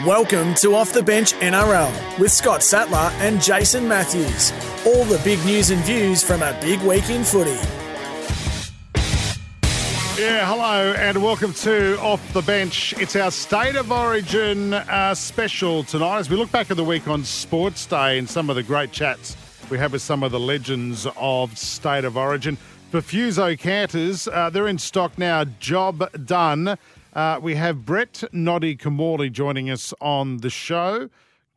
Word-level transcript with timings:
Welcome 0.00 0.54
to 0.54 0.74
Off 0.74 0.92
the 0.92 1.02
Bench 1.02 1.34
NRL 1.34 2.18
with 2.18 2.32
Scott 2.32 2.64
Sattler 2.64 3.12
and 3.20 3.40
Jason 3.40 3.86
Matthews. 3.86 4.50
All 4.84 5.04
the 5.04 5.20
big 5.22 5.38
news 5.44 5.70
and 5.70 5.80
views 5.84 6.24
from 6.24 6.42
a 6.42 6.58
big 6.60 6.80
week 6.80 7.08
in 7.08 7.22
footy. 7.22 7.50
Yeah, 10.20 10.44
hello 10.46 10.94
and 10.94 11.22
welcome 11.22 11.52
to 11.52 12.00
Off 12.00 12.32
the 12.32 12.40
Bench. 12.40 12.94
It's 12.98 13.14
our 13.14 13.30
State 13.30 13.76
of 13.76 13.92
Origin 13.92 14.72
uh, 14.74 15.14
special 15.14 15.84
tonight 15.84 16.18
as 16.18 16.30
we 16.30 16.36
look 16.36 16.50
back 16.50 16.72
at 16.72 16.78
the 16.78 16.84
week 16.84 17.06
on 17.06 17.22
Sports 17.22 17.86
Day 17.86 18.18
and 18.18 18.28
some 18.28 18.50
of 18.50 18.56
the 18.56 18.62
great 18.64 18.90
chats 18.90 19.36
we 19.70 19.78
have 19.78 19.92
with 19.92 20.02
some 20.02 20.24
of 20.24 20.32
the 20.32 20.40
legends 20.40 21.06
of 21.16 21.56
State 21.56 22.04
of 22.04 22.16
Origin. 22.16 22.56
For 22.90 23.00
Fuso 23.00 23.58
Canters, 23.58 24.26
uh, 24.26 24.50
they're 24.50 24.68
in 24.68 24.78
stock 24.78 25.16
now. 25.16 25.44
Job 25.44 26.10
done. 26.26 26.76
Uh, 27.12 27.38
we 27.42 27.56
have 27.56 27.84
Brett 27.84 28.24
Noddy 28.32 28.74
Kimmorley 28.74 29.30
joining 29.30 29.68
us 29.68 29.92
on 30.00 30.38
the 30.38 30.48
show. 30.48 31.10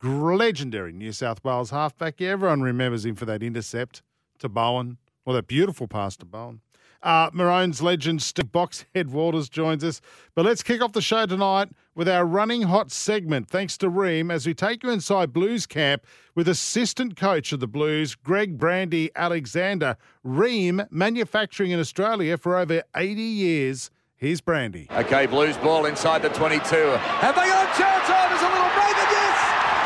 Legendary 0.03 0.91
New 0.91 1.13
South 1.13 1.43
Wales 1.45 1.69
halfback. 1.69 2.21
Everyone 2.21 2.61
remembers 2.61 3.05
him 3.05 3.15
for 3.15 3.23
that 3.25 3.41
intercept 3.41 4.01
to 4.39 4.49
Bowen. 4.49 4.97
Well, 5.23 5.35
that 5.35 5.47
beautiful 5.47 5.87
pass 5.87 6.17
to 6.17 6.25
Bowen. 6.25 6.59
Uh, 7.01 7.29
Maroons 7.33 7.81
legend 7.81 8.21
Steve 8.21 8.51
Boxhead 8.51 9.07
Walters 9.07 9.47
joins 9.47 9.83
us. 9.83 10.01
But 10.33 10.43
let's 10.43 10.61
kick 10.61 10.81
off 10.81 10.91
the 10.91 11.01
show 11.01 11.25
tonight 11.25 11.69
with 11.95 12.09
our 12.09 12.25
running 12.25 12.63
hot 12.63 12.91
segment, 12.91 13.47
thanks 13.47 13.77
to 13.77 13.89
Rheem, 13.89 14.31
as 14.31 14.45
we 14.45 14.53
take 14.53 14.83
you 14.83 14.89
inside 14.89 15.31
Blues 15.31 15.65
camp 15.65 16.05
with 16.33 16.49
assistant 16.49 17.15
coach 17.15 17.53
of 17.53 17.61
the 17.61 17.67
Blues, 17.67 18.15
Greg 18.15 18.57
Brandy 18.57 19.09
Alexander. 19.15 19.95
Rheem, 20.25 20.85
manufacturing 20.91 21.71
in 21.71 21.79
Australia 21.79 22.37
for 22.37 22.57
over 22.57 22.83
80 22.95 23.21
years. 23.21 23.89
Here's 24.17 24.39
Brandy. 24.39 24.87
Okay, 24.91 25.25
Blues 25.25 25.57
ball 25.57 25.85
inside 25.85 26.21
the 26.21 26.29
22. 26.29 26.55
Have 26.55 27.35
they 27.35 27.47
got 27.51 27.67
a 27.67 27.71
chance? 27.77 28.05
Oh, 28.07 28.25
there's 28.31 28.41
a 28.41 28.47
little 28.47 28.71
break, 28.71 28.95
and 28.95 29.11
yes! 29.11 29.37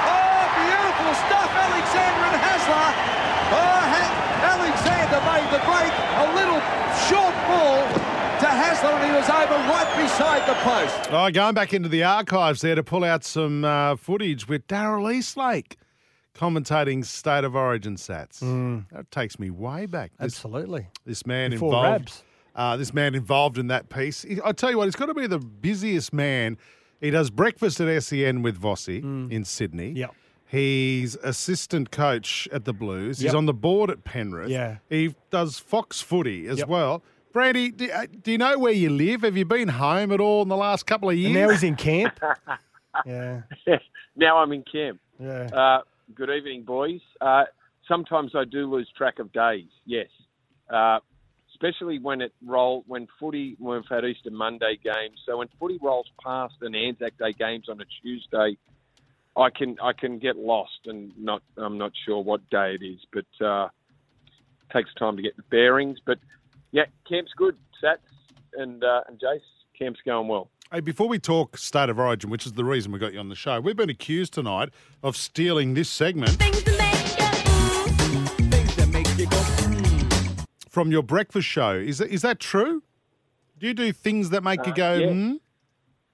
Oh, 0.06 0.42
beautiful 0.54 1.12
stuff, 1.26 1.50
Alexander 1.50 2.24
and 2.30 2.38
Hasler. 2.38 2.90
Oh, 3.50 3.82
ha- 3.90 4.14
Alexander 4.54 5.20
made 5.26 5.50
the 5.50 5.62
break. 5.66 5.92
A 6.22 6.28
little 6.38 6.62
short 7.10 7.34
ball 7.50 7.82
to 8.40 8.46
Hasler, 8.46 8.94
and 9.02 9.06
he 9.10 9.12
was 9.18 9.28
over 9.30 9.58
right 9.66 9.90
beside 9.98 10.48
the 10.48 10.54
post. 10.62 11.10
Oh, 11.12 11.32
going 11.32 11.56
back 11.56 11.74
into 11.74 11.90
the 11.90 12.04
archives 12.04 12.62
there 12.62 12.76
to 12.76 12.84
pull 12.84 13.04
out 13.04 13.24
some 13.24 13.66
uh, 13.66 13.96
footage 13.96 14.48
with 14.48 14.68
Daryl 14.68 15.12
Eastlake 15.12 15.78
commentating 16.36 17.04
State 17.04 17.44
of 17.44 17.56
Origin 17.56 17.96
sats. 17.96 18.40
That 18.92 19.10
takes 19.12 19.40
me 19.40 19.50
way 19.50 19.88
back. 19.88 20.12
This, 20.20 20.36
Absolutely. 20.36 20.88
this 21.06 21.26
man 21.26 21.50
Before 21.52 21.74
involved. 21.74 21.90
Rabs. 22.12 22.24
Uh, 22.56 22.76
this 22.78 22.94
man 22.94 23.16
involved 23.16 23.58
in 23.58 23.68
that 23.68 23.90
piece. 23.90 24.24
He- 24.24 24.40
I 24.44 24.52
tell 24.52 24.72
you 24.72 24.78
what, 24.78 24.86
he's 24.86 24.96
got 24.96 25.06
to 25.08 25.14
be 25.14 25.28
the 25.28 25.40
busiest 25.40 26.12
man. 26.14 26.58
He 27.00 27.12
does 27.12 27.30
breakfast 27.30 27.80
at 27.80 28.04
SEN 28.04 28.42
with 28.42 28.60
Vossi 28.62 29.00
in 29.32 29.46
Sydney. 29.46 29.94
Mm. 29.94 29.98
Yep. 29.98 30.16
He's 30.48 31.16
assistant 31.18 31.92
coach 31.92 32.48
at 32.52 32.66
the 32.66 32.74
Blues. 32.74 33.20
He's 33.20 33.36
on 33.36 33.46
the 33.46 33.54
board 33.54 33.90
at 33.92 34.04
Penrith. 34.04 34.50
Yeah. 34.50 34.78
He 34.90 35.16
does 35.30 35.60
Fox 35.60 36.02
Footy 36.02 36.48
as 36.48 36.58
Yep. 36.60 36.68
well. 36.68 37.04
Brandy, 37.32 37.70
do, 37.70 37.90
uh, 37.92 38.08
do 38.24 38.32
you 38.32 38.40
know 38.40 38.58
where 38.58 38.74
you 38.74 38.90
live? 38.90 39.22
Have 39.22 39.38
you 39.38 39.46
been 39.46 39.68
home 39.68 40.12
at 40.12 40.20
all 40.20 40.42
in 40.42 40.48
the 40.50 40.58
last 40.58 40.88
couple 40.88 41.10
of 41.10 41.16
years? 41.16 41.28
And 41.28 41.36
now 41.36 41.50
he's 41.50 41.62
in 41.64 41.76
camp. 41.76 42.20
yeah. 43.06 43.42
now 44.16 44.38
I'm 44.40 44.52
in 44.52 44.64
camp. 44.64 45.00
Yeah. 45.20 45.44
Uh, 45.54 45.82
good 46.16 46.32
evening, 46.32 46.64
boys. 46.64 47.00
Uh, 47.22 47.44
sometimes 47.88 48.32
I 48.36 48.44
do 48.46 48.70
lose 48.70 48.90
track 48.98 49.20
of 49.20 49.32
days. 49.32 49.68
Yes, 49.86 50.08
uh, 50.74 51.00
especially 51.62 52.00
when 52.00 52.22
it 52.22 52.34
roll 52.46 52.84
when 52.88 53.08
footy. 53.20 53.56
We've 53.60 53.82
had 53.90 54.06
Easter 54.06 54.32
Monday 54.32 54.80
games, 54.84 55.20
so 55.26 55.38
when 55.38 55.48
footy 55.60 55.78
rolls 55.82 56.08
past 56.24 56.56
and 56.62 56.76
Anzac 56.76 57.18
Day 57.18 57.34
games 57.34 57.68
on 57.70 57.82
a 57.82 57.86
Tuesday, 58.02 58.58
I 59.36 59.50
can 59.50 59.78
I 59.82 59.94
can 59.94 60.20
get 60.20 60.38
lost 60.38 60.80
and 60.86 61.12
not 61.18 61.42
I'm 61.58 61.78
not 61.78 61.92
sure 62.06 62.24
what 62.24 62.48
day 62.50 62.78
it 62.80 62.86
is, 62.86 63.00
but 63.12 63.46
uh, 63.46 63.68
takes 64.74 64.94
time 64.96 65.18
to 65.18 65.22
get 65.22 65.36
the 65.36 65.44
bearings. 65.44 66.00
But 66.06 66.20
yeah, 66.72 66.86
camp's 67.08 67.32
good. 67.36 67.58
Sats 67.84 67.98
and 68.54 68.84
uh, 68.84 69.02
and 69.08 69.20
Jace, 69.20 69.40
camp's 69.78 70.00
going 70.06 70.28
well. 70.28 70.50
Hey, 70.72 70.82
before 70.82 71.08
we 71.08 71.18
talk 71.18 71.58
State 71.58 71.90
of 71.90 71.98
Origin, 71.98 72.30
which 72.30 72.46
is 72.46 72.54
the 72.54 72.64
reason 72.64 72.92
we 72.92 73.00
got 73.00 73.12
you 73.12 73.20
on 73.20 73.30
the 73.30 73.36
show, 73.36 73.60
we've 73.60 73.76
been 73.76 73.90
accused 73.90 74.34
tonight 74.34 74.70
of 75.02 75.18
stealing 75.18 75.74
this 75.74 75.90
segment 75.90 76.38
from 80.80 80.94
your 80.94 81.04
breakfast 81.04 81.46
show. 81.46 81.72
Is 81.72 81.98
that, 81.98 82.10
is 82.10 82.22
that 82.22 82.40
true? 82.40 82.82
Do 83.60 83.68
you 83.68 83.74
do 83.74 83.92
things 83.92 84.30
that 84.30 84.46
make 84.46 84.66
you 84.66 84.72
Uh, 84.72 84.76
go, 84.76 84.94
yeah. 84.94 85.10
hmm? 85.12 85.34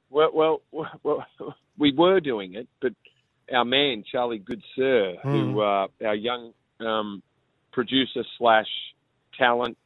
Well, 0.10 0.32
well, 0.34 0.62
well, 1.04 1.24
we 1.78 1.94
were 1.94 2.20
doing 2.20 2.56
it, 2.56 2.68
but 2.82 2.94
our 3.54 3.64
man 3.64 4.04
Charlie 4.12 4.40
good 4.40 4.64
Goodsir, 4.76 5.22
who 5.22 5.62
uh, 5.62 5.88
our 6.04 6.16
young 6.16 6.52
um, 6.80 7.22
producer 7.74 8.24
slash 8.40 8.66
talent, 9.38 9.78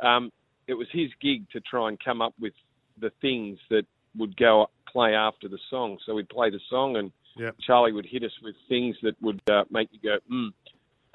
um, 0.00 0.32
it 0.66 0.72
was 0.72 0.86
his 0.92 1.10
gig 1.20 1.50
to 1.50 1.60
try 1.60 1.90
and 1.90 2.02
come 2.02 2.22
up 2.22 2.32
with 2.40 2.54
the 2.98 3.10
things 3.20 3.58
that 3.68 3.84
would 4.16 4.34
go 4.38 4.68
play 4.90 5.14
after 5.14 5.46
the 5.46 5.58
song. 5.68 5.98
So 6.06 6.14
we'd 6.14 6.30
play 6.30 6.48
the 6.48 6.60
song, 6.70 6.96
and 6.96 7.12
Yep. 7.36 7.56
Charlie 7.66 7.92
would 7.92 8.06
hit 8.06 8.22
us 8.24 8.32
with 8.42 8.54
things 8.68 8.96
that 9.02 9.14
would 9.20 9.42
uh, 9.50 9.64
make 9.70 9.88
you 9.92 10.00
go, 10.02 10.16
mm. 10.30 10.52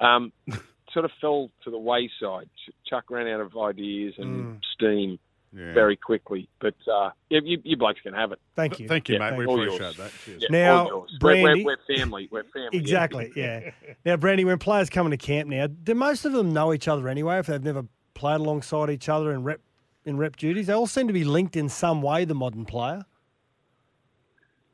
Um, 0.00 0.32
sort 0.92 1.04
of 1.04 1.10
fell 1.20 1.50
to 1.64 1.70
the 1.70 1.78
wayside. 1.78 2.48
Chuck 2.88 3.04
ran 3.10 3.26
out 3.28 3.40
of 3.40 3.56
ideas 3.56 4.14
and 4.18 4.62
steam 4.74 5.18
Yeah. 5.52 5.72
very 5.74 5.96
quickly. 5.96 6.48
But 6.60 6.74
uh, 6.92 7.10
yeah, 7.30 7.40
you, 7.44 7.58
you 7.64 7.76
blokes 7.76 8.00
can 8.02 8.12
have 8.14 8.32
it. 8.32 8.38
Thank 8.56 8.78
you. 8.80 8.88
Thank 8.88 9.08
you, 9.08 9.16
Yeah, 9.16 9.30
mate. 9.30 9.38
We 9.38 9.46
all 9.46 9.60
appreciate 9.60 9.80
yours. 9.80 9.96
that. 9.96 10.10
Cheers. 10.24 10.42
Yeah, 10.42 10.48
Now, 10.50 10.78
all 10.82 10.86
yours. 10.88 11.18
We're, 11.20 11.30
we're, 11.34 11.42
Brandy- 11.42 11.64
we're 11.64 11.96
family. 11.96 12.28
We're 12.30 12.44
family. 12.44 12.78
Exactly. 12.78 13.32
Yeah. 13.36 13.70
now, 14.04 14.16
Brandy, 14.16 14.44
when 14.44 14.58
players 14.58 14.90
come 14.90 15.06
into 15.06 15.16
camp 15.16 15.48
now, 15.48 15.66
do 15.66 15.94
most 15.94 16.24
of 16.24 16.32
them 16.32 16.52
know 16.52 16.72
each 16.72 16.88
other 16.88 17.08
anyway? 17.08 17.38
If 17.38 17.46
they've 17.46 17.62
never 17.62 17.84
played 18.14 18.40
alongside 18.40 18.90
each 18.90 19.08
other 19.08 19.32
in 19.32 19.42
rep 19.44 19.60
in 20.04 20.16
rep 20.16 20.36
duties, 20.36 20.66
they 20.68 20.72
all 20.72 20.86
seem 20.86 21.06
to 21.06 21.12
be 21.12 21.24
linked 21.24 21.56
in 21.56 21.68
some 21.68 22.02
way. 22.02 22.24
The 22.24 22.34
modern 22.34 22.64
player. 22.64 23.04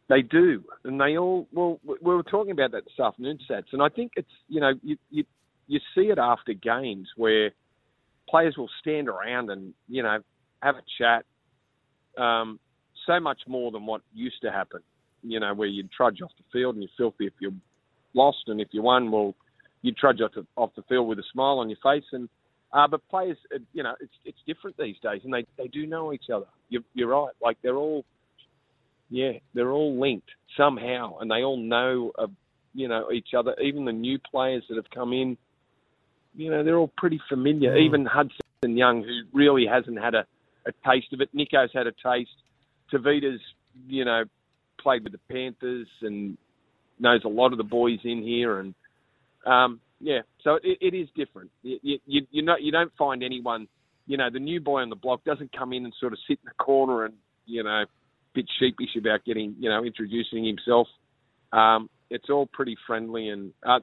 They 0.09 0.21
do, 0.23 0.63
and 0.85 1.01
they 1.01 1.17
all. 1.17 1.49
Well, 1.53 1.81
we 1.83 1.97
we 2.03 2.15
were 2.15 2.23
talking 2.23 2.51
about 2.53 2.73
that 2.73 2.85
this 2.85 3.01
afternoon, 3.01 3.39
Sats, 3.49 3.73
and 3.73 3.83
I 3.83 3.89
think 3.89 4.13
it's 4.17 4.29
you 4.49 4.61
know 4.61 4.73
you 4.83 4.97
you 5.11 5.25
you 5.67 5.81
see 5.95 6.03
it 6.03 6.19
after 6.19 6.53
games 6.53 7.09
where 7.17 7.51
players 8.29 8.57
will 8.57 8.71
stand 8.81 9.09
around 9.09 9.51
and 9.51 9.75
you 9.89 10.03
know 10.03 10.19
have 10.63 10.77
a 10.77 10.83
chat. 10.99 11.25
Um, 12.23 12.61
so 13.07 13.21
much 13.21 13.41
more 13.47 13.71
than 13.71 13.87
what 13.87 14.03
used 14.13 14.41
to 14.43 14.51
happen. 14.51 14.81
You 15.23 15.41
know, 15.41 15.55
where 15.55 15.69
you'd 15.69 15.91
trudge 15.91 16.21
off 16.23 16.31
the 16.37 16.45
field 16.53 16.75
and 16.75 16.83
you're 16.83 16.91
filthy 16.97 17.27
if 17.27 17.33
you're 17.41 17.53
lost, 18.13 18.45
and 18.47 18.61
if 18.61 18.69
you 18.73 18.83
won, 18.83 19.11
well, 19.11 19.35
you'd 19.83 19.97
trudge 19.97 20.21
off 20.21 20.33
the, 20.35 20.47
off 20.57 20.71
the 20.77 20.83
field 20.83 21.09
with 21.09 21.19
a 21.19 21.25
smile 21.33 21.59
on 21.59 21.69
your 21.69 21.79
face. 21.83 22.05
And 22.13 22.29
uh, 22.73 22.87
but 22.89 23.07
players, 23.09 23.39
uh, 23.55 23.59
you 23.73 23.83
know, 23.83 23.95
it's 24.01 24.13
it's 24.25 24.39
different 24.47 24.77
these 24.77 24.97
days, 25.03 25.23
and 25.25 25.33
they 25.33 25.45
they 25.57 25.69
do 25.69 25.87
know 25.87 26.13
each 26.13 26.31
other. 26.35 26.47
You're, 26.69 26.83
you're 26.95 27.09
right. 27.09 27.33
Like 27.43 27.57
they're 27.63 27.77
all 27.77 28.05
yeah, 29.11 29.33
they're 29.55 29.71
all 29.71 30.01
linked 30.01 30.29
somehow, 30.57 31.19
and 31.19 31.31
they 31.31 31.43
all 31.43 31.57
know, 31.57 32.13
you 32.75 32.89
know, 32.89 33.13
each 33.13 33.29
other. 33.37 33.55
Even 33.61 33.85
the 33.85 33.93
new 33.93 34.19
players 34.19 34.65
that 34.69 34.77
have 34.77 34.91
come 34.93 35.13
in, 35.13 35.37
you 36.35 36.51
know, 36.51 36.65
they're 36.65 36.77
all 36.77 36.93
pretty 36.97 37.21
familiar. 37.29 37.77
Even 37.77 38.07
Hudson 38.07 38.77
Young, 38.77 39.03
who 39.03 39.23
really 39.37 39.67
hasn't 39.67 39.99
had 39.99 40.15
a, 40.15 40.27
a 40.67 40.73
taste 40.89 41.13
of 41.13 41.21
it. 41.21 41.31
Nico's 41.33 41.71
had 41.73 41.87
a 41.87 41.93
taste. 41.93 42.31
Tevita's, 42.93 43.41
you 43.87 44.05
know, 44.05 44.25
played 44.81 45.05
with 45.05 45.13
the 45.13 45.21
Panthers 45.31 45.89
and 46.03 46.37
knows 46.99 47.23
a 47.25 47.29
lot 47.29 47.53
of 47.53 47.59
the 47.59 47.65
boys 47.65 47.99
in 48.05 48.23
here, 48.23 48.61
and 48.61 48.75
um, 49.47 49.81
yeah, 50.01 50.21
so 50.43 50.57
it, 50.63 50.79
it 50.81 50.95
is 50.95 51.09
different. 51.17 51.51
You, 51.63 51.99
you, 52.07 52.27
you, 52.31 52.43
know, 52.43 52.57
you 52.61 52.73
don't 52.73 52.93
find 52.97 53.23
anyone. 53.23 53.69
You 54.07 54.17
know, 54.17 54.29
the 54.31 54.39
new 54.39 54.61
boy 54.61 54.83
on 54.83 54.91
the 54.91 54.97
block 54.97 55.25
doesn't 55.25 55.57
come 55.57 55.73
in 55.73 55.85
and 55.85 55.95
sort 55.99 56.13
of 56.13 56.19
sit 56.29 56.39
in 56.43 56.47
the 56.47 56.65
corner 56.65 57.05
and 57.05 57.15
you 57.47 57.63
know 57.63 57.85
bit 58.35 58.47
sheepish 58.59 58.97
about 58.99 59.25
getting, 59.25 59.55
you 59.59 59.71
know, 59.71 59.85
introducing 59.85 60.45
himself. 60.45 60.89
Um, 61.53 61.89
it's 62.11 62.29
all 62.29 62.47
pretty 62.47 62.77
friendly, 62.87 63.29
and 63.29 63.53
uh, 63.65 63.79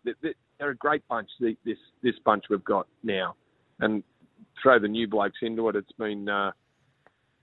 they're 0.61 0.69
a 0.69 0.75
great 0.75 1.05
bunch. 1.09 1.29
the- 1.39 1.57
This 1.65 1.77
this 2.03 2.15
bunch 2.23 2.45
we've 2.49 2.63
got 2.63 2.87
now, 3.03 3.35
and 3.79 4.03
throw 4.61 4.77
the 4.79 4.87
new 4.87 5.07
blokes 5.07 5.39
into 5.41 5.67
it. 5.69 5.75
It's 5.75 5.91
been 5.93 6.29
uh, 6.29 6.51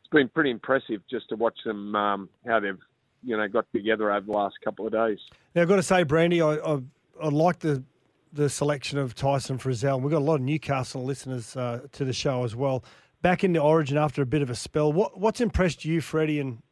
it's 0.00 0.08
been 0.10 0.28
pretty 0.28 0.50
impressive 0.50 1.02
just 1.10 1.28
to 1.30 1.34
watch 1.36 1.58
them 1.64 1.94
um, 1.96 2.28
how 2.46 2.60
they've 2.60 2.78
you 3.24 3.36
know 3.36 3.48
got 3.48 3.66
together 3.72 4.12
over 4.12 4.24
the 4.24 4.32
last 4.32 4.54
couple 4.64 4.86
of 4.86 4.92
days. 4.92 5.18
Now, 5.54 5.62
I've 5.62 5.68
got 5.68 5.76
to 5.76 5.82
say, 5.82 6.04
Brandy, 6.04 6.40
I, 6.40 6.54
I, 6.54 6.78
I 7.20 7.28
like 7.28 7.58
the 7.58 7.82
the 8.32 8.48
selection 8.48 8.98
of 8.98 9.14
Tyson 9.14 9.58
Frizell. 9.58 10.00
We've 10.00 10.12
got 10.12 10.18
a 10.18 10.24
lot 10.24 10.36
of 10.36 10.42
Newcastle 10.42 11.02
listeners 11.02 11.56
uh, 11.56 11.80
to 11.92 12.04
the 12.04 12.12
show 12.12 12.44
as 12.44 12.54
well. 12.54 12.84
Back 13.20 13.42
into 13.42 13.60
Origin 13.60 13.96
after 13.98 14.22
a 14.22 14.26
bit 14.26 14.42
of 14.42 14.50
a 14.50 14.54
spell. 14.54 14.92
What 14.92 15.18
what's 15.18 15.40
impressed 15.40 15.84
you, 15.84 16.00
Freddie 16.00 16.38
and 16.38 16.62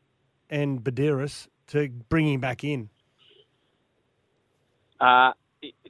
and 0.49 0.85
Buderus, 0.85 1.49
to 1.69 1.89
bring 2.09 2.29
him 2.33 2.41
back 2.41 2.63
in? 2.63 2.89
Uh, 5.01 5.33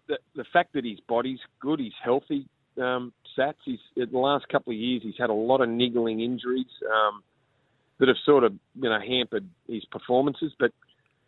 the, 0.08 0.44
fact 0.52 0.72
that 0.74 0.84
his 0.84 1.00
body's 1.08 1.38
good, 1.60 1.80
he's 1.80 1.92
healthy, 2.02 2.46
um, 2.80 3.12
Sats. 3.36 3.54
He's 3.64 3.78
in 3.96 4.10
the 4.10 4.18
last 4.18 4.48
couple 4.48 4.72
of 4.72 4.78
years, 4.78 5.02
he's 5.02 5.18
had 5.18 5.30
a 5.30 5.34
lot 5.34 5.60
of 5.60 5.68
niggling 5.68 6.20
injuries 6.20 6.66
um, 6.84 7.22
that 7.98 8.08
have 8.08 8.16
sort 8.24 8.44
of 8.44 8.52
you 8.74 8.88
know 8.88 8.98
hampered 9.00 9.48
his 9.68 9.84
performances. 9.86 10.52
But 10.58 10.72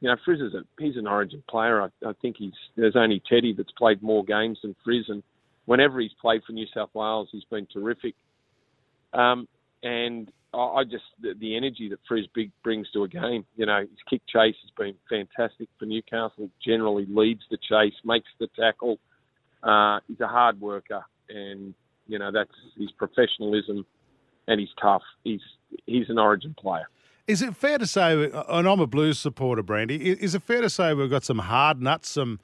you 0.01 0.09
know, 0.09 0.17
Frizz 0.25 0.41
is 0.41 0.55
a 0.55 0.63
he's 0.79 0.97
an 0.97 1.07
Origin 1.07 1.43
player. 1.49 1.83
I, 1.83 1.89
I 2.07 2.13
think 2.21 2.37
he's 2.39 2.53
there's 2.77 2.97
only 2.97 3.23
Teddy 3.29 3.55
that's 3.55 3.73
played 3.73 4.03
more 4.03 4.25
games 4.25 4.59
than 4.63 4.77
Frizz, 4.85 5.07
and 5.09 5.23
whenever 5.67 6.01
he's 6.01 6.13
played 6.21 6.43
for 6.47 6.53
New 6.53 6.67
South 6.75 6.91
Wales, 6.95 7.29
he's 7.33 7.45
been 7.45 7.67
terrific. 7.73 8.15
Um, 9.13 9.49
and 9.83 10.31
I, 10.55 10.85
just 10.85 11.05
the, 11.21 11.35
the 11.39 11.56
energy 11.56 11.89
that 11.91 11.99
Frizz 12.09 12.27
big 12.35 12.50
brings 12.65 12.91
to 12.93 13.05
a 13.05 13.09
game. 13.09 13.45
You 13.56 13.67
know, 13.67 13.81
his 13.81 13.99
kick 14.09 14.23
chase 14.27 14.56
has 14.62 14.71
been 14.77 14.95
fantastic 15.09 15.69
for 15.79 15.85
Newcastle. 15.85 16.50
Generally 16.65 17.06
leads 17.11 17.43
the 17.50 17.59
chase, 17.59 17.95
makes 18.05 18.29
the 18.41 18.49
tackle. 18.59 18.99
Uh, 19.62 20.00
he's 20.09 20.21
a 20.21 20.27
hard 20.27 20.61
worker, 20.61 21.05
and 21.29 21.75
you 22.06 22.19
know 22.19 22.31
that's 22.33 22.50
his 22.79 22.91
professionalism, 22.93 23.85
and 24.47 24.61
he's 24.61 24.71
tough. 24.81 25.03
He's 25.25 25.43
he's 25.87 26.09
an 26.09 26.19
Origin 26.19 26.55
player. 26.59 26.89
Is 27.27 27.43
it 27.43 27.55
fair 27.55 27.77
to 27.77 27.87
say, 27.87 28.31
and 28.49 28.67
I'm 28.67 28.81
a 28.81 28.87
Blues 28.87 29.19
supporter, 29.19 29.62
Brandy, 29.62 30.11
is 30.11 30.35
it 30.35 30.43
fair 30.43 30.62
to 30.62 30.71
say 30.71 30.94
we've 30.94 31.11
got 31.11 31.25
some 31.25 31.41
hard 31.41 31.83
nuts, 31.83 32.09
some 32.09 32.41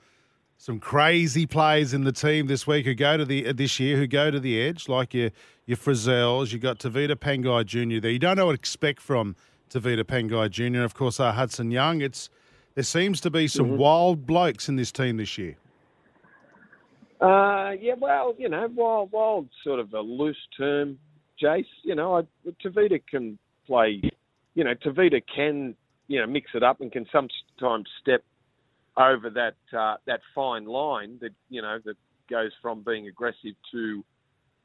some 0.56 0.80
crazy 0.80 1.46
players 1.46 1.92
in 1.92 2.04
the 2.04 2.12
team 2.12 2.46
this 2.46 2.66
week 2.66 2.86
who 2.86 2.94
go 2.94 3.16
to 3.16 3.24
the 3.24 3.52
this 3.52 3.78
year 3.78 3.96
who 3.96 4.06
go 4.06 4.30
to 4.30 4.40
the 4.40 4.60
edge, 4.60 4.88
like 4.88 5.14
your 5.14 5.30
your 5.66 5.76
Frizells, 5.76 6.52
you 6.52 6.58
got 6.58 6.78
Tevita 6.78 7.16
Pangai 7.16 7.64
Jr. 7.64 8.00
there. 8.00 8.10
You 8.10 8.18
don't 8.18 8.36
know 8.36 8.46
what 8.46 8.52
to 8.52 8.58
expect 8.58 9.00
from 9.00 9.36
Tevita 9.70 10.04
Pangai 10.04 10.50
Jr. 10.50 10.82
Of 10.82 10.94
course, 10.94 11.20
uh, 11.20 11.32
Hudson 11.32 11.70
Young. 11.70 12.00
It's 12.00 12.30
there 12.74 12.84
seems 12.84 13.20
to 13.22 13.30
be 13.30 13.48
some 13.48 13.66
mm-hmm. 13.66 13.76
wild 13.76 14.26
blokes 14.26 14.68
in 14.68 14.76
this 14.76 14.92
team 14.92 15.16
this 15.16 15.38
year. 15.38 15.56
Uh, 17.20 17.72
yeah, 17.80 17.94
well, 17.98 18.34
you 18.38 18.48
know, 18.48 18.68
wild, 18.74 19.12
wild, 19.12 19.48
sort 19.62 19.80
of 19.80 19.94
a 19.94 20.00
loose 20.00 20.36
term, 20.58 20.98
Jace. 21.42 21.64
You 21.82 21.94
know, 21.94 22.18
I, 22.18 22.22
Tevita 22.62 23.00
can 23.08 23.38
play 23.66 24.02
you 24.54 24.64
know, 24.64 24.74
Tevita 24.74 25.22
can, 25.34 25.74
you 26.08 26.20
know, 26.20 26.26
mix 26.26 26.50
it 26.54 26.62
up 26.62 26.80
and 26.80 26.90
can 26.90 27.06
sometimes 27.12 27.88
step 28.00 28.24
over 28.96 29.30
that 29.30 29.76
uh, 29.76 29.96
that 30.06 30.20
fine 30.34 30.66
line 30.66 31.18
that 31.20 31.32
you 31.48 31.62
know 31.62 31.78
that 31.84 31.96
goes 32.30 32.52
from 32.62 32.82
being 32.82 33.08
aggressive 33.08 33.54
to 33.72 34.04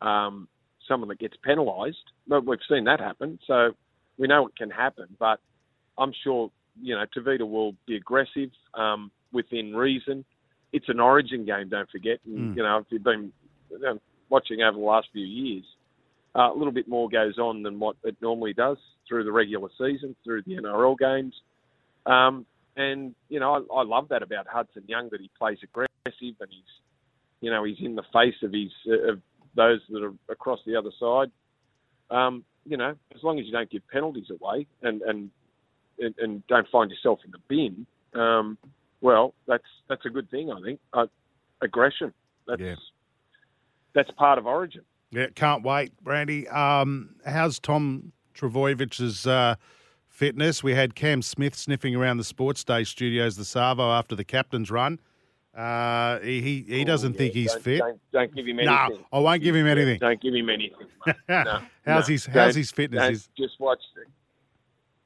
um, 0.01 0.47
someone 0.87 1.09
that 1.09 1.19
gets 1.19 1.35
penalised. 1.43 1.97
But 2.27 2.45
we've 2.45 2.59
seen 2.69 2.85
that 2.85 2.99
happen, 2.99 3.39
so 3.47 3.71
we 4.17 4.27
know 4.27 4.47
it 4.47 4.55
can 4.55 4.69
happen. 4.69 5.07
But 5.17 5.39
I'm 5.97 6.13
sure 6.23 6.51
you 6.81 6.95
know 6.95 7.05
Tevita 7.15 7.49
will 7.49 7.75
be 7.87 7.95
aggressive 7.95 8.51
um, 8.75 9.11
within 9.31 9.75
reason. 9.75 10.25
It's 10.71 10.89
an 10.89 10.99
Origin 10.99 11.45
game, 11.45 11.69
don't 11.69 11.89
forget. 11.89 12.19
And, 12.25 12.53
mm. 12.53 12.57
You 12.57 12.63
know, 12.63 12.77
if 12.77 12.85
you've 12.89 13.03
been 13.03 13.31
watching 14.29 14.61
over 14.61 14.77
the 14.77 14.83
last 14.83 15.07
few 15.11 15.25
years, 15.25 15.63
uh, 16.35 16.53
a 16.53 16.55
little 16.55 16.71
bit 16.71 16.87
more 16.87 17.09
goes 17.09 17.39
on 17.39 17.63
than 17.63 17.79
what 17.79 17.95
it 18.03 18.15
normally 18.21 18.53
does 18.53 18.77
through 19.07 19.23
the 19.23 19.31
regular 19.31 19.69
season, 19.79 20.15
through 20.23 20.43
the 20.43 20.57
NRL 20.57 20.95
games. 20.97 21.33
Um, 22.05 22.45
and 22.79 23.15
you 23.27 23.39
know, 23.39 23.53
I, 23.71 23.81
I 23.81 23.83
love 23.83 24.07
that 24.09 24.23
about 24.23 24.47
Hudson 24.47 24.83
Young 24.87 25.09
that 25.11 25.19
he 25.19 25.29
plays 25.37 25.57
aggressive 25.61 25.89
and 26.05 26.49
he's, 26.49 26.63
you 27.41 27.51
know, 27.51 27.63
he's 27.63 27.77
in 27.81 27.95
the 27.95 28.03
face 28.13 28.35
of 28.41 28.53
his 28.53 28.71
of 29.07 29.21
those 29.55 29.81
that 29.89 30.03
are 30.03 30.13
across 30.29 30.59
the 30.65 30.75
other 30.75 30.91
side. 30.99 31.31
Um, 32.09 32.45
you 32.65 32.77
know, 32.77 32.95
as 33.15 33.21
long 33.21 33.39
as 33.39 33.45
you 33.45 33.51
don't 33.51 33.69
give 33.69 33.87
penalties 33.91 34.27
away 34.29 34.65
and 34.81 35.01
and 35.01 35.29
and, 35.99 36.15
and 36.17 36.47
don't 36.47 36.67
find 36.69 36.89
yourself 36.89 37.19
in 37.25 37.31
the 37.31 37.39
bin, 37.49 37.85
um, 38.19 38.57
well, 39.01 39.33
that's 39.45 39.63
that's 39.89 40.05
a 40.05 40.09
good 40.09 40.31
thing, 40.31 40.51
I 40.51 40.61
think. 40.61 40.79
Uh, 40.93 41.07
aggression. 41.61 42.13
That's 42.47 42.61
yeah. 42.61 42.75
that's 43.93 44.09
part 44.11 44.39
of 44.39 44.47
Origin. 44.47 44.81
Yeah, 45.11 45.27
can't 45.35 45.63
wait, 45.63 45.91
Brandy. 46.01 46.47
Um, 46.47 47.15
how's 47.25 47.59
Tom 47.59 48.13
Trbojevic's 48.35 49.27
uh, 49.27 49.55
fitness. 50.19 50.61
We 50.61 50.75
had 50.75 50.93
Cam 50.95 51.21
Smith 51.21 51.55
sniffing 51.55 51.95
around 51.95 52.17
the 52.17 52.23
Sports 52.23 52.63
Day 52.63 52.83
studios, 52.83 53.37
the 53.37 53.45
Savo, 53.45 53.91
after 53.91 54.15
the 54.15 54.25
captain's 54.25 54.69
run. 54.69 54.99
Uh, 55.55 56.19
he 56.19 56.63
he 56.67 56.85
doesn't 56.85 57.11
oh, 57.11 57.13
yeah. 57.13 57.17
think 57.17 57.33
he's 57.33 57.53
don't, 57.53 57.63
fit. 57.63 57.79
Don't, 57.79 57.99
don't, 58.11 58.35
give 58.35 58.45
him 58.45 58.59
anything. 58.59 58.97
No, 58.99 58.99
I 59.11 59.19
won't 59.19 59.41
give 59.41 59.55
him 59.55 59.65
anything. 59.65 59.97
Don't 59.99 60.21
give 60.21 60.33
him 60.33 60.49
anything. 60.49 60.87
No, 61.27 61.61
how's 61.85 62.07
no, 62.07 62.13
his 62.13 62.25
How's 62.25 62.55
his 62.55 62.71
fitness? 62.71 63.29
just 63.35 63.59
watch. 63.59 63.79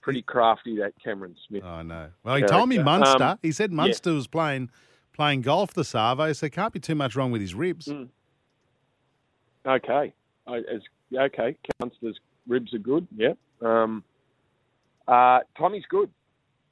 Pretty 0.02 0.22
crafty 0.22 0.76
that 0.80 0.92
Cameron 1.02 1.34
Smith. 1.48 1.64
Oh 1.64 1.82
know. 1.82 2.10
Well, 2.24 2.36
he 2.36 2.42
character. 2.42 2.58
told 2.58 2.70
me 2.70 2.80
Munster. 2.80 3.24
Um, 3.24 3.40
he 3.42 3.54
said 3.54 3.72
Munster 3.72 4.10
yeah. 4.10 4.16
was 4.18 4.28
playing 4.28 4.70
playing 5.14 5.42
golf 5.42 5.74
the 5.74 5.86
Savo, 5.86 6.34
so 6.34 6.50
can't 6.50 6.74
be 6.74 6.80
too 6.80 6.96
much 6.96 7.16
wrong 7.16 7.32
with 7.32 7.40
his 7.40 7.56
ribs. 7.56 7.88
Mm. 7.88 8.10
Okay, 9.66 10.14
I, 10.46 10.58
as, 10.58 10.82
okay, 11.18 11.56
Munster's 11.80 12.20
ribs 12.48 12.74
are 12.74 12.80
good. 12.80 13.08
Yeah. 13.16 13.34
Um, 13.62 14.04
uh, 15.08 15.40
Tommy's 15.58 15.86
good. 15.90 16.10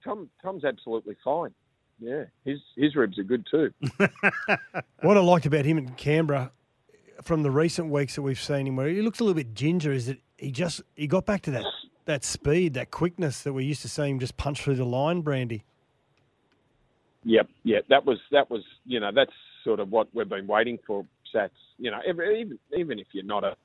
Tom 0.04 0.30
Tom's 0.42 0.64
absolutely 0.64 1.16
fine. 1.24 1.54
Yeah, 2.00 2.24
his 2.44 2.60
his 2.76 2.96
ribs 2.96 3.20
are 3.20 3.24
good 3.24 3.46
too. 3.50 3.72
what 5.02 5.18
I 5.18 5.22
liked 5.22 5.46
about 5.46 5.66
him 5.66 5.78
in 5.78 5.90
Canberra 5.90 6.52
from 7.22 7.44
the 7.44 7.52
recent 7.52 7.90
weeks 7.90 8.16
that 8.16 8.24
we've 8.24 8.42
seen 8.42 8.68
him, 8.68 8.76
where 8.76 8.88
he 8.88 9.02
looks 9.02 9.20
a 9.20 9.24
little 9.24 9.36
bit 9.36 9.54
ginger, 9.54 9.92
is 9.92 10.08
that 10.08 10.18
he 10.38 10.52
just 10.52 10.82
he 10.96 11.08
got 11.08 11.26
back 11.26 11.42
to 11.44 11.52
that 11.52 11.64
that 12.06 12.24
speed, 12.24 12.74
that 12.74 12.92
quickness 12.92 13.44
that 13.44 13.54
we 13.54 13.64
used 13.64 13.82
to 13.84 13.90
see 13.90 14.10
him 14.10 14.20
just 14.20 14.38
punch 14.38 14.62
through 14.64 14.76
the 14.76 14.86
line, 14.86 15.22
Brandy. 15.22 15.64
Yep, 17.24 17.50
yeah, 17.64 17.80
that 17.90 18.06
was 18.06 18.18
that 18.32 18.50
was 18.50 18.64
you 18.86 19.00
know 19.00 19.12
that's 19.14 19.34
sort 19.64 19.80
of 19.80 19.92
what 19.92 20.08
we've 20.14 20.28
been 20.28 20.48
waiting 20.48 20.80
for. 20.88 21.06
Sats, 21.34 21.50
you 21.78 21.92
know, 21.92 22.00
even 22.08 22.58
even 22.76 23.00
if 23.00 23.08
you're 23.12 23.24
not 23.24 23.44
a, 23.44 23.56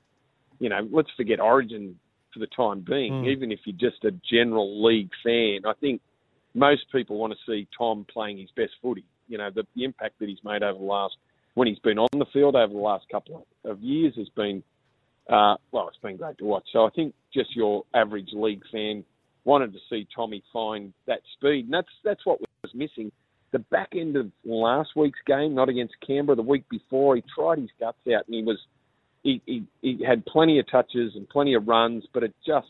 you 0.59 0.69
know, 0.69 0.87
let's 0.91 1.09
forget 1.17 1.39
Origin 1.39 1.99
for 2.37 2.45
the 2.45 2.47
time 2.47 2.81
being, 2.87 3.13
mm. 3.13 3.27
even 3.27 3.51
if 3.51 3.59
you're 3.65 3.91
just 3.91 4.03
a 4.03 4.11
general 4.29 4.83
league 4.85 5.11
fan. 5.23 5.59
I 5.65 5.73
think 5.79 6.01
most 6.53 6.85
people 6.91 7.17
want 7.17 7.33
to 7.33 7.51
see 7.51 7.67
Tom 7.77 8.05
playing 8.11 8.37
his 8.37 8.49
best 8.55 8.71
footy. 8.81 9.03
You 9.27 9.37
know, 9.37 9.49
the, 9.53 9.63
the 9.75 9.83
impact 9.83 10.19
that 10.19 10.29
he's 10.29 10.43
made 10.43 10.63
over 10.63 10.77
the 10.77 10.85
last, 10.85 11.15
when 11.55 11.67
he's 11.67 11.79
been 11.79 11.99
on 11.99 12.07
the 12.13 12.25
field 12.31 12.55
over 12.55 12.71
the 12.71 12.79
last 12.79 13.05
couple 13.11 13.45
of 13.65 13.79
years 13.81 14.13
has 14.17 14.29
been, 14.29 14.63
uh, 15.29 15.55
well, 15.71 15.87
it's 15.87 15.97
been 16.01 16.17
great 16.17 16.37
to 16.37 16.45
watch. 16.45 16.63
So 16.71 16.85
I 16.85 16.89
think 16.91 17.13
just 17.33 17.55
your 17.55 17.83
average 17.93 18.29
league 18.33 18.63
fan 18.71 19.03
wanted 19.43 19.73
to 19.73 19.79
see 19.89 20.07
Tommy 20.15 20.43
find 20.53 20.93
that 21.07 21.19
speed, 21.33 21.65
and 21.65 21.73
that's 21.73 21.87
that's 22.03 22.25
what 22.25 22.39
was 22.39 22.73
missing. 22.73 23.11
The 23.51 23.59
back 23.59 23.89
end 23.95 24.17
of 24.17 24.29
last 24.45 24.89
week's 24.95 25.19
game, 25.25 25.55
not 25.55 25.69
against 25.69 25.95
Canberra, 26.05 26.35
the 26.35 26.41
week 26.41 26.67
before, 26.69 27.15
he 27.15 27.23
tried 27.33 27.59
his 27.59 27.69
guts 27.79 27.97
out 28.13 28.25
and 28.27 28.35
he 28.35 28.43
was 28.43 28.59
he, 29.23 29.41
he, 29.45 29.63
he 29.81 30.03
had 30.05 30.25
plenty 30.25 30.59
of 30.59 30.69
touches 30.69 31.13
and 31.15 31.27
plenty 31.27 31.53
of 31.53 31.67
runs, 31.67 32.05
but 32.13 32.23
it 32.23 32.33
just 32.45 32.67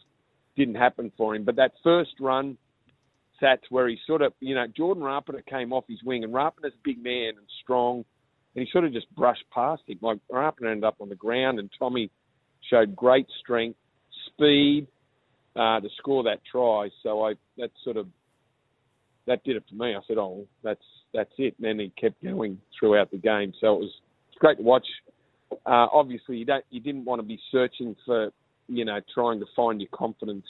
didn't 0.55 0.75
happen 0.75 1.11
for 1.17 1.35
him. 1.35 1.43
But 1.43 1.55
that 1.57 1.71
first 1.83 2.11
run, 2.19 2.57
Sats, 3.41 3.59
where 3.69 3.87
he 3.87 3.97
sort 4.07 4.21
of, 4.21 4.33
you 4.39 4.55
know, 4.55 4.65
Jordan 4.75 5.03
Rapana 5.03 5.45
came 5.45 5.71
off 5.71 5.83
his 5.87 6.01
wing, 6.03 6.23
and 6.23 6.33
Rapana's 6.33 6.73
a 6.73 6.83
big 6.83 7.03
man 7.03 7.33
and 7.37 7.47
strong, 7.63 8.03
and 8.55 8.65
he 8.65 8.71
sort 8.71 8.85
of 8.85 8.93
just 8.93 9.13
brushed 9.15 9.45
past 9.53 9.83
him. 9.85 9.99
Like 10.01 10.19
Rapana 10.31 10.71
ended 10.71 10.83
up 10.83 10.95
on 10.99 11.09
the 11.09 11.15
ground, 11.15 11.59
and 11.59 11.69
Tommy 11.77 12.09
showed 12.69 12.95
great 12.95 13.27
strength, 13.39 13.77
speed 14.25 14.87
uh, 15.55 15.79
to 15.79 15.89
score 15.97 16.23
that 16.23 16.39
try. 16.49 16.89
So 17.03 17.23
I 17.23 17.33
that 17.57 17.71
sort 17.83 17.97
of 17.97 18.07
that 19.27 19.43
did 19.43 19.57
it 19.57 19.63
for 19.69 19.75
me. 19.75 19.95
I 19.95 19.99
said, 20.07 20.17
oh, 20.17 20.47
that's 20.63 20.81
that's 21.13 21.31
it. 21.37 21.55
And 21.57 21.65
then 21.67 21.79
he 21.79 21.91
kept 21.99 22.23
going 22.23 22.59
throughout 22.79 23.11
the 23.11 23.17
game. 23.17 23.53
So 23.59 23.75
it 23.75 23.79
was 23.79 23.91
it's 24.29 24.39
great 24.39 24.57
to 24.57 24.63
watch 24.63 24.85
uh, 25.51 25.87
obviously 25.91 26.37
you 26.37 26.45
don't 26.45 26.65
you 26.69 26.79
didn't 26.79 27.05
want 27.05 27.19
to 27.19 27.27
be 27.27 27.39
searching 27.51 27.95
for 28.05 28.31
you 28.67 28.85
know 28.85 28.99
trying 29.13 29.39
to 29.39 29.45
find 29.55 29.81
your 29.81 29.89
confidence 29.93 30.45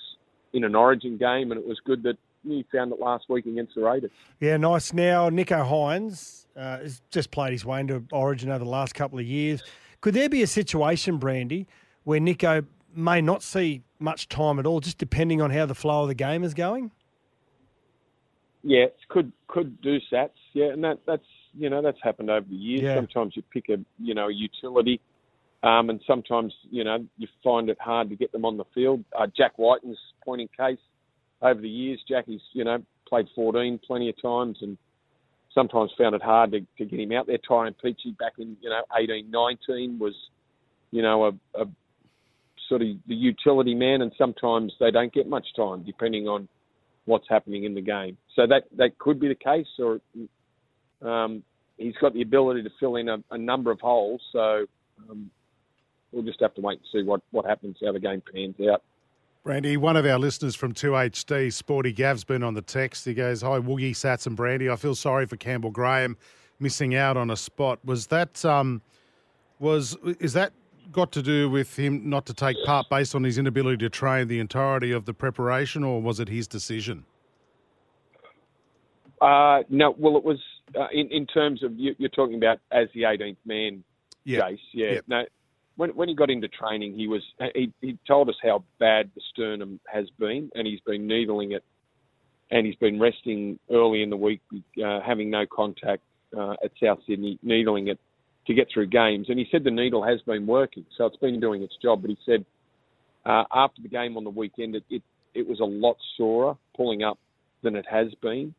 in 0.54 0.63
an 0.63 0.75
Origin 0.75 1.18
game, 1.18 1.51
and 1.51 1.60
it 1.60 1.68
was 1.68 1.80
good 1.86 2.04
that 2.04 2.18
you 2.44 2.63
found 2.72 2.92
it 2.92 3.00
last 3.00 3.25
week 3.30 3.46
against 3.46 3.75
the 3.75 3.82
Raiders. 3.82 4.12
Yeah, 4.39 4.58
nice. 4.58 4.94
Now 4.94 5.30
Nico 5.30 5.63
Hynes 5.63 6.46
uh, 6.56 6.80
has 6.80 7.01
just 7.12 7.32
played 7.32 7.51
his 7.51 7.66
way 7.66 7.82
into 7.82 8.04
Origin 8.12 8.50
over 8.50 8.63
the 8.63 8.70
last 8.70 8.96
couple 8.96 9.20
of 9.20 9.25
years. 9.25 9.63
Could 10.01 10.13
there 10.13 10.30
be 10.30 10.44
a 10.44 10.48
situation, 10.48 11.18
Brandy, 11.18 11.68
where 12.04 12.20
Nico 12.20 12.63
may 12.96 13.22
not 13.22 13.44
see 13.44 13.84
much 14.00 14.30
time 14.30 14.60
at 14.60 14.66
all, 14.66 14.80
just 14.80 14.98
depending 14.98 15.42
on 15.42 15.51
how 15.51 15.66
the 15.66 15.75
flow 15.75 16.04
of 16.04 16.08
the 16.08 16.16
game 16.16 16.44
is 16.44 16.54
going? 16.54 16.92
Yeah, 18.63 18.86
could 19.08 19.32
could 19.48 19.82
do 19.82 20.00
sats. 20.12 20.32
Yeah, 20.54 20.68
and 20.68 20.84
that 20.84 21.00
that's 21.06 21.25
you 21.58 21.70
know 21.70 21.82
that's 21.82 21.98
happened 22.04 22.30
over 22.30 22.46
the 22.48 22.56
years. 22.56 22.82
Yeah. 22.84 22.96
Sometimes 22.96 23.34
you 23.36 23.44
pick 23.54 23.70
a 23.70 23.78
you 24.00 24.14
know 24.14 24.28
a 24.28 24.34
utility, 24.34 25.02
um, 25.64 25.90
and 25.90 26.02
sometimes 26.06 26.54
you 26.70 26.84
know 26.84 27.06
you 27.18 27.28
find 27.44 27.70
it 27.70 27.78
hard 27.80 28.10
to 28.10 28.16
get 28.16 28.32
them 28.32 28.46
on 28.46 28.58
the 28.58 28.66
field. 28.74 29.04
Uh, 29.18 29.28
Jack 29.36 29.58
Wighton's 29.58 30.00
pointing 30.24 30.50
case 30.58 30.80
over 31.42 31.60
the 31.60 31.70
years. 31.70 32.00
Jackie's 32.08 32.42
you 32.54 32.64
know 32.64 32.84
played 33.08 33.28
14 33.36 33.80
plenty 33.86 34.10
of 34.10 34.22
times 34.22 34.58
and 34.62 34.78
sometimes 35.54 35.92
found 35.98 36.14
it 36.14 36.22
hard 36.22 36.52
to, 36.52 36.60
to 36.78 36.86
get 36.86 37.00
him 37.00 37.12
out 37.14 37.26
there. 37.26 37.38
Tyrone 37.38 37.76
Peachey 37.84 38.18
back 38.18 38.34
in 38.38 38.58
you 38.62 38.70
know 38.70 38.82
18, 38.98 39.30
19 39.32 40.00
was 40.00 40.14
you 40.92 41.02
know 41.02 41.26
a, 41.26 41.62
a 41.62 41.66
sort 42.70 42.82
of 42.82 42.88
the 43.08 43.16
utility 43.16 43.74
man, 43.74 44.02
and 44.02 44.12
sometimes 44.18 44.74
they 44.80 44.92
don't 44.92 45.14
get 45.14 45.28
much 45.28 45.48
time 45.56 45.84
depending 45.84 46.28
on 46.28 46.48
what's 47.06 47.28
happening 47.30 47.64
in 47.64 47.74
the 47.74 47.82
game. 47.82 48.18
So 48.36 48.46
that 48.48 48.64
that 48.78 49.00
could 49.00 49.20
be 49.20 49.28
the 49.28 49.36
case, 49.36 49.68
or 49.80 50.00
um, 51.02 51.44
he's 51.77 51.96
got 52.01 52.13
the 52.13 52.22
ability 52.22 52.63
to 52.63 52.69
fill 52.79 52.96
in 52.96 53.10
a, 53.10 53.17
a 53.31 53.38
number 53.38 53.72
of 53.72 53.79
holes. 53.79 54.22
So 54.31 54.65
um, 55.10 55.29
we'll 56.12 56.24
just 56.24 56.41
have 56.41 56.53
to 56.55 56.62
wait 56.62 56.79
and 56.79 56.88
see 56.91 57.07
what, 57.07 57.22
what 57.31 57.46
happens, 57.46 57.77
how 57.84 57.91
the 57.91 58.00
game 58.00 58.22
pans 58.34 58.55
out. 58.72 58.84
Brandy, 59.43 59.77
one 59.77 59.96
of 59.96 60.05
our 60.05 60.19
listeners 60.19 60.55
from 60.55 60.74
2HD, 60.74 61.53
Sporty 61.53 61.93
Gav's 61.93 62.25
been 62.25 62.43
on 62.43 62.53
the 62.53 62.62
text. 62.62 63.05
He 63.05 63.13
goes, 63.13 63.41
Hi, 63.41 63.60
Woogie, 63.60 63.91
Sats, 63.91 64.27
and 64.27 64.36
Brandy. 64.36 64.69
I 64.69 64.75
feel 64.75 64.96
sorry 64.96 65.25
for 65.25 65.38
Campbell 65.38 65.72
Graham 65.72 66.17
missing 66.60 66.96
out 66.96 67.15
on 67.15 67.29
a 67.29 67.38
spot. 67.38 67.79
Was 67.86 68.07
that, 68.07 68.43
um, 68.43 68.81
was, 69.60 69.96
is 70.19 70.34
that 70.34 70.51
got 70.91 71.12
to 71.13 71.22
do 71.22 71.50
with 71.50 71.77
him 71.77 72.10
not 72.10 72.25
to 72.25 72.34
take 72.34 72.57
part 72.65 72.88
based 72.89 73.15
on 73.15 73.24
his 73.24 73.38
inability 73.38 73.77
to 73.77 73.89
train 73.89 74.27
the 74.27 74.39
entirety 74.39 74.91
of 74.91 75.05
the 75.05 75.13
preparation, 75.13 75.84
or 75.84 76.01
was 76.01 76.19
it 76.19 76.27
his 76.27 76.48
decision? 76.48 77.05
Uh, 79.22 79.63
no, 79.69 79.96
well, 79.98 80.17
it 80.17 80.24
was 80.24 80.39
uh, 80.76 80.88
in 80.92 81.08
in 81.10 81.26
terms 81.26 81.64
of 81.64 81.78
you, 81.78 81.96
you're 81.98 82.10
talking 82.10 82.36
about 82.36 82.60
as 82.72 82.88
the 82.94 83.04
18th 83.04 83.38
man, 83.46 83.84
Yeah. 84.24 84.42
Jace. 84.42 84.60
Yeah. 84.74 84.92
Yep. 84.94 85.04
No, 85.08 85.24
when 85.76 85.90
when 85.92 86.10
he 86.10 86.16
got 86.16 86.30
into 86.30 86.48
training, 86.48 86.96
he 86.96 87.08
was 87.08 87.22
he 87.56 87.72
he 87.82 87.98
told 88.08 88.30
us 88.30 88.36
how 88.44 88.64
bad 88.80 89.10
the 89.16 89.22
sternum 89.32 89.80
has 89.92 90.08
been, 90.20 90.50
and 90.56 90.68
he's 90.68 90.82
been 90.82 91.08
needling 91.08 91.54
it, 91.54 91.64
and 92.52 92.66
he's 92.66 92.76
been 92.76 93.00
resting 93.00 93.60
early 93.72 94.02
in 94.02 94.10
the 94.10 94.18
week, 94.18 94.42
uh, 94.84 95.00
having 95.02 95.30
no 95.30 95.46
contact 95.46 96.04
uh, 96.38 96.56
at 96.64 96.72
South 96.82 97.00
Sydney, 97.08 97.40
needling 97.44 97.88
it 97.88 98.00
to 98.48 98.54
get 98.54 98.68
through 98.74 98.88
games. 98.88 99.28
And 99.30 99.38
he 99.38 99.48
said 99.52 99.64
the 99.64 99.72
needle 99.72 100.04
has 100.04 100.22
been 100.22 100.48
working, 100.48 100.86
so 100.98 101.06
it's 101.06 101.18
been 101.18 101.40
doing 101.40 101.62
its 101.62 101.76
job. 101.82 102.02
But 102.02 102.10
he 102.10 102.18
said 102.26 102.46
uh, 103.26 103.44
after 103.54 103.82
the 103.82 103.90
game 103.90 104.18
on 104.18 104.24
the 104.24 104.30
weekend, 104.30 104.76
it, 104.76 104.84
it 104.90 105.04
it 105.34 105.48
was 105.48 105.60
a 105.60 105.66
lot 105.66 105.98
sorer 106.18 106.58
pulling 106.76 107.04
up 107.04 107.20
than 107.62 107.76
it 107.76 107.86
has 107.90 108.08
been 108.22 108.54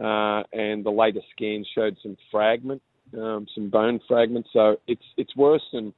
uh, 0.00 0.42
and 0.52 0.84
the 0.84 0.90
latest 0.90 1.26
scan 1.36 1.64
showed 1.74 1.96
some 2.02 2.16
fragment, 2.30 2.82
um, 3.16 3.46
some 3.54 3.68
bone 3.68 4.00
fragments. 4.08 4.48
So 4.52 4.76
it's 4.86 5.04
it's 5.16 5.34
worse 5.36 5.62
than 5.72 5.92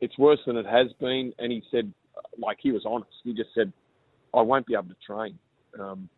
it's 0.00 0.18
worse 0.18 0.40
than 0.46 0.56
it 0.56 0.66
has 0.66 0.88
been. 1.00 1.32
And 1.38 1.52
he 1.52 1.62
said, 1.70 1.92
like 2.38 2.58
he 2.60 2.72
was 2.72 2.82
honest. 2.86 3.10
He 3.24 3.32
just 3.34 3.50
said, 3.54 3.72
I 4.34 4.42
won't 4.42 4.66
be 4.66 4.74
able 4.74 4.88
to 4.88 4.96
train, 5.06 5.38
um, 5.78 6.08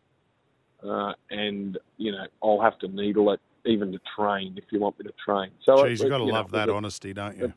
uh, 0.83 1.13
and 1.29 1.77
you 1.97 2.11
know 2.11 2.25
I'll 2.43 2.61
have 2.61 2.79
to 2.79 2.87
needle 2.87 3.31
it 3.31 3.39
even 3.65 3.91
to 3.91 3.99
train 4.17 4.55
if 4.57 4.65
you 4.71 4.79
want 4.79 4.97
me 4.99 5.05
to 5.05 5.13
train. 5.23 5.51
So 5.65 5.73
Jeez, 5.83 5.85
it- 5.85 5.99
you've 6.01 6.09
got 6.09 6.17
to 6.19 6.23
you 6.23 6.31
know, 6.31 6.37
love 6.37 6.47
it 6.47 6.51
that 6.53 6.69
a- 6.69 6.73
honesty, 6.73 7.13
don't 7.13 7.37
you? 7.37 7.53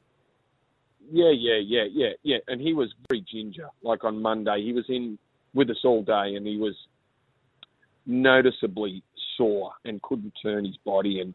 yeah, 1.10 1.30
yeah, 1.30 1.58
yeah, 1.64 1.84
yeah, 1.90 2.08
yeah. 2.22 2.36
And 2.48 2.60
he 2.60 2.74
was 2.74 2.92
very 3.08 3.24
ginger. 3.30 3.68
Like 3.82 4.04
on 4.04 4.20
Monday, 4.20 4.62
he 4.64 4.72
was 4.72 4.84
in 4.88 5.18
with 5.54 5.70
us 5.70 5.78
all 5.84 6.02
day, 6.02 6.34
and 6.36 6.46
he 6.46 6.56
was 6.58 6.74
noticeably 8.06 9.02
sore 9.36 9.72
and 9.84 10.00
couldn't 10.02 10.32
turn 10.42 10.64
his 10.64 10.76
body. 10.84 11.20
And 11.20 11.34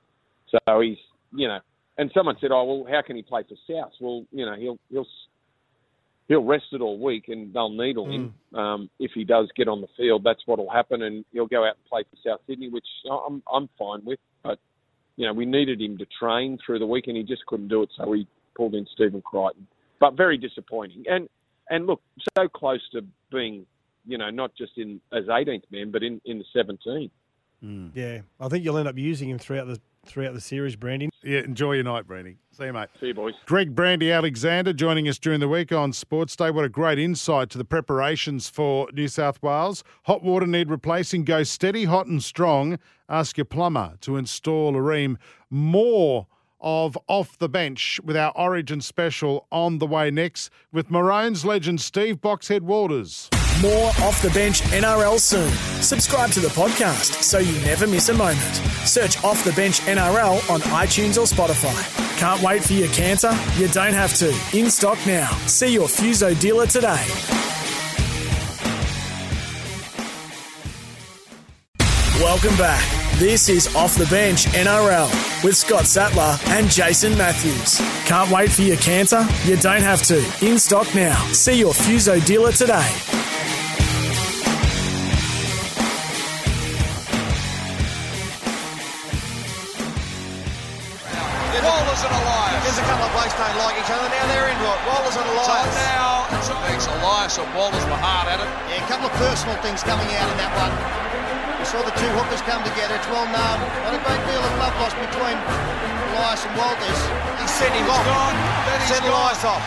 so 0.50 0.80
he's, 0.82 0.98
you 1.34 1.48
know, 1.48 1.60
and 1.98 2.12
someone 2.14 2.36
said, 2.40 2.52
"Oh, 2.52 2.64
well, 2.64 2.94
how 2.94 3.02
can 3.02 3.16
he 3.16 3.22
play 3.22 3.44
for 3.44 3.56
South?" 3.72 3.92
Well, 4.00 4.26
you 4.32 4.46
know, 4.46 4.56
he'll 4.56 4.78
he'll 4.90 5.08
he'll 6.28 6.44
rest 6.44 6.66
it 6.72 6.82
all 6.82 7.00
week, 7.00 7.26
and 7.28 7.54
they'll 7.54 7.70
needle 7.70 8.10
him 8.10 8.34
um, 8.54 8.90
if 9.00 9.12
he 9.14 9.24
does 9.24 9.50
get 9.56 9.68
on 9.68 9.82
the 9.82 9.88
field. 9.98 10.24
That's 10.24 10.42
what'll 10.46 10.70
happen, 10.70 11.02
and 11.04 11.26
he'll 11.32 11.48
go 11.48 11.66
out 11.66 11.76
and 11.76 11.86
play 11.90 12.04
for 12.04 12.30
South 12.30 12.42
Sydney, 12.48 12.70
which 12.70 12.86
I'm 13.10 13.42
I'm 13.52 13.70
fine 13.80 14.04
with. 14.06 14.20
But 14.44 14.60
you 15.16 15.26
know, 15.26 15.34
we 15.34 15.46
needed 15.46 15.82
him 15.82 15.98
to 15.98 16.06
train 16.20 16.58
through 16.64 16.80
the 16.80 16.88
week, 16.88 17.08
and 17.08 17.18
he 17.18 17.24
just 17.24 17.46
couldn't 17.46 17.70
do 17.70 17.82
it, 17.82 17.90
so 17.98 18.08
we 18.08 18.28
pulled 18.56 18.76
in 18.76 18.86
Stephen 18.94 19.22
Crichton. 19.22 19.68
But 20.00 20.16
very 20.16 20.38
disappointing, 20.38 21.06
and 21.08 21.28
and 21.70 21.88
look, 21.88 22.02
so 22.38 22.48
close 22.48 22.82
to 22.92 23.02
being, 23.32 23.66
you 24.06 24.18
know, 24.18 24.30
not 24.30 24.52
just 24.56 24.78
in 24.78 25.02
as 25.12 25.26
18th 25.26 25.64
man, 25.72 25.92
but 25.92 26.04
in 26.04 26.22
in 26.26 26.38
the 26.38 26.46
17. 26.54 27.10
Mm. 27.64 27.92
Yeah, 27.96 28.22
I 28.40 28.50
think 28.50 28.64
you'll 28.64 28.78
end 28.78 28.88
up 28.88 28.98
using 28.98 29.30
him 29.30 29.40
throughout 29.40 29.68
the 29.68 29.80
throughout 30.06 30.34
the 30.34 30.42
series, 30.42 30.76
Brandy. 30.76 31.10
Yeah, 31.24 31.40
enjoy 31.40 31.74
your 31.74 31.84
night, 31.84 32.08
Brandy. 32.08 32.38
See 32.52 32.66
you, 32.66 32.74
mate. 32.74 32.90
See 33.00 33.08
you, 33.08 33.14
boys. 33.14 33.34
Greg 33.46 33.76
Brandy 33.76 34.12
Alexander 34.12 34.74
joining 34.74 35.08
us 35.08 35.20
during 35.20 35.40
the 35.40 35.48
week 35.48 35.72
on 35.72 35.94
Sports 35.94 36.36
Day. 36.36 36.50
What 36.50 36.66
a 36.66 36.70
great 36.70 36.98
insight 36.98 37.50
to 37.52 37.58
the 37.58 37.66
preparations 37.66 38.50
for 38.50 38.88
New 38.94 39.08
South 39.08 39.42
Wales. 39.44 39.84
Hot 40.04 40.24
water 40.24 40.48
need 40.48 40.70
replacing. 40.70 41.24
Go 41.24 41.44
steady, 41.44 41.86
hot 41.86 42.08
and 42.08 42.24
strong. 42.24 42.80
Ask 43.10 43.38
your 43.38 43.46
plumber 43.46 43.96
to 44.02 44.18
install 44.18 44.76
a 44.76 44.80
Rheem. 44.80 45.18
More 45.50 46.28
of 46.60 46.98
Off 47.08 47.38
the 47.38 47.50
Bench 47.50 48.00
with 48.04 48.18
our 48.18 48.32
Origin 48.36 48.82
special 48.82 49.46
on 49.52 49.78
the 49.78 49.86
way 49.86 50.10
next 50.10 50.50
with 50.72 50.90
Maroons 50.90 51.46
legend 51.46 51.82
Steve 51.82 52.18
Boxhead 52.18 52.62
Walters. 52.62 53.30
More 53.62 53.88
off 54.02 54.22
the 54.22 54.30
bench 54.36 54.62
NRL 54.62 55.20
soon. 55.20 55.52
Subscribe 55.82 56.30
to 56.32 56.40
the 56.40 56.48
podcast 56.50 57.24
so 57.24 57.40
you 57.40 57.60
never 57.62 57.88
miss 57.88 58.10
a 58.10 58.14
moment. 58.14 58.56
Search 58.86 59.24
Off 59.24 59.44
the 59.44 59.52
Bench 59.54 59.80
NRL 59.82 60.48
on 60.50 60.62
iTunes 60.62 61.18
or 61.18 61.26
Spotify. 61.26 61.76
Can't 62.20 62.40
wait 62.44 62.64
for 62.64 62.74
your 62.74 62.88
canter? 62.90 63.36
You 63.56 63.68
don't 63.70 63.94
have 63.94 64.14
to. 64.16 64.30
In 64.56 64.70
stock 64.70 65.00
now. 65.08 65.30
See 65.48 65.74
your 65.74 65.88
Fuso 65.88 66.40
dealer 66.40 66.68
today. 66.68 67.04
Welcome 72.22 72.56
back. 72.58 72.97
This 73.18 73.50
is 73.50 73.74
Off 73.76 73.96
the 73.96 74.06
Bench 74.06 74.46
NRL 74.48 75.10
with 75.44 75.58
Scott 75.58 75.88
Sattler 75.88 76.38
and 76.54 76.70
Jason 76.70 77.18
Matthews. 77.18 77.78
Can't 78.06 78.30
wait 78.30 78.52
for 78.52 78.62
your 78.62 78.78
canter? 78.78 79.26
You 79.46 79.58
don't 79.58 79.82
have 79.82 80.04
to. 80.04 80.18
In 80.46 80.60
stock 80.60 80.94
now. 80.94 81.16
See 81.32 81.58
your 81.58 81.74
Fuso 81.74 82.24
dealer 82.24 82.52
today. 82.52 82.88
Walters 91.64 92.02
and 92.04 92.14
Elias. 92.14 92.64
There's 92.64 92.80
a 92.80 92.86
couple 92.88 93.06
of 93.08 93.12
blokes 93.16 93.34
don't 93.36 93.58
like 93.60 93.76
each 93.80 93.92
other. 93.92 94.08
Now 94.08 94.26
they're 94.30 94.50
into 94.52 94.68
it. 94.68 94.80
Walters 94.88 95.16
and 95.18 95.26
So 95.26 95.52
Elias. 95.52 95.76
now 95.76 96.28
it's 96.38 96.50
Alex 96.50 96.86
Elias 96.88 97.38
and 97.40 97.50
Walters 97.56 97.84
were 97.88 98.00
hard 98.00 98.28
at 98.30 98.40
it. 98.40 98.50
Yeah, 98.70 98.84
a 98.84 98.88
couple 98.88 99.08
of 99.08 99.14
personal 99.18 99.56
things 99.64 99.82
coming 99.84 100.08
out 100.16 100.30
in 100.32 100.38
that 100.38 100.52
one. 100.56 101.27
Saw 101.68 101.84
the 101.84 101.92
two 102.00 102.08
hookers 102.16 102.40
come 102.48 102.64
together. 102.64 102.96
It's 102.96 103.12
well 103.12 103.28
known. 103.28 103.60
Not 103.84 103.92
a 103.92 104.00
great 104.00 104.24
deal 104.24 104.40
of 104.40 104.54
love 104.56 104.72
lost 104.80 104.96
between 105.04 105.36
Elias 106.16 106.48
and 106.48 106.56
Walters. 106.56 107.02
He 107.44 107.46
sent 107.60 107.76
him 107.76 107.92
off. 107.92 108.08
gone. 108.08 108.36
Sent. 108.88 109.04
Elias 109.04 109.44
off. 109.44 109.60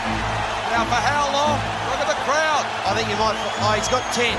Now 0.73 0.81
for 0.89 0.97
how 0.97 1.29
long? 1.29 1.61
Look 1.93 2.01
at 2.01 2.09
the 2.09 2.17
crowd. 2.25 2.65
I 2.89 2.97
think 2.97 3.05
you 3.05 3.13
might. 3.21 3.37
Oh, 3.37 3.77
he's 3.77 3.85
got 3.93 4.01
10. 4.17 4.33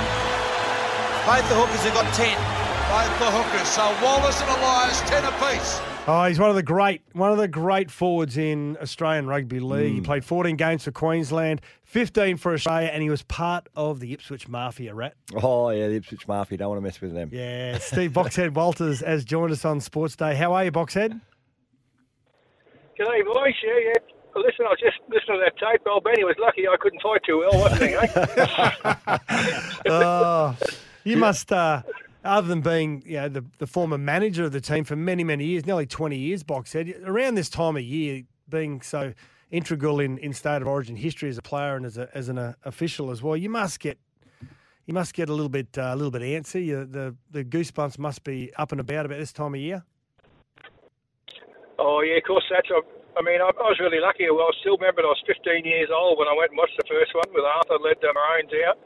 Both 1.23 1.47
the 1.47 1.55
hookers 1.55 1.87
have 1.87 1.95
got 1.95 2.11
10. 2.19 2.35
Both 2.91 3.15
the 3.23 3.31
hookers. 3.31 3.71
So 3.71 3.87
Walters 4.03 4.43
and 4.43 4.51
Elias, 4.59 4.99
10 5.07 5.23
apiece. 5.23 5.92
Oh, 6.09 6.25
he's 6.25 6.41
one 6.41 6.51
of 6.51 6.57
the 6.57 6.65
great 6.65 7.03
one 7.13 7.31
of 7.31 7.39
the 7.39 7.47
great 7.47 7.89
forwards 7.89 8.37
in 8.37 8.77
Australian 8.83 9.29
rugby 9.29 9.61
league. 9.61 9.95
He 9.95 10.01
played 10.01 10.25
14 10.25 10.57
games 10.57 10.83
for 10.83 10.91
Queensland, 10.91 11.61
15 11.85 12.39
for 12.39 12.53
Australia, 12.55 12.89
and 12.93 13.05
he 13.05 13.09
was 13.11 13.23
part 13.23 13.69
of 13.77 14.01
the 14.01 14.13
Ipswich 14.13 14.49
Mafia. 14.49 14.95
Rat. 14.95 15.15
Oh, 15.41 15.71
yeah, 15.71 15.87
the 15.87 15.95
Ipswich 15.95 16.27
Mafia. 16.27 16.59
Don't 16.59 16.71
want 16.71 16.79
to 16.79 16.83
mess 16.83 17.01
with 17.01 17.15
them. 17.15 17.31
Yeah, 17.33 17.79
Steve 17.79 18.11
Boxhead 18.11 18.51
Walters 18.55 18.99
has 19.01 19.25
joined 19.25 19.53
us 19.53 19.65
on 19.65 19.79
Sports 19.81 20.17
Day. 20.17 20.35
How 20.35 20.53
are 20.55 20.65
you, 20.65 20.73
Boxhead? 20.73 21.21
G'day, 22.99 23.25
boys. 23.25 23.55
Yeah, 23.65 23.79
yeah. 23.85 23.93
Well, 24.35 24.45
listen, 24.45 24.67
I 24.67 24.71
was 24.71 24.81
just 24.81 24.97
listening 25.09 25.39
to 25.39 25.45
that 25.45 25.57
tape. 25.57 25.83
Old 25.87 26.03
Benny 26.03 26.25
was 26.25 26.35
lucky 26.41 26.67
I 26.67 26.77
couldn't 26.81 27.01
fight 27.01 27.21
too 27.25 27.39
well, 27.39 27.61
wasn't 27.61 27.83
he? 27.83 27.95
Eh? 27.95 29.59
Oh, 29.89 30.57
you 31.05 31.17
must. 31.17 31.53
Uh, 31.53 31.83
other 32.25 32.49
than 32.49 32.61
being, 32.61 33.03
you 33.07 33.17
know, 33.17 33.29
the, 33.29 33.45
the 33.59 33.67
former 33.67 33.99
manager 33.99 34.45
of 34.45 34.53
the 34.53 34.61
team 34.61 34.85
for 34.85 34.97
many, 34.97 35.25
many 35.25 35.45
years, 35.45 35.67
nearly 35.67 35.87
20 35.87 36.17
years, 36.17 36.43
Boxhead, 36.43 37.07
around 37.07 37.35
this 37.35 37.49
time 37.49 37.77
of 37.77 37.83
year, 37.83 38.23
being 38.49 38.81
so 38.81 39.13
integral 39.51 40.01
in, 40.01 40.19
in 40.19 40.33
state 40.33 40.63
of 40.63 40.69
origin 40.69 40.97
history 40.97 41.29
as 41.29 41.39
a 41.39 41.43
player 41.43 41.77
and 41.77 41.85
as, 41.85 41.99
a, 41.99 42.09
as 42.15 42.29
an 42.29 42.39
uh, 42.39 42.55
official 42.65 43.11
as 43.11 43.23
well, 43.23 43.37
you 43.37 43.51
must 43.51 43.81
get 43.81 43.99
you 44.85 44.95
must 44.95 45.15
get 45.15 45.29
a 45.29 45.33
little 45.33 45.49
bit 45.49 45.79
uh, 45.79 45.95
a 45.95 45.97
little 45.97 46.11
bit 46.11 46.23
antsy. 46.23 46.67
You, 46.67 46.85
the 46.85 47.15
the 47.31 47.45
goosebumps 47.45 47.99
must 47.99 48.25
be 48.25 48.53
up 48.57 48.73
and 48.73 48.81
about 48.81 49.07
about 49.07 49.19
this 49.19 49.33
time 49.33 49.55
of 49.55 49.61
year. 49.61 49.85
oh, 51.79 52.01
yeah, 52.01 52.17
of 52.17 52.25
course, 52.25 52.45
that's. 52.51 52.67
I, 52.69 52.81
I 53.15 53.23
mean, 53.23 53.41
I, 53.41 53.47
I 53.47 53.69
was 53.69 53.79
really 53.79 54.01
lucky. 54.01 54.27
Well, 54.27 54.49
I 54.49 54.53
still 54.61 54.77
remember 54.81 55.03
I 55.03 55.13
was 55.13 55.23
15 55.27 55.65
years 55.65 55.91
old 55.93 56.19
when 56.19 56.27
I 56.27 56.35
went 56.35 56.51
and 56.51 56.59
watched 56.59 56.81
the 56.81 56.89
first 56.89 57.15
one 57.15 57.29
with 57.31 57.45
Arthur 57.45 57.79
led 57.79 58.01
the 58.01 58.09
Maroons 58.09 58.51
out. 58.67 58.81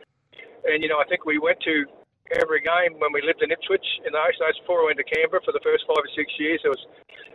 And, 0.66 0.82
you 0.82 0.90
know, 0.90 0.98
I 0.98 1.06
think 1.06 1.24
we 1.24 1.38
went 1.38 1.62
to 1.62 1.86
every 2.34 2.60
game 2.60 2.98
when 2.98 3.14
we 3.14 3.22
lived 3.22 3.42
in 3.42 3.50
Ipswich 3.54 3.86
in 4.02 4.10
those 4.10 4.36
days 4.38 4.58
before 4.62 4.82
I 4.82 4.90
went 4.90 4.98
to 4.98 5.06
Canberra 5.06 5.44
for 5.46 5.54
the 5.54 5.62
first 5.62 5.86
five 5.86 6.02
or 6.02 6.12
six 6.18 6.32
years. 6.38 6.60
It 6.64 6.72
was 6.72 6.82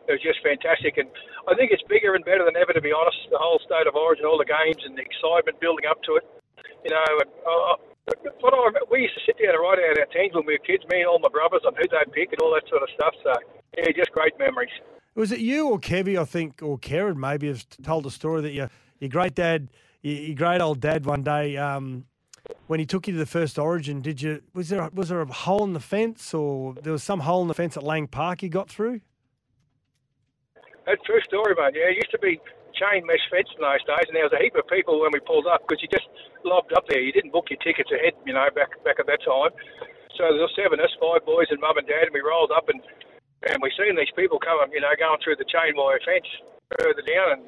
it 0.07 0.11
was 0.17 0.23
just 0.23 0.41
fantastic. 0.43 0.97
And 0.97 1.07
I 1.47 1.55
think 1.55 1.71
it's 1.71 1.83
bigger 1.87 2.15
and 2.17 2.25
better 2.25 2.43
than 2.43 2.57
ever, 2.57 2.73
to 2.73 2.81
be 2.81 2.91
honest. 2.91 3.17
The 3.29 3.39
whole 3.39 3.61
state 3.63 3.87
of 3.87 3.95
origin, 3.95 4.25
all 4.25 4.41
the 4.41 4.49
games 4.49 4.81
and 4.83 4.97
the 4.97 5.05
excitement 5.05 5.61
building 5.61 5.85
up 5.85 6.01
to 6.09 6.19
it. 6.19 6.25
You 6.83 6.91
know, 6.91 7.11
and, 7.21 7.31
uh, 7.45 7.75
what 8.41 8.53
I, 8.53 8.73
we 8.89 9.05
used 9.05 9.13
to 9.13 9.23
sit 9.25 9.37
down 9.37 9.53
and 9.53 9.61
write 9.61 9.77
out 9.77 9.99
our 9.99 10.09
teams 10.09 10.33
when 10.33 10.45
we 10.45 10.57
were 10.57 10.65
kids, 10.65 10.83
me 10.89 11.05
and 11.05 11.07
all 11.07 11.19
my 11.19 11.29
brothers, 11.29 11.61
on 11.65 11.75
who 11.77 11.85
they'd 11.85 12.11
pick 12.11 12.33
and 12.33 12.41
all 12.41 12.53
that 12.53 12.67
sort 12.67 12.81
of 12.81 12.89
stuff. 12.97 13.13
So, 13.23 13.33
yeah, 13.77 13.85
just 13.95 14.11
great 14.11 14.33
memories. 14.39 14.73
Was 15.15 15.31
it 15.31 15.39
you 15.39 15.69
or 15.69 15.79
Kevy, 15.79 16.17
I 16.19 16.25
think, 16.25 16.63
or 16.63 16.77
Karen 16.77 17.19
maybe 17.19 17.47
has 17.47 17.65
told 17.83 18.05
a 18.05 18.11
story 18.11 18.41
that 18.41 18.53
your 18.53 18.69
your 18.99 19.09
great 19.09 19.35
dad, 19.35 19.69
your, 20.01 20.15
your 20.15 20.35
great 20.35 20.61
old 20.61 20.79
dad, 20.79 21.05
one 21.05 21.23
day 21.23 21.57
um, 21.57 22.05
when 22.67 22.79
he 22.79 22.85
took 22.85 23.07
you 23.07 23.13
to 23.13 23.19
the 23.19 23.25
first 23.25 23.59
Origin, 23.59 24.01
did 24.01 24.21
you 24.21 24.41
was 24.53 24.69
there 24.69 24.81
a, 24.81 24.89
was 24.93 25.09
there 25.09 25.21
a 25.21 25.25
hole 25.25 25.63
in 25.63 25.73
the 25.73 25.79
fence 25.79 26.33
or 26.33 26.73
there 26.75 26.93
was 26.93 27.03
some 27.03 27.21
hole 27.21 27.41
in 27.41 27.47
the 27.47 27.53
fence 27.53 27.77
at 27.77 27.83
Lang 27.83 28.07
Park 28.07 28.43
you 28.43 28.49
got 28.49 28.69
through? 28.69 29.01
That's 30.85 31.01
true 31.05 31.21
story, 31.21 31.53
mate. 31.57 31.75
Yeah, 31.77 31.91
it 31.93 32.01
used 32.01 32.11
to 32.11 32.19
be 32.19 32.39
chain 32.73 33.05
mesh 33.05 33.21
fence 33.29 33.49
in 33.53 33.61
those 33.61 33.83
days, 33.85 34.09
and 34.09 34.15
there 34.15 34.25
was 34.25 34.33
a 34.33 34.41
heap 34.41 34.55
of 34.55 34.65
people 34.67 35.01
when 35.01 35.11
we 35.13 35.19
pulled 35.21 35.45
up 35.45 35.61
because 35.67 35.81
you 35.83 35.89
just 35.91 36.07
lobbed 36.43 36.73
up 36.73 36.87
there. 36.89 37.01
You 37.01 37.13
didn't 37.13 37.31
book 37.31 37.53
your 37.53 37.61
tickets 37.61 37.91
ahead, 37.93 38.17
you 38.25 38.33
know, 38.33 38.47
back 38.55 38.73
back 38.83 38.97
at 38.97 39.05
that 39.05 39.21
time. 39.21 39.53
So 40.17 40.27
there 40.31 40.41
was 40.41 40.53
seven 40.57 40.81
us, 40.81 40.91
five 40.99 41.25
boys 41.25 41.47
and 41.53 41.61
mum 41.61 41.77
and 41.77 41.87
dad, 41.87 42.09
and 42.09 42.13
we 42.13 42.25
rolled 42.25 42.51
up 42.51 42.67
and 42.69 42.81
and 43.49 43.57
we 43.61 43.73
seen 43.73 43.97
these 43.97 44.13
people 44.15 44.37
coming, 44.37 44.69
you 44.73 44.81
know, 44.81 44.93
going 44.97 45.17
through 45.21 45.37
the 45.37 45.49
chain 45.49 45.73
wire 45.73 46.01
fence 46.05 46.29
further 46.79 47.01
down, 47.01 47.41
and, 47.41 47.43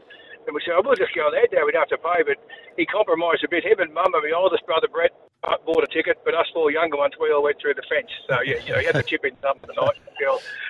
and 0.45 0.53
we 0.53 0.61
said, 0.65 0.75
oh, 0.75 0.81
we'll 0.83 0.95
just 0.95 1.15
go 1.15 1.29
there, 1.31 1.47
Dad, 1.47 1.63
we'd 1.65 1.75
have 1.75 1.89
to 1.89 1.97
pay, 1.97 2.23
but 2.25 2.37
he 2.77 2.85
compromised 2.85 3.43
a 3.43 3.49
bit. 3.49 3.63
Him 3.63 3.79
and 3.79 3.93
mum 3.93 4.13
and 4.13 4.23
my 4.23 4.33
oldest 4.35 4.65
brother 4.65 4.87
Brett 4.91 5.11
uh, 5.43 5.57
bought 5.65 5.83
a 5.83 5.87
ticket, 5.87 6.19
but 6.25 6.33
us 6.33 6.47
four 6.53 6.71
younger 6.71 6.97
ones, 6.97 7.13
we 7.19 7.31
all 7.31 7.43
went 7.43 7.57
through 7.61 7.73
the 7.75 7.83
fence. 7.89 8.11
So 8.29 8.41
yeah, 8.41 8.59
you 8.65 8.73
know, 8.73 8.79
he 8.79 8.85
had 8.85 8.95
to 8.95 9.03
chip 9.03 9.25
in 9.25 9.35
something. 9.41 9.69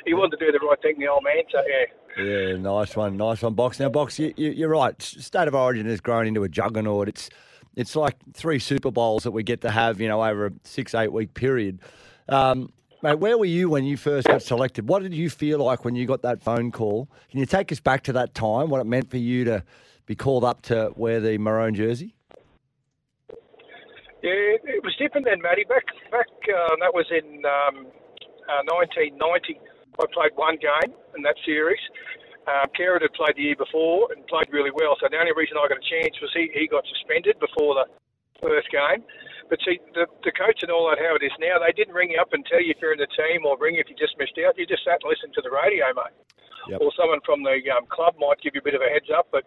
He 0.06 0.13
wanted 0.15 0.38
to 0.38 0.46
do 0.46 0.51
the 0.51 0.65
right 0.65 0.82
thing, 0.82 0.96
the 0.98 1.08
old 1.08 1.24
man. 1.24 1.44
So 1.51 1.62
yeah. 1.68 2.24
Yeah, 2.24 2.58
nice 2.58 2.96
one, 2.96 3.18
nice 3.18 3.42
one, 3.42 3.53
Box. 3.53 3.80
Now, 3.80 3.89
Box, 3.89 4.18
you, 4.18 4.34
you, 4.36 4.50
you're 4.50 4.70
right. 4.70 5.00
State 5.01 5.48
of 5.48 5.56
Origin 5.56 5.86
has 5.86 6.01
grown 6.01 6.27
into 6.27 6.44
a 6.44 6.50
juggernaut. 6.50 7.08
It's 7.08 7.30
it's 7.75 7.96
like 7.96 8.15
three 8.34 8.60
Super 8.60 8.92
Bowls 8.92 9.24
that 9.24 9.32
we 9.32 9.44
get 9.44 9.62
to 9.62 9.72
have, 9.72 10.01
you 10.01 10.08
know, 10.08 10.24
over 10.24 10.48
a 10.48 10.51
six 10.63 10.94
eight 10.96 11.12
week 11.12 11.34
period. 11.34 11.80
Um, 12.30 12.72
mate, 13.03 13.19
where 13.19 13.38
were 13.38 13.45
you 13.45 13.69
when 13.69 13.83
you 13.83 13.98
first 13.98 14.27
got 14.27 14.41
selected? 14.41 14.88
What 14.88 15.03
did 15.03 15.13
you 15.13 15.29
feel 15.29 15.60
like 15.60 15.86
when 15.86 15.93
you 15.93 16.07
got 16.07 16.22
that 16.24 16.41
phone 16.41 16.72
call? 16.72 17.10
Can 17.29 17.39
you 17.39 17.45
take 17.45 17.72
us 17.72 17.79
back 17.79 18.03
to 18.03 18.13
that 18.13 18.33
time? 18.33 18.69
What 18.69 18.79
it 18.79 18.88
meant 18.88 19.12
for 19.12 19.17
you 19.17 19.43
to 19.45 19.63
be 20.05 20.15
called 20.15 20.43
up 20.43 20.62
to 20.63 20.91
wear 20.95 21.19
the 21.19 21.38
maroon 21.38 21.75
jersey? 21.75 22.15
Yeah, 24.24 24.55
it 24.63 24.81
was 24.83 24.95
different 24.98 25.27
then, 25.27 25.41
Matty. 25.43 25.65
Back 25.67 25.83
back 26.10 26.31
uh, 26.48 26.79
that 26.79 26.95
was 26.95 27.05
in 27.12 27.43
um, 27.43 27.91
uh, 28.48 28.63
1990. 28.72 29.60
I 30.00 30.05
played 30.15 30.31
one 30.36 30.55
game 30.55 30.95
in 31.15 31.22
that 31.27 31.36
series. 31.45 31.81
Um, 32.48 32.72
Kerrod 32.72 33.03
had 33.03 33.12
played 33.13 33.36
the 33.36 33.51
year 33.51 33.60
before 33.60 34.07
and 34.15 34.25
played 34.27 34.48
really 34.51 34.72
well. 34.72 34.95
So 35.00 35.07
the 35.12 35.19
only 35.19 35.36
reason 35.36 35.60
I 35.60 35.67
got 35.67 35.77
a 35.79 35.88
chance 35.88 36.15
was 36.24 36.31
he, 36.33 36.48
he 36.55 36.67
got 36.67 36.83
suspended 36.88 37.36
before 37.39 37.75
the 37.75 37.86
first 38.39 38.72
game. 38.72 39.03
But 39.50 39.59
see, 39.65 39.79
the, 39.93 40.07
the 40.23 40.31
coach 40.31 40.63
and 40.63 40.71
all 40.71 40.89
that, 40.89 41.00
how 41.00 41.15
it 41.15 41.23
is 41.25 41.35
now, 41.39 41.59
they 41.59 41.75
didn't 41.75 41.93
ring 41.93 42.12
you 42.12 42.19
up 42.19 42.33
and 42.33 42.45
tell 42.45 42.62
you 42.62 42.71
if 42.71 42.79
you're 42.81 42.95
in 42.95 43.03
the 43.03 43.12
team 43.12 43.45
or 43.45 43.59
ring 43.59 43.75
you 43.75 43.83
if 43.83 43.89
you 43.89 43.97
just 44.00 44.17
missed 44.17 44.39
out. 44.41 44.57
You 44.57 44.65
just 44.65 44.83
sat 44.83 45.03
and 45.03 45.09
listened 45.09 45.35
to 45.35 45.43
the 45.43 45.53
radio, 45.53 45.91
mate. 45.93 46.15
Yep. 46.71 46.79
Or 46.79 46.95
someone 46.95 47.19
from 47.27 47.43
the 47.43 47.59
um, 47.75 47.83
club 47.91 48.15
might 48.15 48.39
give 48.39 48.55
you 48.55 48.63
a 48.63 48.67
bit 48.67 48.75
of 48.75 48.81
a 48.81 48.88
heads 48.88 49.12
up. 49.12 49.27
But 49.31 49.43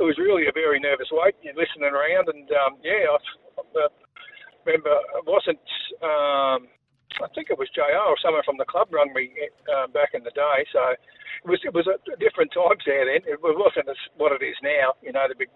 it 0.00 0.04
was 0.04 0.18
really 0.18 0.46
a 0.46 0.52
very 0.52 0.80
nervous 0.80 1.08
wait. 1.12 1.38
You're 1.40 1.56
listening 1.56 1.88
around, 1.88 2.28
and 2.28 2.46
um, 2.52 2.82
yeah, 2.82 3.06
I, 3.06 3.18
I 3.62 3.88
remember 4.66 4.92
it 4.92 5.24
wasn't. 5.24 5.62
Um, 6.02 6.68
I 7.16 7.32
think 7.32 7.48
it 7.48 7.56
was 7.56 7.72
JR 7.72 7.96
or 7.96 8.18
someone 8.20 8.44
from 8.44 8.60
the 8.60 8.68
club 8.68 8.92
rung 8.92 9.14
me 9.14 9.32
um, 9.72 9.88
back 9.92 10.12
in 10.12 10.20
the 10.20 10.34
day. 10.36 10.58
So 10.68 10.82
it 10.92 11.48
was 11.48 11.60
it 11.64 11.72
was 11.72 11.88
a 11.88 11.96
different 12.20 12.52
times 12.52 12.82
there 12.84 13.06
then. 13.08 13.24
It 13.24 13.40
wasn't 13.40 13.88
as 13.88 14.00
what 14.18 14.36
it 14.36 14.44
is 14.44 14.58
now. 14.60 14.98
You 15.00 15.12
know, 15.16 15.24
the 15.28 15.38
big 15.38 15.48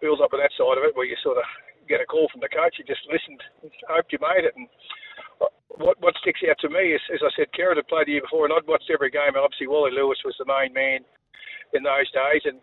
build 0.00 0.20
up 0.22 0.32
of 0.32 0.40
that 0.40 0.54
side 0.56 0.78
of 0.78 0.84
it, 0.88 0.96
where 0.96 1.08
you 1.08 1.16
sort 1.20 1.36
of 1.36 1.44
get 1.86 2.02
a 2.02 2.06
call 2.06 2.28
from 2.28 2.40
the 2.40 2.52
coach. 2.52 2.76
You 2.78 2.84
just 2.84 3.06
listened, 3.08 3.40
hoped 3.88 4.12
you 4.12 4.18
made 4.20 4.44
it. 4.44 4.54
And 4.56 4.68
what 5.78 6.00
what 6.00 6.14
sticks 6.20 6.40
out 6.48 6.58
to 6.60 6.70
me 6.70 6.92
is, 6.96 7.02
as 7.12 7.20
I 7.22 7.30
said, 7.36 7.52
Kerrod 7.52 7.76
had 7.76 7.88
played 7.88 8.08
the 8.08 8.18
year 8.18 8.26
before, 8.26 8.44
and 8.44 8.54
I'd 8.54 8.66
watched 8.66 8.90
every 8.92 9.10
game. 9.10 9.36
And 9.36 9.44
obviously, 9.44 9.68
Wally 9.68 9.92
Lewis 9.92 10.18
was 10.24 10.36
the 10.38 10.48
main 10.48 10.72
man 10.72 11.04
in 11.74 11.82
those 11.82 12.08
days, 12.12 12.42
and 12.44 12.58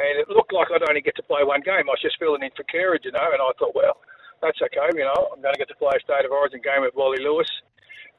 and 0.00 0.14
it 0.20 0.28
looked 0.28 0.52
like 0.52 0.68
I'd 0.72 0.88
only 0.88 1.04
get 1.04 1.16
to 1.16 1.28
play 1.28 1.44
one 1.44 1.60
game. 1.60 1.84
I 1.84 1.92
was 1.92 2.00
just 2.00 2.18
filling 2.18 2.42
in 2.42 2.54
for 2.56 2.64
Kerrod, 2.64 3.04
you 3.04 3.12
know, 3.12 3.28
and 3.28 3.42
I 3.44 3.52
thought, 3.60 3.76
well, 3.76 4.00
that's 4.40 4.60
okay. 4.60 4.88
You 4.96 5.04
know, 5.04 5.28
I'm 5.28 5.44
going 5.44 5.52
to 5.52 5.60
get 5.60 5.68
to 5.68 5.76
play 5.76 5.92
a 5.92 6.00
state 6.00 6.24
of 6.24 6.32
origin 6.32 6.64
game 6.64 6.80
with 6.80 6.96
Wally 6.96 7.20
Lewis. 7.20 7.48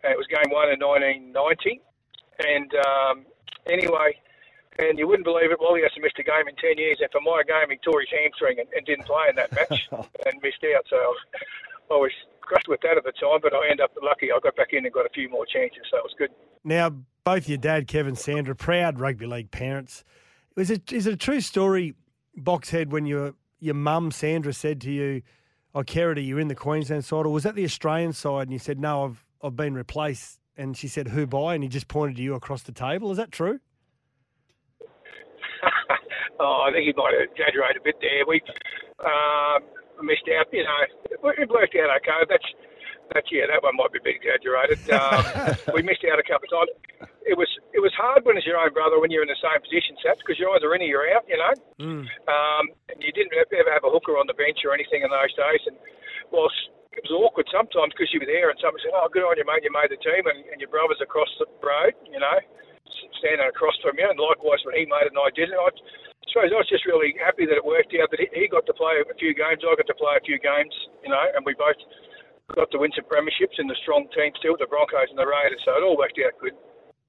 And 0.06 0.14
it 0.14 0.20
was 0.20 0.30
game 0.30 0.52
one 0.54 0.70
in 0.70 0.80
1990, 0.84 1.82
and 2.46 2.70
um, 2.86 3.16
anyway. 3.66 4.20
And 4.80 4.98
you 4.98 5.08
wouldn't 5.08 5.26
believe 5.26 5.52
it, 5.52 5.60
Wally 5.60 5.82
hasn't 5.82 6.02
missed 6.02 6.18
a 6.20 6.24
game 6.24 6.48
in 6.48 6.56
10 6.56 6.78
years. 6.78 6.98
And 7.00 7.12
for 7.12 7.22
my 7.22 7.44
game, 7.46 7.70
he 7.70 7.78
tore 7.78 8.02
his 8.02 8.10
hamstring 8.10 8.60
and, 8.60 8.68
and 8.74 8.86
didn't 8.86 9.06
play 9.06 9.30
in 9.30 9.36
that 9.36 9.52
match 9.54 9.88
oh. 9.92 10.08
and 10.26 10.42
missed 10.42 10.66
out. 10.76 10.86
So 10.90 10.98
I 11.92 11.98
was 11.98 12.12
crushed 12.42 12.68
with 12.68 12.82
that 12.82 12.98
at 12.98 13.04
the 13.04 13.12
time, 13.14 13.40
but 13.42 13.54
I 13.54 13.70
ended 13.70 13.82
up 13.82 13.92
lucky. 14.02 14.32
I 14.32 14.40
got 14.42 14.56
back 14.56 14.74
in 14.74 14.86
and 14.86 14.94
got 14.94 15.06
a 15.06 15.14
few 15.14 15.30
more 15.30 15.46
chances, 15.46 15.84
so 15.90 15.98
it 15.98 16.04
was 16.04 16.16
good. 16.18 16.32
Now, 16.64 16.96
both 17.24 17.48
your 17.48 17.58
dad, 17.58 17.88
Kevin, 17.88 18.16
Sandra, 18.16 18.56
proud 18.56 19.00
rugby 19.00 19.26
league 19.26 19.52
parents. 19.52 20.04
Is 20.56 20.70
it 20.70 20.92
is 20.92 21.08
it 21.08 21.14
a 21.14 21.18
true 21.18 21.42
story, 21.42 21.96
Boxhead, 22.38 22.90
when 22.90 23.06
your 23.06 23.34
your 23.60 23.74
mum 23.74 24.12
Sandra 24.12 24.54
said 24.54 24.82
to 24.82 24.92
you, 24.92 25.22
"Oh, 25.74 25.84
Kerrod, 25.84 26.18
are 26.18 26.22
you 26.22 26.38
in 26.38 26.48
the 26.48 26.56
Queensland 26.56 27.06
side?" 27.06 27.26
Or 27.26 27.30
was 27.30 27.44
that 27.44 27.56
the 27.56 27.64
Australian 27.64 28.14
side? 28.14 28.44
And 28.44 28.52
you 28.52 28.60
said, 28.60 28.80
"No, 28.80 29.06
I've 29.06 29.26
I've 29.42 29.56
been 29.56 29.74
replaced." 29.74 30.40
And 30.56 30.78
she 30.78 30.88
said, 30.88 31.08
"Who 31.08 31.26
by?" 31.26 31.56
And 31.56 31.64
he 31.64 31.70
just 31.70 31.88
pointed 31.88 32.18
to 32.18 32.22
you 32.22 32.36
across 32.36 32.64
the 32.64 32.72
table. 32.72 33.10
Is 33.12 33.18
that 33.18 33.32
true? 33.32 33.60
Oh, 36.40 36.66
I 36.66 36.72
think 36.74 36.90
he 36.90 36.94
might 36.98 37.14
have 37.14 37.30
exaggerated 37.30 37.82
a 37.82 37.86
bit 37.86 37.98
there. 38.02 38.26
We 38.26 38.42
um, 39.04 39.62
missed 40.02 40.26
out, 40.34 40.50
you 40.52 40.64
know. 40.64 40.82
It 41.12 41.50
worked 41.50 41.76
out 41.78 41.94
okay. 42.02 42.22
That's 42.30 42.50
that's 43.12 43.30
yeah, 43.30 43.46
that 43.52 43.62
one 43.62 43.76
might 43.76 43.92
be 43.92 44.00
a 44.00 44.06
bit 44.06 44.18
exaggerated. 44.22 44.80
Um, 44.94 45.74
we 45.74 45.82
missed 45.82 46.06
out 46.06 46.22
a 46.22 46.26
couple 46.26 46.48
of 46.48 46.54
times. 46.54 46.72
It 47.26 47.36
was 47.38 47.50
it 47.74 47.82
was 47.82 47.92
hard 47.98 48.26
when 48.26 48.38
it's 48.38 48.46
your 48.46 48.62
own 48.62 48.74
brother 48.74 49.00
when 49.02 49.10
you're 49.10 49.26
in 49.26 49.32
the 49.32 49.42
same 49.42 49.60
position, 49.62 49.98
Sats, 50.02 50.22
because 50.22 50.38
you're 50.38 50.54
either 50.54 50.70
in 50.76 50.86
or 50.86 50.90
you're 50.90 51.10
out, 51.14 51.26
you 51.26 51.38
know. 51.38 51.54
Mm. 51.82 52.06
Um, 52.30 52.64
and 52.90 52.98
you 53.02 53.12
didn't 53.12 53.34
ever 53.34 53.74
have 53.74 53.84
a 53.84 53.92
hooker 53.92 54.18
on 54.18 54.30
the 54.30 54.38
bench 54.38 54.62
or 54.64 54.74
anything 54.74 55.02
in 55.02 55.10
those 55.10 55.34
days. 55.34 55.64
And 55.66 55.78
whilst 56.30 56.56
it 56.94 57.02
was 57.10 57.14
awkward 57.14 57.50
sometimes 57.50 57.94
because 57.94 58.14
you 58.14 58.22
were 58.22 58.30
there 58.30 58.54
and 58.54 58.58
someone 58.62 58.82
said, 58.86 58.94
"Oh, 58.94 59.10
good 59.10 59.26
on 59.26 59.38
you, 59.38 59.46
mate, 59.46 59.66
you 59.66 59.74
made 59.74 59.90
the 59.90 60.00
team," 60.02 60.30
and, 60.30 60.46
and 60.54 60.62
your 60.62 60.70
brother's 60.70 61.02
across 61.02 61.30
the 61.42 61.50
road, 61.62 61.98
you 62.06 62.22
know, 62.22 62.38
standing 63.18 63.50
across 63.50 63.76
from 63.82 63.98
you. 63.98 64.06
And 64.06 64.20
likewise, 64.20 64.62
when 64.62 64.78
he 64.78 64.86
made 64.86 65.10
it 65.10 65.16
and 65.16 65.22
I 65.22 65.34
did 65.34 65.50
it, 65.50 65.58
I 65.58 65.70
suppose 66.34 66.50
I 66.50 66.58
was 66.58 66.70
just 66.70 66.90
really 66.90 67.14
happy 67.22 67.46
that 67.46 67.54
it 67.54 67.64
worked 67.64 67.94
out. 68.02 68.10
That 68.10 68.20
he, 68.20 68.50
got 68.50 68.66
to 68.66 68.74
play 68.74 68.98
a 68.98 69.14
few 69.22 69.38
games, 69.38 69.62
I 69.62 69.78
got 69.78 69.86
to 69.86 69.94
play 69.94 70.18
a 70.18 70.24
few 70.26 70.42
games, 70.42 70.74
you 71.06 71.14
know, 71.14 71.22
and 71.38 71.46
we 71.46 71.54
both 71.54 71.78
got 72.58 72.74
to 72.74 72.82
win 72.82 72.90
some 72.98 73.06
premierships 73.06 73.62
in 73.62 73.70
the 73.70 73.78
strong 73.86 74.10
team 74.18 74.34
still, 74.42 74.58
the 74.58 74.66
Broncos 74.66 75.14
and 75.14 75.18
the 75.18 75.30
Raiders. 75.30 75.62
So 75.64 75.78
it 75.78 75.86
all 75.86 75.96
worked 75.96 76.18
out 76.26 76.34
good. 76.42 76.58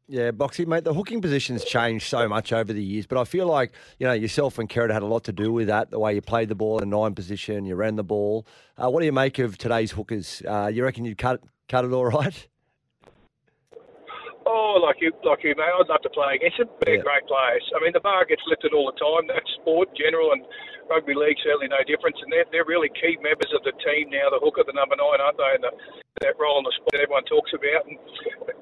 Yeah, 0.06 0.32
Boxy, 0.32 0.66
mate, 0.66 0.84
the 0.84 0.92
hooking 0.92 1.22
position's 1.22 1.64
changed 1.64 2.06
so 2.06 2.28
much 2.28 2.52
over 2.52 2.74
the 2.74 2.82
years, 2.82 3.06
but 3.06 3.16
I 3.16 3.24
feel 3.24 3.46
like, 3.46 3.72
you 3.98 4.06
know, 4.06 4.12
yourself 4.12 4.58
and 4.58 4.68
Kerrod 4.68 4.92
had 4.92 5.02
a 5.02 5.06
lot 5.06 5.24
to 5.24 5.32
do 5.32 5.50
with 5.50 5.68
that, 5.68 5.90
the 5.90 5.98
way 5.98 6.14
you 6.14 6.20
played 6.20 6.50
the 6.50 6.54
ball 6.54 6.76
in 6.76 6.82
a 6.84 6.86
nine 6.86 7.14
position, 7.14 7.64
you 7.64 7.74
ran 7.74 7.96
the 7.96 8.04
ball. 8.04 8.46
Uh, 8.76 8.90
what 8.90 9.00
do 9.00 9.06
you 9.06 9.12
make 9.12 9.38
of 9.38 9.56
today's 9.56 9.92
hookers? 9.92 10.42
Uh, 10.46 10.70
you 10.72 10.84
reckon 10.84 11.06
you'd 11.06 11.16
cut, 11.16 11.40
cut 11.70 11.86
it 11.86 11.92
all 11.92 12.04
right? 12.04 12.48
Oh, 14.46 14.76
like 14.76 15.00
you, 15.00 15.12
like 15.24 15.40
you, 15.42 15.54
mate. 15.56 15.72
I'd 15.72 15.88
love 15.88 16.02
to 16.04 16.12
play 16.12 16.36
against 16.36 16.58
them. 16.58 16.68
They're 16.84 17.00
Yeah. 17.00 17.06
great 17.08 17.26
players. 17.26 17.64
I 17.74 17.80
mean, 17.80 17.92
the 17.92 18.00
bar 18.04 18.24
gets 18.24 18.42
lifted 18.46 18.72
all 18.72 18.86
the 18.92 18.98
time. 19.00 19.26
That's 19.26 19.48
sport 19.60 19.88
in 19.90 19.96
general, 19.96 20.32
and 20.32 20.44
rugby 20.88 21.14
league 21.14 21.38
certainly 21.42 21.68
no 21.68 21.80
difference. 21.88 22.20
And 22.20 22.30
they're, 22.32 22.44
they're 22.52 22.68
really 22.68 22.90
key 22.90 23.16
members 23.24 23.52
of 23.56 23.64
the 23.64 23.72
team 23.80 24.10
now. 24.10 24.28
The 24.28 24.40
hooker, 24.40 24.64
the 24.66 24.76
number 24.76 24.96
nine, 24.96 25.20
aren't 25.20 25.38
they? 25.38 25.52
And 25.56 25.64
the, 25.64 25.72
that 26.20 26.36
role 26.38 26.58
in 26.60 26.64
the 26.68 26.72
sport 26.76 26.92
that 26.92 27.00
everyone 27.00 27.24
talks 27.24 27.52
about. 27.56 27.88
And 27.88 27.96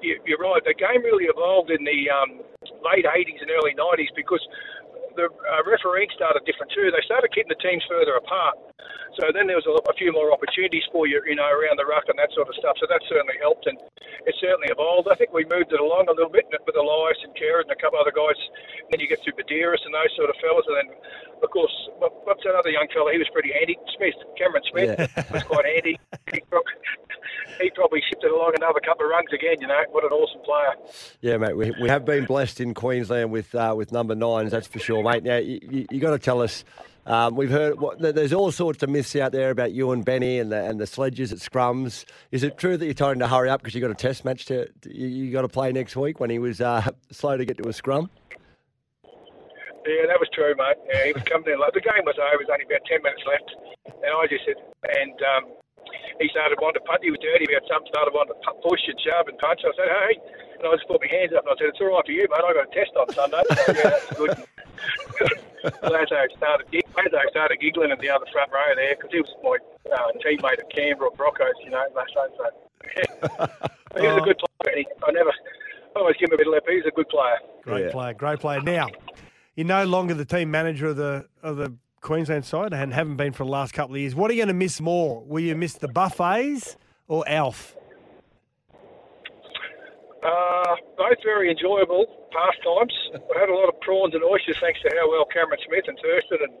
you, 0.01 0.19
you're 0.25 0.39
right. 0.39 0.63
The 0.63 0.73
game 0.73 1.03
really 1.03 1.25
evolved 1.27 1.69
in 1.69 1.83
the 1.83 2.09
um, 2.09 2.39
late 2.81 3.03
80s 3.05 3.41
and 3.43 3.51
early 3.51 3.75
90s 3.75 4.09
because 4.15 4.41
the 5.19 5.29
uh, 5.29 5.61
refereeing 5.67 6.09
started 6.15 6.41
different 6.47 6.71
too. 6.73 6.89
They 6.89 7.03
started 7.05 7.29
keeping 7.35 7.51
the 7.53 7.61
teams 7.61 7.83
further 7.85 8.15
apart. 8.17 8.57
So 9.21 9.29
then 9.29 9.45
there 9.45 9.59
was 9.61 9.69
a, 9.69 9.75
a 9.85 9.93
few 9.93 10.09
more 10.09 10.33
opportunities 10.33 10.81
for 10.89 11.05
you, 11.05 11.21
you 11.29 11.37
know, 11.37 11.45
around 11.45 11.77
the 11.77 11.85
ruck 11.85 12.09
and 12.09 12.17
that 12.17 12.33
sort 12.33 12.49
of 12.49 12.55
stuff. 12.57 12.73
So 12.81 12.89
that 12.89 13.01
certainly 13.05 13.37
helped, 13.37 13.69
and 13.69 13.77
certainly 14.43 14.67
evolved. 14.67 15.07
I 15.07 15.15
think 15.15 15.31
we 15.31 15.47
moved 15.47 15.71
it 15.71 15.79
along 15.79 16.11
a 16.11 16.15
little 16.15 16.29
bit 16.29 16.43
with 16.51 16.75
Elias 16.75 17.15
and 17.23 17.31
Kerrod 17.39 17.71
and 17.71 17.71
a 17.71 17.79
couple 17.79 17.95
other 17.95 18.11
guys. 18.11 18.35
And 18.83 18.91
then 18.91 18.99
you 18.99 19.07
get 19.07 19.23
to 19.23 19.31
Buderus 19.31 19.79
and 19.87 19.95
those 19.95 20.11
sort 20.19 20.27
of 20.27 20.35
fellas, 20.43 20.67
and 20.67 20.75
then 20.75 20.89
of 21.39 21.49
course, 21.49 21.71
what's 21.99 22.43
that 22.43 22.55
other 22.55 22.69
young 22.69 22.87
fella? 22.93 23.11
He 23.11 23.19
was 23.19 23.27
pretty 23.31 23.51
handy. 23.55 23.79
Smith, 23.95 24.15
Cameron 24.37 24.63
Smith 24.67 25.31
was 25.31 25.43
quite 25.43 25.65
handy. 25.65 25.99
He 26.31 26.39
probably, 26.49 26.73
he 27.61 27.69
probably 27.71 28.01
shipped 28.07 28.23
it 28.23 28.31
along 28.31 28.53
another 28.55 28.79
couple 28.79 29.05
of 29.05 29.11
rungs 29.11 29.31
again. 29.33 29.55
You 29.59 29.67
know, 29.67 29.83
what 29.91 30.03
an 30.03 30.11
awesome 30.11 30.41
player. 30.41 30.73
Yeah, 31.21 31.37
mate, 31.37 31.55
we, 31.55 31.71
we 31.81 31.89
have 31.89 32.05
been 32.05 32.25
blessed 32.25 32.59
in 32.59 32.73
Queensland 32.73 33.31
with 33.31 33.53
uh, 33.55 33.73
with 33.75 33.91
number 33.91 34.15
nines, 34.15 34.51
that's 34.51 34.67
for 34.67 34.79
sure, 34.79 35.03
mate. 35.03 35.23
Now, 35.23 35.37
you, 35.37 35.59
you, 35.61 35.87
you 35.91 35.99
got 35.99 36.11
to 36.11 36.19
tell 36.19 36.41
us, 36.41 36.63
um, 37.05 37.35
we've 37.35 37.49
heard, 37.49 37.79
what, 37.79 37.99
there's 37.99 38.33
all 38.33 38.51
sorts 38.51 38.81
of 38.81 38.89
myths 38.89 39.15
out 39.15 39.31
there 39.31 39.49
about 39.49 39.73
you 39.73 39.91
and 39.91 40.05
Benny 40.05 40.39
and 40.39 40.51
the, 40.51 40.63
and 40.63 40.79
the 40.79 40.87
sledges 40.87 41.31
at 41.31 41.39
scrums. 41.39 42.05
Is 42.31 42.43
it 42.43 42.57
true 42.57 42.77
that 42.77 42.85
you're 42.85 43.11
him 43.11 43.19
to 43.19 43.27
hurry 43.27 43.49
up 43.49 43.61
because 43.61 43.75
you 43.75 43.81
got 43.81 43.91
a 43.91 43.95
test 43.95 44.23
match 44.23 44.45
to, 44.45 44.69
you, 44.85 45.31
got 45.31 45.41
to 45.41 45.49
play 45.49 45.71
next 45.71 45.95
week 45.95 46.19
when 46.19 46.29
he 46.29 46.39
was 46.39 46.61
uh, 46.61 46.89
slow 47.11 47.35
to 47.35 47.45
get 47.45 47.57
to 47.57 47.67
a 47.67 47.73
scrum? 47.73 48.09
Yeah, 49.85 50.07
that 50.07 50.19
was 50.19 50.29
true, 50.33 50.55
mate. 50.57 50.77
Yeah, 50.87 51.05
he 51.07 51.11
was 51.11 51.23
coming 51.23 51.51
in 51.51 51.59
late. 51.59 51.73
The 51.73 51.81
game 51.81 52.05
was 52.05 52.15
over. 52.15 52.41
It 52.41 52.47
was 52.47 52.51
only 52.51 52.63
about 52.63 52.85
10 52.87 53.03
minutes 53.03 53.23
left. 53.27 53.51
And 53.85 54.11
I 54.15 54.27
just 54.27 54.45
said, 54.45 54.55
and 54.95 55.19
um, 55.35 55.51
he 56.19 56.27
started 56.29 56.57
wanting 56.61 56.81
to 56.81 56.85
punt. 56.87 57.01
He 57.03 57.11
was 57.11 57.19
dirty 57.21 57.45
about 57.49 57.67
something, 57.69 57.89
started 57.91 58.13
wanting 58.13 58.35
to 58.35 58.39
pu- 58.45 58.59
push 58.63 58.81
and 58.87 58.97
shove 59.01 59.27
and 59.27 59.37
punch. 59.37 59.61
I 59.65 59.71
said, 59.77 59.89
hey. 59.89 60.13
And 60.59 60.67
I 60.69 60.75
just 60.79 60.87
put 60.87 61.01
my 61.01 61.09
hands 61.11 61.33
up 61.35 61.43
and 61.43 61.51
I 61.51 61.55
said, 61.59 61.69
it's 61.75 61.81
all 61.81 61.91
right 61.91 62.05
for 62.05 62.11
you, 62.15 62.25
mate. 62.29 62.43
I've 62.43 62.55
got 62.55 62.69
a 62.69 62.73
test 62.73 62.93
on 62.95 63.07
Sunday. 63.11 63.43
So, 63.43 63.71
yeah, 63.75 63.89
that's 63.91 64.09
good. 64.15 64.33
Lazo 65.83 66.19
started, 66.37 66.67
gig- 66.71 66.87
Lazo 66.95 67.19
started 67.29 67.59
giggling 67.59 67.91
in 67.91 67.99
the 67.99 68.09
other 68.09 68.25
front 68.31 68.51
row 68.51 68.71
there 68.75 68.95
because 68.95 69.11
he 69.11 69.19
was 69.21 69.31
my 69.43 69.57
uh, 69.91 70.11
teammate 70.23 70.59
at 70.59 70.69
Canberra 70.71 71.11
Broncos, 71.15 71.53
you 71.63 71.71
know, 71.71 71.83
Lazo. 71.95 72.23
So, 72.37 72.45
yeah. 72.95 73.47
he 74.01 74.07
was 74.07 74.17
a 74.17 74.25
good 74.25 74.37
player. 74.39 74.63
Benny. 74.63 74.85
I 75.07 75.11
never, 75.11 75.31
I 75.95 75.99
always 75.99 76.15
give 76.19 76.29
him 76.29 76.35
a 76.35 76.37
bit 76.37 76.47
of 76.47 76.53
lip. 76.53 76.63
He's 76.67 76.85
a 76.85 76.91
good 76.91 77.09
player. 77.09 77.37
Great 77.63 77.85
Yeah. 77.85 77.91
player, 77.91 78.13
great 78.13 78.39
player. 78.39 78.61
Now, 78.61 78.87
you're 79.55 79.67
no 79.67 79.85
longer 79.85 80.13
the 80.13 80.25
team 80.25 80.51
manager 80.51 80.87
of 80.87 80.95
the 80.97 81.25
of 81.41 81.57
the 81.57 81.73
Queensland 82.03 82.45
side 82.45 82.73
and 82.73 82.93
haven't 82.93 83.15
been 83.15 83.33
for 83.33 83.45
the 83.45 83.49
last 83.49 83.73
couple 83.73 83.95
of 83.95 84.01
years. 84.01 84.13
What 84.13 84.29
are 84.29 84.33
you 84.35 84.41
going 84.41 84.53
to 84.53 84.53
miss 84.53 84.79
more? 84.79 85.23
Will 85.25 85.41
you 85.41 85.55
miss 85.55 85.73
the 85.73 85.87
buffets 85.87 86.77
or 87.07 87.23
Alf? 87.27 87.75
Uh, 90.21 90.75
both 90.95 91.19
very 91.23 91.49
enjoyable 91.49 92.05
pastimes. 92.31 92.93
I 93.15 93.39
had 93.39 93.49
a 93.49 93.55
lot 93.55 93.67
of 93.67 93.79
prawns 93.81 94.13
and 94.13 94.23
oysters 94.23 94.57
thanks 94.61 94.79
to 94.83 94.91
how 94.95 95.09
well 95.09 95.25
Cameron 95.31 95.59
Smith 95.67 95.83
and 95.87 95.97
Thurston 95.99 96.39
and, 96.43 96.53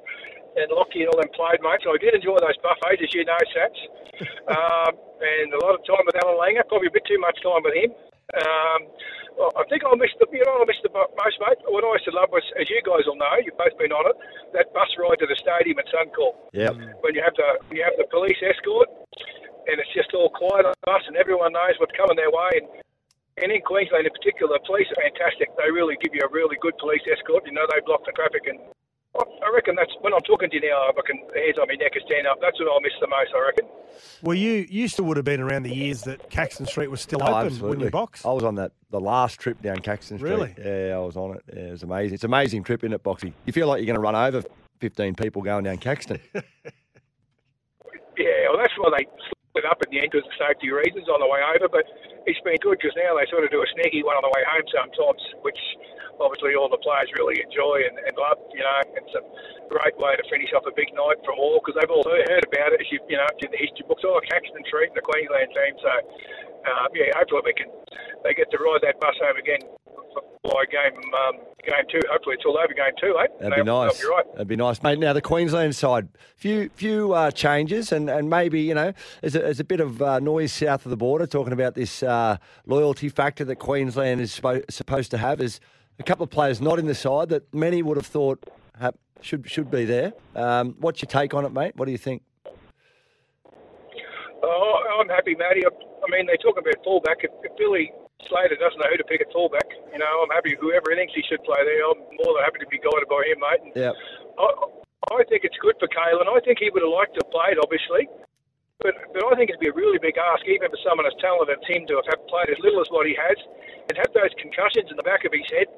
and 0.59 0.67
Lockie 0.71 1.03
and 1.03 1.09
all 1.11 1.19
them 1.19 1.31
played, 1.35 1.59
mate. 1.61 1.79
So 1.83 1.91
I 1.91 1.99
did 1.99 2.15
enjoy 2.15 2.39
those 2.39 2.57
buffets, 2.63 3.03
as 3.03 3.13
you 3.13 3.23
know, 3.23 3.39
Sats. 3.51 3.79
um, 4.51 4.93
and 5.19 5.53
a 5.53 5.59
lot 5.63 5.75
of 5.75 5.81
time 5.87 6.03
with 6.05 6.15
Allan 6.23 6.39
Langer, 6.39 6.67
probably 6.67 6.87
a 6.87 6.95
bit 6.95 7.07
too 7.07 7.19
much 7.19 7.39
time 7.43 7.63
with 7.63 7.75
him. 7.75 7.91
Um, 8.33 8.89
well, 9.37 9.53
I 9.57 9.65
think 9.69 9.81
I 9.81 9.93
missed 9.97 10.17
the, 10.21 10.29
you 10.29 10.45
know, 10.45 10.61
I 10.61 10.65
missed 10.65 10.85
the 10.85 10.93
most, 10.93 11.37
mate. 11.41 11.57
What 11.65 11.81
I 11.81 11.97
used 11.97 12.05
to 12.05 12.13
love 12.13 12.29
was, 12.29 12.45
as 12.57 12.69
you 12.69 12.81
guys 12.85 13.05
will 13.05 13.17
know, 13.17 13.33
you've 13.41 13.57
both 13.57 13.73
been 13.81 13.93
on 13.93 14.05
it, 14.09 14.17
that 14.53 14.73
bus 14.73 14.89
ride 14.97 15.17
to 15.21 15.27
the 15.29 15.37
stadium 15.37 15.81
at 15.81 15.89
Suncorp. 15.89 16.37
Yep. 16.53 17.01
When 17.01 17.13
you 17.17 17.21
have 17.25 17.33
the 17.33 17.57
you 17.73 17.81
have 17.81 17.97
the 17.97 18.05
police 18.13 18.37
escort, 18.45 18.89
and 19.69 19.81
it's 19.81 19.93
just 19.93 20.13
all 20.13 20.29
quiet 20.29 20.69
on 20.69 20.73
the 20.77 20.85
bus, 20.85 21.01
and 21.09 21.17
everyone 21.17 21.53
knows 21.53 21.77
what's 21.81 21.97
coming 21.97 22.17
their 22.17 22.29
way. 22.29 22.61
And, 22.61 22.67
and 23.41 23.49
in 23.49 23.61
Queensland 23.65 24.05
in 24.05 24.13
particular, 24.13 24.61
police 24.65 24.85
are 24.93 25.01
fantastic. 25.01 25.49
They 25.57 25.73
really 25.73 25.97
give 25.97 26.13
you 26.13 26.21
a 26.21 26.29
really 26.29 26.57
good 26.61 26.77
police 26.77 27.01
escort. 27.09 27.49
You 27.49 27.57
know, 27.57 27.65
they 27.73 27.81
block 27.85 28.05
the 28.05 28.13
traffic, 28.13 28.45
and 28.45 28.61
I 29.15 29.23
I 29.45 29.49
reckon 29.53 29.75
that's 29.75 29.91
when 30.01 30.13
I'm 30.13 30.21
talking 30.21 30.49
to 30.49 30.55
you 30.55 30.61
now. 30.69 30.89
I 30.89 30.93
can 31.05 31.17
hands 31.35 31.57
on 31.61 31.67
my 31.67 31.75
neck 31.75 31.91
and 31.93 32.03
stand 32.05 32.25
up. 32.27 32.39
That's 32.41 32.59
what 32.59 32.67
I'll 32.71 32.81
miss 32.81 32.93
the 32.99 33.07
most. 33.07 33.31
I 33.35 33.41
reckon. 33.45 33.65
Well, 34.23 34.35
you 34.35 34.65
you 34.69 34.87
still 34.87 35.05
would 35.05 35.17
have 35.17 35.25
been 35.25 35.41
around 35.41 35.63
the 35.63 35.73
years 35.75 36.01
that 36.03 36.29
Caxton 36.29 36.65
Street 36.65 36.89
was 36.89 37.01
still 37.01 37.19
Oh, 37.21 37.25
open 37.27 37.35
when 37.37 37.45
absolutely. 37.47 37.85
you 37.85 37.91
box. 37.91 38.25
I 38.25 38.31
was 38.31 38.43
on 38.43 38.55
that 38.55 38.71
the 38.89 38.99
last 38.99 39.39
trip 39.39 39.61
down 39.61 39.77
Caxton 39.79 40.17
Street. 40.17 40.29
Really? 40.31 40.55
Yeah, 40.57 40.95
I 40.95 40.99
was 40.99 41.15
on 41.17 41.35
it. 41.35 41.43
Yeah, 41.53 41.61
it 41.67 41.71
was 41.71 41.83
amazing. 41.83 42.15
It's 42.15 42.23
an 42.23 42.29
amazing 42.31 42.63
trip, 42.63 42.83
isn't 42.83 42.93
it, 42.93 43.03
Boxy? 43.03 43.33
You 43.45 43.53
feel 43.53 43.67
like 43.67 43.79
you're 43.79 43.85
going 43.87 43.95
to 43.95 44.01
run 44.01 44.15
over 44.15 44.43
15 44.79 45.15
people 45.15 45.41
going 45.41 45.63
down 45.63 45.77
Caxton. 45.77 46.19
Yeah, 48.17 48.47
well, 48.49 48.59
that's 48.59 48.73
why 48.77 48.91
they 48.97 49.07
up 49.61 49.77
in 49.85 49.93
the 49.93 50.01
end 50.01 50.09
because 50.09 50.25
of 50.25 50.33
safety 50.41 50.73
reasons 50.73 51.05
on 51.05 51.21
the 51.21 51.29
way 51.29 51.37
over. 51.53 51.69
But 51.69 51.85
it's 52.25 52.41
been 52.41 52.57
good 52.57 52.81
because 52.81 52.97
now 52.97 53.13
they 53.13 53.29
sort 53.29 53.45
of 53.45 53.53
do 53.53 53.61
a 53.61 53.69
sneaky 53.77 54.01
one 54.01 54.17
on 54.17 54.25
the 54.25 54.33
way 54.33 54.41
home 54.49 54.65
sometimes, 54.73 55.21
which 55.45 55.61
obviously 56.17 56.57
all 56.57 56.73
the 56.73 56.81
players 56.81 57.13
really 57.13 57.37
enjoy 57.37 57.85
and, 57.85 58.01
and 58.01 58.17
love. 58.17 58.41
You 58.49 58.65
know, 58.65 58.97
it's 58.97 59.13
a 59.13 59.21
great 59.69 59.93
way 60.01 60.17
to 60.17 60.25
finish 60.25 60.49
off 60.57 60.65
a 60.65 60.73
big 60.73 60.89
night 60.97 61.21
from 61.21 61.37
all 61.37 61.61
because 61.61 61.77
they've 61.77 61.93
all 61.93 62.01
heard, 62.01 62.41
about 62.49 62.73
it. 62.73 62.81
As 62.81 62.89
you, 62.89 62.97
you 63.05 63.21
know, 63.21 63.29
in 63.45 63.53
the 63.53 63.61
history 63.61 63.85
books, 63.85 64.01
oh, 64.01 64.17
Caxton 64.25 64.57
and 64.57 64.97
the 64.97 65.05
Queensland 65.05 65.53
team. 65.53 65.77
So, 65.77 65.93
uh, 66.65 66.89
yeah, 66.97 67.13
hopefully 67.13 67.45
we 67.45 67.53
can 67.53 67.69
they 68.25 68.33
get 68.33 68.49
to 68.49 68.57
ride 68.57 68.81
that 68.81 68.97
bus 68.97 69.13
home 69.21 69.37
again 69.37 69.61
by 70.43 70.63
game 70.71 70.97
um, 71.13 71.35
game 71.65 71.85
two. 71.89 71.99
Hopefully 72.11 72.35
it's 72.35 72.45
all 72.45 72.57
over 72.57 72.73
game 72.73 72.91
two, 72.99 73.17
eh? 73.19 73.27
That'd 73.39 73.55
be 73.57 73.63
They'll- 73.63 73.85
nice. 73.85 74.03
right. 74.03 74.31
That'd 74.33 74.47
be 74.47 74.55
nice, 74.55 74.81
mate. 74.83 74.99
Now 74.99 75.13
the 75.13 75.21
Queensland 75.21 75.75
side, 75.75 76.09
few 76.35 76.69
few 76.75 77.13
uh, 77.13 77.31
changes, 77.31 77.91
and, 77.91 78.09
and 78.09 78.29
maybe 78.29 78.61
you 78.61 78.73
know 78.73 78.93
there's 79.21 79.35
a, 79.35 79.39
there's 79.39 79.59
a 79.59 79.63
bit 79.63 79.79
of 79.79 80.01
uh, 80.01 80.19
noise 80.19 80.51
south 80.51 80.85
of 80.85 80.89
the 80.89 80.97
border 80.97 81.25
talking 81.27 81.53
about 81.53 81.75
this 81.75 82.03
uh, 82.03 82.37
loyalty 82.65 83.09
factor 83.09 83.45
that 83.45 83.55
Queensland 83.57 84.19
is 84.21 84.37
spo- 84.37 84.69
supposed 84.69 85.11
to 85.11 85.17
have. 85.17 85.39
Is 85.41 85.59
a 85.99 86.03
couple 86.03 86.23
of 86.23 86.29
players 86.29 86.59
not 86.61 86.79
in 86.79 86.87
the 86.87 86.95
side 86.95 87.29
that 87.29 87.53
many 87.53 87.81
would 87.83 87.97
have 87.97 88.05
thought 88.07 88.43
have, 88.79 88.95
should 89.21 89.49
should 89.49 89.69
be 89.71 89.85
there. 89.85 90.13
Um, 90.35 90.75
what's 90.79 91.01
your 91.01 91.07
take 91.09 91.33
on 91.33 91.45
it, 91.45 91.53
mate? 91.53 91.73
What 91.75 91.85
do 91.85 91.91
you 91.91 91.97
think? 91.97 92.23
Oh, 94.45 94.97
I'm 94.99 95.07
happy, 95.07 95.35
Matty. 95.35 95.63
I, 95.65 95.69
I 95.69 96.11
mean, 96.11 96.27
they 96.27 96.35
talk 96.37 96.57
about 96.59 96.73
fullback. 96.83 97.17
If, 97.21 97.31
if 97.43 97.55
Billy 97.57 97.91
Slater 98.29 98.55
doesn't 98.59 98.79
know 98.79 98.89
who 98.91 98.97
to 98.97 99.07
pick 99.07 99.21
at 99.21 99.31
fullback, 99.31 99.67
you 99.91 99.99
know, 99.99 100.13
I'm 100.23 100.31
happy. 100.33 100.55
Whoever 100.59 100.91
he 100.91 100.97
thinks 100.97 101.13
he 101.13 101.23
should 101.27 101.43
play 101.43 101.61
there, 101.63 101.83
I'm 101.87 101.99
more 102.23 102.35
than 102.35 102.43
happy 102.43 102.59
to 102.63 102.69
be 102.69 102.79
guided 102.79 103.07
by 103.09 103.21
him, 103.27 103.39
mate. 103.39 103.61
And 103.63 103.73
Yeah. 103.75 103.93
I, 104.39 104.47
I 105.19 105.23
think 105.27 105.43
it's 105.43 105.57
good 105.59 105.75
for 105.79 105.87
Kalyn. 105.91 106.25
I 106.25 106.39
think 106.41 106.59
he 106.59 106.71
would 106.71 106.81
have 106.81 106.91
liked 106.91 107.13
to 107.15 107.21
have 107.23 107.31
played, 107.31 107.59
obviously. 107.59 108.07
But, 108.81 108.95
but 109.13 109.23
I 109.31 109.35
think 109.35 109.47
it'd 109.51 109.63
be 109.63 109.71
a 109.71 109.77
really 109.77 109.99
big 109.99 110.17
ask, 110.17 110.43
even 110.47 110.67
for 110.67 110.79
someone 110.83 111.07
as 111.07 111.15
talented 111.21 111.55
as 111.55 111.63
him, 111.63 111.87
to 111.87 112.03
have 112.03 112.19
played 112.27 112.51
as 112.51 112.59
little 112.59 112.81
as 112.81 112.89
what 112.91 113.07
he 113.07 113.15
has 113.15 113.37
and 113.87 113.95
have 113.95 114.11
those 114.11 114.33
concussions 114.35 114.91
in 114.91 114.97
the 114.99 115.07
back 115.07 115.23
of 115.23 115.31
his 115.31 115.47
head, 115.47 115.71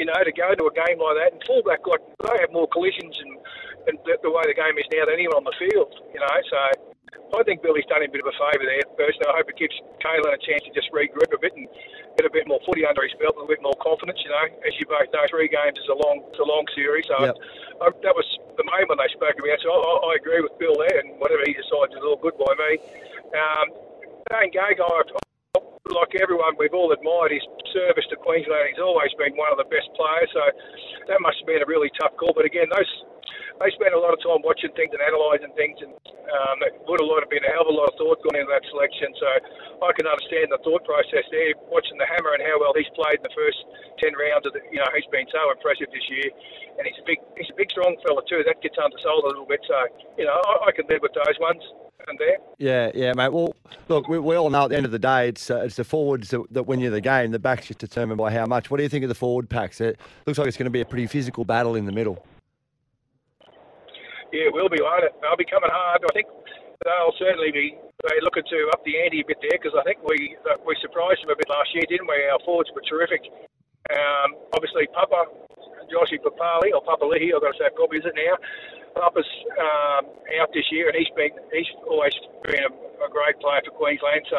you 0.00 0.06
know, 0.08 0.16
to 0.16 0.32
go 0.32 0.54
to 0.56 0.64
a 0.68 0.72
game 0.72 0.96
like 0.96 1.16
that. 1.20 1.30
And 1.36 1.40
fullback, 1.44 1.84
like, 1.84 2.00
they 2.24 2.36
have 2.40 2.52
more 2.52 2.68
collisions 2.68 3.12
and, 3.20 3.32
and 3.92 3.96
the, 4.08 4.16
the 4.24 4.32
way 4.32 4.44
the 4.48 4.56
game 4.56 4.76
is 4.80 4.88
now 4.88 5.04
than 5.04 5.20
anyone 5.20 5.44
on 5.44 5.44
the 5.44 5.56
field, 5.60 5.92
you 6.12 6.20
know. 6.20 6.36
So 6.48 6.58
I 7.34 7.42
think 7.42 7.62
Billy's 7.62 7.86
done 7.90 8.02
him 8.02 8.10
a 8.10 8.14
bit 8.14 8.22
of 8.22 8.30
a 8.30 8.36
favour 8.38 8.64
there. 8.64 8.86
Personally, 8.94 9.28
I 9.28 9.34
hope 9.42 9.50
it 9.50 9.58
gives 9.58 9.74
Kalyn 9.98 10.30
a 10.30 10.38
chance 10.38 10.62
to 10.68 10.72
just 10.72 10.92
regroup 10.94 11.26
a 11.34 11.40
bit 11.40 11.56
and 11.58 11.66
get 12.14 12.24
a 12.24 12.32
bit 12.32 12.46
more 12.46 12.62
footy 12.62 12.86
under 12.86 13.02
his 13.02 13.12
belt, 13.18 13.34
a 13.34 13.46
bit 13.46 13.60
more 13.60 13.74
confidence. 13.82 14.22
You 14.22 14.30
know, 14.30 14.46
as 14.62 14.72
you 14.78 14.86
both 14.86 15.10
know, 15.10 15.26
three 15.28 15.50
games 15.50 15.76
is 15.78 15.90
a 15.90 15.98
long, 15.98 16.22
it's 16.30 16.38
a 16.38 16.46
long 16.46 16.64
series. 16.74 17.06
So 17.10 17.18
Yep. 17.18 17.36
I, 17.82 17.86
that 18.06 18.14
was 18.14 18.28
the 18.56 18.64
main 18.64 18.86
one 18.86 18.98
they 18.98 19.10
spoke 19.10 19.36
about. 19.36 19.58
So 19.60 19.68
I, 19.74 20.14
I 20.14 20.22
agree 20.22 20.40
with 20.40 20.54
Bill 20.56 20.78
there, 20.78 21.02
and 21.02 21.18
whatever 21.18 21.42
he 21.44 21.52
decides 21.52 21.92
is 21.92 22.04
all 22.06 22.16
good 22.16 22.38
by 22.38 22.52
me. 22.56 22.70
Um, 23.34 23.66
Dane 24.30 24.50
Gagai, 24.54 25.10
like 25.90 26.14
everyone, 26.18 26.54
we've 26.58 26.74
all 26.74 26.90
admired 26.90 27.30
his 27.30 27.44
service 27.72 28.06
to 28.10 28.16
Queensland. 28.16 28.74
He's 28.74 28.82
always 28.82 29.12
been 29.18 29.36
one 29.36 29.52
of 29.52 29.58
the 29.58 29.68
best 29.70 29.86
players. 29.94 30.30
So 30.32 30.42
that 31.10 31.20
must 31.20 31.38
have 31.42 31.46
been 31.46 31.62
a 31.62 31.68
really 31.68 31.90
tough 31.98 32.16
call. 32.16 32.32
But 32.34 32.44
again, 32.44 32.66
those 32.70 32.90
they 33.60 33.70
spend 33.72 33.96
a 33.96 34.00
lot 34.00 34.12
of 34.12 34.20
time 34.20 34.44
watching 34.44 34.72
things 34.76 34.92
and 34.92 35.00
analysing 35.00 35.52
things, 35.56 35.80
and 35.80 35.92
um, 36.28 36.58
it 36.64 36.76
would 36.84 37.00
have 37.00 37.32
been 37.32 37.44
a 37.44 37.52
hell 37.52 37.64
of 37.64 37.72
a 37.72 37.76
lot 37.76 37.88
of 37.88 37.96
thought 37.96 38.20
gone 38.20 38.36
into 38.36 38.50
that 38.52 38.64
selection. 38.68 39.12
So 39.16 39.28
I 39.80 39.90
can 39.96 40.04
understand 40.04 40.52
the 40.52 40.60
thought 40.60 40.84
process 40.84 41.24
there. 41.32 41.56
Watching 41.72 41.96
the 41.96 42.08
hammer 42.08 42.36
and 42.36 42.42
how 42.44 42.60
well 42.60 42.76
he's 42.76 42.90
played 42.92 43.20
in 43.20 43.24
the 43.24 43.36
first 43.36 43.60
ten 43.96 44.12
rounds, 44.12 44.44
of 44.44 44.52
the, 44.52 44.60
you 44.68 44.80
know, 44.80 44.88
he's 44.92 45.08
been 45.08 45.28
so 45.32 45.40
impressive 45.48 45.88
this 45.88 46.06
year, 46.12 46.28
and 46.76 46.84
he's 46.84 47.00
a 47.00 47.06
big, 47.08 47.20
he's 47.40 47.48
a 47.48 47.56
big, 47.56 47.72
strong 47.72 47.96
fella 48.04 48.20
too. 48.28 48.44
That 48.44 48.60
gets 48.60 48.76
undersold 48.76 49.24
a 49.24 49.32
little 49.32 49.48
bit. 49.48 49.64
So 49.64 49.76
you 50.20 50.28
know, 50.28 50.36
I, 50.36 50.68
I 50.68 50.70
can 50.76 50.84
live 50.92 51.00
with 51.00 51.16
those 51.16 51.36
ones. 51.40 51.62
And 52.08 52.20
there. 52.20 52.36
Yeah, 52.58 52.92
yeah, 52.94 53.14
mate. 53.16 53.32
Well, 53.32 53.56
look, 53.88 54.06
we, 54.06 54.20
we 54.20 54.36
all 54.36 54.48
know 54.48 54.64
at 54.64 54.68
the 54.68 54.76
end 54.76 54.86
of 54.86 54.92
the 54.92 54.98
day, 54.98 55.28
it's 55.28 55.50
uh, 55.50 55.62
it's 55.62 55.74
the 55.74 55.82
forwards 55.82 56.30
that, 56.30 56.44
that 56.52 56.62
win 56.62 56.78
you 56.78 56.88
the 56.88 57.00
game. 57.00 57.32
The 57.32 57.40
backs 57.40 57.66
just 57.66 57.80
determined 57.80 58.18
by 58.18 58.30
how 58.30 58.46
much. 58.46 58.70
What 58.70 58.76
do 58.76 58.84
you 58.84 58.88
think 58.88 59.02
of 59.02 59.08
the 59.08 59.16
forward 59.16 59.50
packs? 59.50 59.80
It 59.80 59.98
looks 60.24 60.38
like 60.38 60.46
it's 60.46 60.56
going 60.56 60.66
to 60.66 60.70
be 60.70 60.82
a 60.82 60.84
pretty 60.84 61.08
physical 61.08 61.44
battle 61.44 61.74
in 61.74 61.84
the 61.84 61.90
middle. 61.90 62.24
Yeah, 64.36 64.52
it 64.52 64.54
will 64.54 64.68
be, 64.68 64.76
it? 64.76 65.16
They'll 65.24 65.40
be 65.40 65.48
coming 65.48 65.72
hard. 65.72 66.04
I 66.04 66.12
think 66.12 66.28
they'll 66.84 67.16
certainly 67.16 67.48
be 67.56 67.72
they're 68.04 68.20
looking 68.20 68.44
to 68.44 68.58
up 68.76 68.84
the 68.84 69.00
ante 69.00 69.24
a 69.24 69.26
bit 69.26 69.40
there 69.40 69.56
because 69.56 69.72
I 69.72 69.80
think 69.88 70.04
we 70.04 70.36
uh, 70.44 70.60
we 70.60 70.76
surprised 70.84 71.24
them 71.24 71.32
a 71.32 71.40
bit 71.40 71.48
last 71.48 71.72
year, 71.72 71.88
didn't 71.88 72.04
we? 72.04 72.20
Our 72.28 72.36
forwards 72.44 72.68
were 72.76 72.84
terrific. 72.84 73.24
Um, 73.88 74.36
obviously, 74.52 74.92
Papa, 74.92 75.32
Joshy 75.88 76.20
Papali, 76.20 76.76
or 76.76 76.84
Papalihi, 76.84 77.32
I've 77.32 77.40
got 77.40 77.56
to 77.56 77.60
say 77.64 77.72
probably, 77.72 78.04
is 78.04 78.04
it 78.04 78.12
now? 78.12 78.36
Papa's 78.92 79.28
um, 79.56 80.04
out 80.36 80.52
this 80.52 80.68
year, 80.68 80.92
and 80.92 81.00
he's 81.00 81.08
been 81.16 81.32
he's 81.48 81.72
always 81.88 82.12
been 82.44 82.60
a, 82.60 82.72
a 83.04 83.08
great 83.08 83.40
player 83.40 83.64
for 83.64 83.72
Queensland. 83.72 84.28
So 84.28 84.36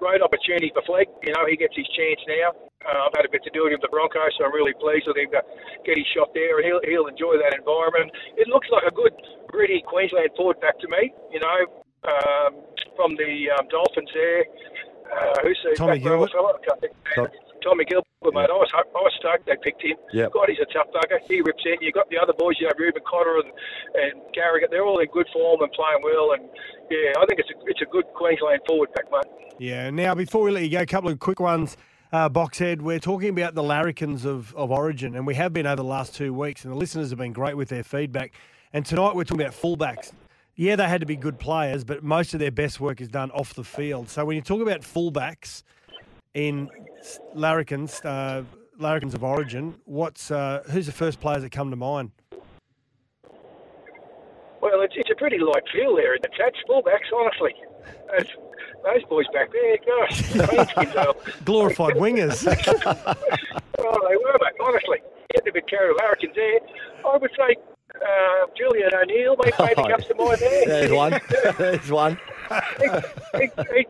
great 0.00 0.24
opportunity 0.24 0.72
for 0.72 0.82
Fleck. 0.88 1.06
You 1.22 1.36
know, 1.36 1.44
he 1.44 1.54
gets 1.60 1.76
his 1.76 1.86
chance 1.92 2.20
now. 2.26 2.56
Uh, 2.80 3.06
I've 3.06 3.14
had 3.14 3.28
a 3.28 3.32
bit 3.32 3.44
to 3.44 3.52
do 3.52 3.68
with 3.68 3.76
him 3.76 3.84
the 3.84 3.92
Broncos, 3.92 4.32
so 4.40 4.48
I'm 4.48 4.56
really 4.56 4.72
pleased 4.80 5.04
with 5.04 5.20
him 5.20 5.28
to 5.36 5.44
get 5.84 6.00
his 6.00 6.08
shot 6.16 6.32
there, 6.32 6.58
and 6.58 6.64
he'll 6.64 6.80
he'll 6.88 7.08
enjoy 7.12 7.36
that 7.36 7.52
environment. 7.52 8.08
It 8.40 8.48
looks 8.48 8.72
like 8.72 8.88
a 8.88 8.94
good, 8.96 9.12
gritty 9.52 9.84
Queensland 9.84 10.32
forward 10.34 10.58
back 10.64 10.80
to 10.80 10.88
me. 10.88 11.12
You 11.28 11.44
know, 11.44 11.60
um, 12.08 12.64
from 12.96 13.14
the 13.20 13.52
um, 13.52 13.68
Dolphins 13.68 14.10
there. 14.16 14.48
Uh, 15.10 15.34
who's 15.42 15.58
the 15.64 15.74
Tommy 15.74 15.98
back 15.98 16.08
row 16.08 16.24
Gilbert? 17.62 17.80
fella? 17.80 17.84
I 17.84 17.84
can't 17.84 18.00
think. 18.00 18.04
Tom- 18.20 18.20
Tommy 18.20 18.20
Gilbert, 18.20 18.34
mate. 18.34 18.50
I 18.50 18.58
was, 18.58 18.70
I 18.74 18.82
was 18.94 19.12
stoked 19.18 19.46
they 19.46 19.56
picked 19.62 19.82
him. 19.82 19.96
Yep. 20.12 20.32
God, 20.32 20.48
he's 20.48 20.58
a 20.60 20.72
tough 20.72 20.88
bugger. 20.94 21.18
He 21.28 21.40
rips 21.40 21.62
in. 21.64 21.76
You've 21.80 21.94
got 21.94 22.08
the 22.10 22.18
other 22.18 22.32
boys, 22.36 22.56
you 22.60 22.66
have 22.66 22.78
Reuben 22.78 23.02
Cotter 23.08 23.38
and, 23.38 23.52
and 23.94 24.34
Carrigan. 24.34 24.68
They're 24.70 24.84
all 24.84 24.98
in 25.00 25.08
good 25.12 25.26
form 25.32 25.62
and 25.62 25.72
playing 25.72 26.00
well. 26.04 26.32
And 26.32 26.48
yeah, 26.90 27.12
I 27.20 27.26
think 27.26 27.40
it's 27.40 27.50
a 27.50 27.56
it's 27.66 27.82
a 27.82 27.90
good 27.90 28.04
Queensland 28.14 28.60
forward 28.66 28.90
pack, 28.94 29.06
mate. 29.10 29.54
Yeah. 29.58 29.90
Now, 29.90 30.14
before 30.14 30.42
we 30.42 30.50
let 30.50 30.64
you 30.64 30.70
go, 30.70 30.80
a 30.80 30.86
couple 30.86 31.10
of 31.10 31.18
quick 31.18 31.40
ones. 31.40 31.76
Uh, 32.12 32.28
Boxhead, 32.28 32.80
we're 32.80 32.98
talking 32.98 33.28
about 33.28 33.54
the 33.54 33.62
larrikins 33.62 34.24
of, 34.24 34.52
of 34.56 34.72
Origin, 34.72 35.14
and 35.14 35.24
we 35.24 35.36
have 35.36 35.52
been 35.52 35.64
over 35.64 35.76
the 35.76 35.84
last 35.84 36.12
two 36.12 36.34
weeks, 36.34 36.64
and 36.64 36.72
the 36.72 36.76
listeners 36.76 37.10
have 37.10 37.20
been 37.20 37.32
great 37.32 37.56
with 37.56 37.68
their 37.68 37.84
feedback. 37.84 38.32
And 38.72 38.84
tonight 38.84 39.14
we're 39.14 39.22
talking 39.22 39.42
about 39.42 39.54
fullbacks. 39.54 40.12
Yeah, 40.56 40.74
they 40.74 40.88
had 40.88 41.00
to 41.02 41.06
be 41.06 41.14
good 41.16 41.38
players, 41.38 41.84
but 41.84 42.02
most 42.02 42.34
of 42.34 42.40
their 42.40 42.50
best 42.50 42.80
work 42.80 43.00
is 43.00 43.08
done 43.08 43.30
off 43.30 43.54
the 43.54 43.62
field. 43.62 44.10
So 44.10 44.24
when 44.24 44.34
you 44.34 44.42
talk 44.42 44.60
about 44.60 44.80
fullbacks 44.80 45.62
in 46.34 46.68
larrikins, 47.34 48.04
uh, 48.04 48.44
larrikins 48.78 49.14
of 49.14 49.24
Origin, 49.24 49.74
what's 49.84 50.30
uh, 50.30 50.62
who's 50.70 50.86
the 50.86 50.92
first 50.92 51.20
players 51.20 51.42
that 51.42 51.50
come 51.50 51.70
to 51.70 51.76
mind? 51.76 52.10
Well, 54.60 54.82
it's, 54.82 54.94
it's 54.96 55.10
a 55.10 55.14
pretty 55.14 55.38
light 55.38 55.62
field 55.72 55.98
there 55.98 56.14
in 56.14 56.20
the 56.22 56.28
Tats 56.36 56.58
fullbacks, 56.68 57.10
honestly. 57.16 57.54
Those, 58.10 58.26
those 58.84 59.04
boys 59.08 59.24
back 59.32 59.50
there, 59.52 59.78
gosh, 59.86 60.22
Glorified 61.44 61.94
wingers. 61.96 62.46
Oh, 63.82 63.98
they 64.06 64.14
were, 64.14 64.38
mate. 64.42 64.52
Honestly, 64.62 64.98
getting 65.32 65.48
a 65.48 65.52
bit 65.54 65.66
carried 65.66 65.94
with 65.94 66.02
Larrikins 66.02 66.34
there. 66.34 66.60
I 67.10 67.16
would 67.16 67.30
say 67.30 67.56
uh, 67.94 68.46
Julian 68.54 68.90
O'Neill, 68.94 69.36
mate, 69.42 69.54
maybe 69.58 69.74
comes 69.90 70.04
to 70.04 70.14
mind 70.16 70.38
there. 70.38 70.66
There's 70.66 70.92
one. 70.92 71.20
There's 71.58 71.90
one. 71.90 72.18
he, 72.78 72.88
he, 73.38 73.50
he, 73.74 73.86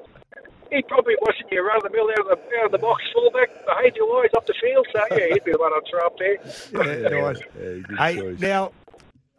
he 0.70 0.83
probably 0.83 1.14
wasn't 1.20 1.50
your 1.50 1.66
run 1.66 1.76
of 1.76 1.83
the 1.83 1.90
mill 1.90 2.09
out 2.11 2.30
of 2.30 2.38
the 2.38 2.59
out 2.59 2.66
of 2.66 2.72
the 2.72 2.78
box 2.78 3.02
fullback, 3.12 3.48
behaviour 3.66 4.06
wise 4.06 4.30
up 4.37 4.46
the 4.46 4.54
field. 4.61 4.87
So 4.92 5.02
yeah, 5.11 5.26
he'd 5.33 5.44
be 5.44 5.52
the 5.52 5.59
one 5.59 5.72
I'd 5.72 5.83
throw 5.90 6.06
up 6.06 6.18
there. 6.18 6.38
Yeah, 6.72 7.20
nice. 7.20 7.38
good 7.52 7.87
Hey, 7.98 8.37
now, 8.38 8.72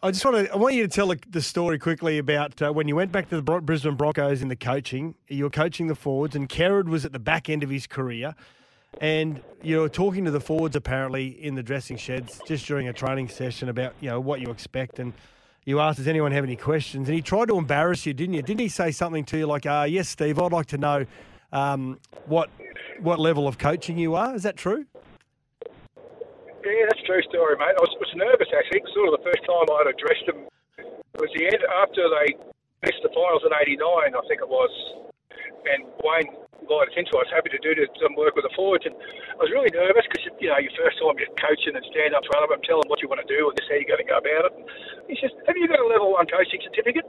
I 0.04 0.12
just 0.12 0.26
want 0.26 0.48
to, 0.48 0.52
I 0.52 0.56
want 0.56 0.74
you 0.74 0.82
to 0.84 0.88
tell 0.88 1.08
the, 1.08 1.20
the 1.30 1.42
story 1.42 1.78
quickly 1.78 2.18
about 2.18 2.60
uh, 2.62 2.74
when 2.74 2.88
you 2.88 2.96
went 2.96 3.12
back 3.12 3.30
to 3.30 3.40
the 3.40 3.62
Brisbane 3.62 3.96
Broncos 3.96 4.42
in 4.42 4.48
the 4.48 4.56
coaching. 4.56 5.14
You 5.28 5.44
were 5.44 5.50
coaching 5.52 5.88
the 5.88 5.96
forwards, 5.96 6.36
and 6.36 6.50
Kerrod 6.50 6.86
was 6.86 7.06
at 7.06 7.14
the 7.14 7.20
back 7.20 7.50
end 7.50 7.62
of 7.64 7.70
his 7.70 7.86
career. 7.86 8.34
And 9.00 9.42
you 9.62 9.80
were 9.80 9.90
talking 9.90 10.26
to 10.26 10.32
the 10.32 10.42
forwards 10.42 10.76
apparently 10.76 11.28
in 11.28 11.56
the 11.56 11.64
dressing 11.64 11.98
sheds 11.98 12.42
just 12.46 12.66
during 12.66 12.88
a 12.88 12.94
training 12.94 13.30
session 13.30 13.70
about 13.70 13.94
you 14.02 14.10
know 14.10 14.20
what 14.20 14.42
you 14.42 14.50
expect. 14.50 15.00
And 15.00 15.14
you 15.66 15.80
asked, 15.80 15.98
"Does 15.98 16.08
anyone 16.08 16.32
have 16.32 16.44
any 16.44 16.56
questions?" 16.56 17.08
And 17.08 17.16
he 17.16 17.22
tried 17.22 17.48
to 17.50 17.58
embarrass 17.58 18.06
you, 18.06 18.14
didn't 18.14 18.36
you? 18.36 18.42
Didn't 18.42 18.62
he 18.62 18.70
say 18.70 18.92
something 18.92 19.26
to 19.26 19.38
you 19.38 19.48
like, 19.48 19.66
uh, 19.66 19.86
"Yes, 19.88 20.10
Steve, 20.10 20.40
I'd 20.40 20.52
like 20.52 20.68
to 20.68 20.78
know 20.78 21.06
um, 21.52 22.00
what 22.26 22.50
what 23.00 23.20
level 23.20 23.48
of 23.48 23.58
coaching 23.58 23.98
you 23.98 24.16
are"? 24.16 24.36
Is 24.36 24.44
that 24.44 24.58
true? 24.58 24.86
Yeah, 26.64 26.86
that's 26.88 27.02
true 27.06 27.22
story, 27.24 27.58
mate. 27.58 27.74
I 27.74 27.82
was, 27.82 27.90
was 28.00 28.14
nervous 28.16 28.48
actually. 28.56 28.82
Sort 28.94 29.14
of 29.14 29.20
the 29.20 29.26
first 29.26 29.44
time 29.46 29.66
I'd 29.82 29.90
addressed 29.90 30.26
them 30.28 30.48
it 31.14 31.20
was 31.20 31.30
the 31.36 31.46
end 31.46 31.62
after 31.84 32.08
they 32.08 32.34
missed 32.82 33.04
the 33.04 33.10
finals 33.10 33.44
in 33.46 33.52
'89, 33.54 33.82
I 33.84 34.22
think 34.28 34.42
it 34.42 34.50
was, 34.50 34.72
and 35.68 35.86
Wayne 36.04 36.30
invited 36.62 36.94
us 36.94 36.98
into. 36.98 37.12
it. 37.14 37.20
I 37.22 37.26
was 37.26 37.34
happy 37.34 37.50
to 37.54 37.62
do 37.62 37.74
some 38.02 38.14
work 38.16 38.38
with 38.38 38.46
the 38.46 38.54
forwards, 38.56 38.86
and 38.86 38.94
I 38.96 39.42
was 39.42 39.50
really 39.52 39.70
nervous 39.74 40.06
because 40.10 40.24
you 40.40 40.50
know 40.50 40.58
your 40.62 40.74
first 40.78 40.98
time 41.02 41.18
you're 41.18 41.34
coaching 41.42 41.74
and 41.76 41.84
stand 41.90 42.14
up 42.14 42.22
in 42.24 42.30
front 42.30 42.44
of 42.46 42.50
them, 42.54 42.62
tell 42.64 42.80
them 42.82 42.90
what 42.90 43.02
you 43.02 43.10
want 43.10 43.22
to 43.26 43.30
do, 43.30 43.50
and 43.50 43.54
this 43.58 43.66
is 43.66 43.70
how 43.74 43.78
you're 43.82 43.90
going 43.92 44.04
to 44.06 44.10
go 44.10 44.18
about 44.22 44.44
it. 44.50 44.54
And 44.58 44.66
he 45.10 45.16
says, 45.20 45.34
"Have 45.50 45.58
you 45.58 45.66
got 45.68 45.82
a 45.82 45.88
level 45.90 46.14
one 46.14 46.26
coaching 46.30 46.62
certificate?" 46.62 47.06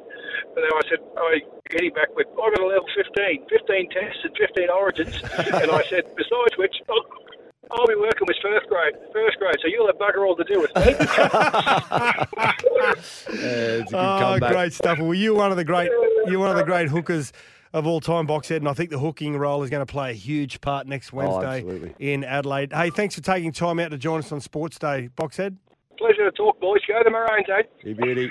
And 0.56 0.60
then 0.64 0.72
I 0.72 0.82
said, 0.88 1.00
"I 1.16 1.30
hit 1.72 1.84
him 1.88 1.94
back 1.96 2.10
with, 2.16 2.28
I've 2.36 2.52
got 2.56 2.64
a 2.64 2.68
level 2.68 2.88
15, 2.96 3.48
15 3.48 3.88
tests 3.92 4.20
and 4.24 4.32
15 4.36 4.68
origins," 4.72 5.14
and 5.60 5.68
I 5.72 5.82
said, 5.88 6.08
"Besides 6.16 6.56
which." 6.56 6.76
I'll, 6.88 7.04
I'll 7.70 7.86
be 7.86 7.94
working 7.94 8.26
with 8.28 8.36
first 8.42 8.68
grade, 8.68 8.92
first 9.14 9.38
grade, 9.38 9.54
so 9.62 9.68
you'll 9.68 9.86
have 9.86 9.96
bugger 9.96 10.26
all 10.28 10.36
to 10.36 10.44
do 10.44 10.60
with 10.60 10.74
me. 10.76 10.92
Yeah, 13.32 13.80
it's 13.80 13.92
a 13.92 13.94
good 13.94 13.94
Oh, 13.94 14.18
comeback. 14.20 14.52
great 14.52 14.72
stuff. 14.72 14.98
Well, 14.98 15.14
you're 15.14 15.34
one 15.34 15.50
of 15.50 15.56
the 15.56 15.64
great, 15.64 15.90
you're 16.26 16.38
one 16.38 16.50
of 16.50 16.56
the 16.56 16.64
great 16.64 16.88
hookers 16.88 17.32
of 17.72 17.86
all 17.86 18.00
time, 18.00 18.26
Boxhead, 18.26 18.56
and 18.56 18.68
I 18.68 18.74
think 18.74 18.90
the 18.90 18.98
hooking 18.98 19.36
role 19.36 19.62
is 19.62 19.70
going 19.70 19.84
to 19.84 19.90
play 19.90 20.10
a 20.10 20.14
huge 20.14 20.60
part 20.60 20.86
next 20.86 21.12
Wednesday 21.12 21.58
absolutely. 21.58 21.94
in 21.98 22.24
Adelaide. 22.24 22.72
Hey, 22.72 22.90
thanks 22.90 23.14
for 23.14 23.22
taking 23.22 23.52
time 23.52 23.78
out 23.78 23.90
to 23.90 23.98
join 23.98 24.18
us 24.20 24.32
on 24.32 24.40
Sports 24.40 24.78
Day, 24.78 25.08
Boxhead. 25.16 25.56
Pleasure 25.98 26.30
to 26.30 26.32
talk, 26.32 26.60
boys. 26.60 26.80
Go 26.86 27.00
the 27.04 27.10
Maroons, 27.10 27.46
eh? 27.48 27.62
You 27.82 27.94
beauty. 27.94 28.30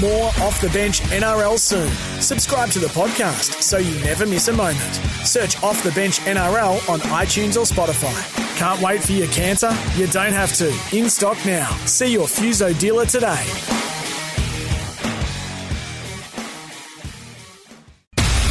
More 0.00 0.28
off 0.40 0.60
the 0.62 0.70
bench 0.70 1.00
NRL 1.00 1.58
soon. 1.58 1.90
Subscribe 2.22 2.70
to 2.70 2.78
the 2.78 2.86
podcast 2.88 3.60
so 3.62 3.76
you 3.76 3.92
never 4.02 4.24
miss 4.24 4.48
a 4.48 4.52
moment. 4.52 4.78
Search 5.24 5.62
Off 5.62 5.82
the 5.82 5.92
Bench 5.92 6.20
NRL 6.20 6.88
on 6.88 7.00
iTunes 7.00 7.56
or 7.56 7.66
Spotify. 7.66 8.56
Can't 8.56 8.80
wait 8.80 9.02
for 9.02 9.12
your 9.12 9.28
canter? 9.28 9.70
You 9.96 10.06
don't 10.06 10.32
have 10.32 10.54
to. 10.54 10.68
In 10.96 11.10
stock 11.10 11.36
now. 11.44 11.68
See 11.84 12.12
your 12.12 12.26
Fuso 12.26 12.78
dealer 12.78 13.04
today. 13.04 13.44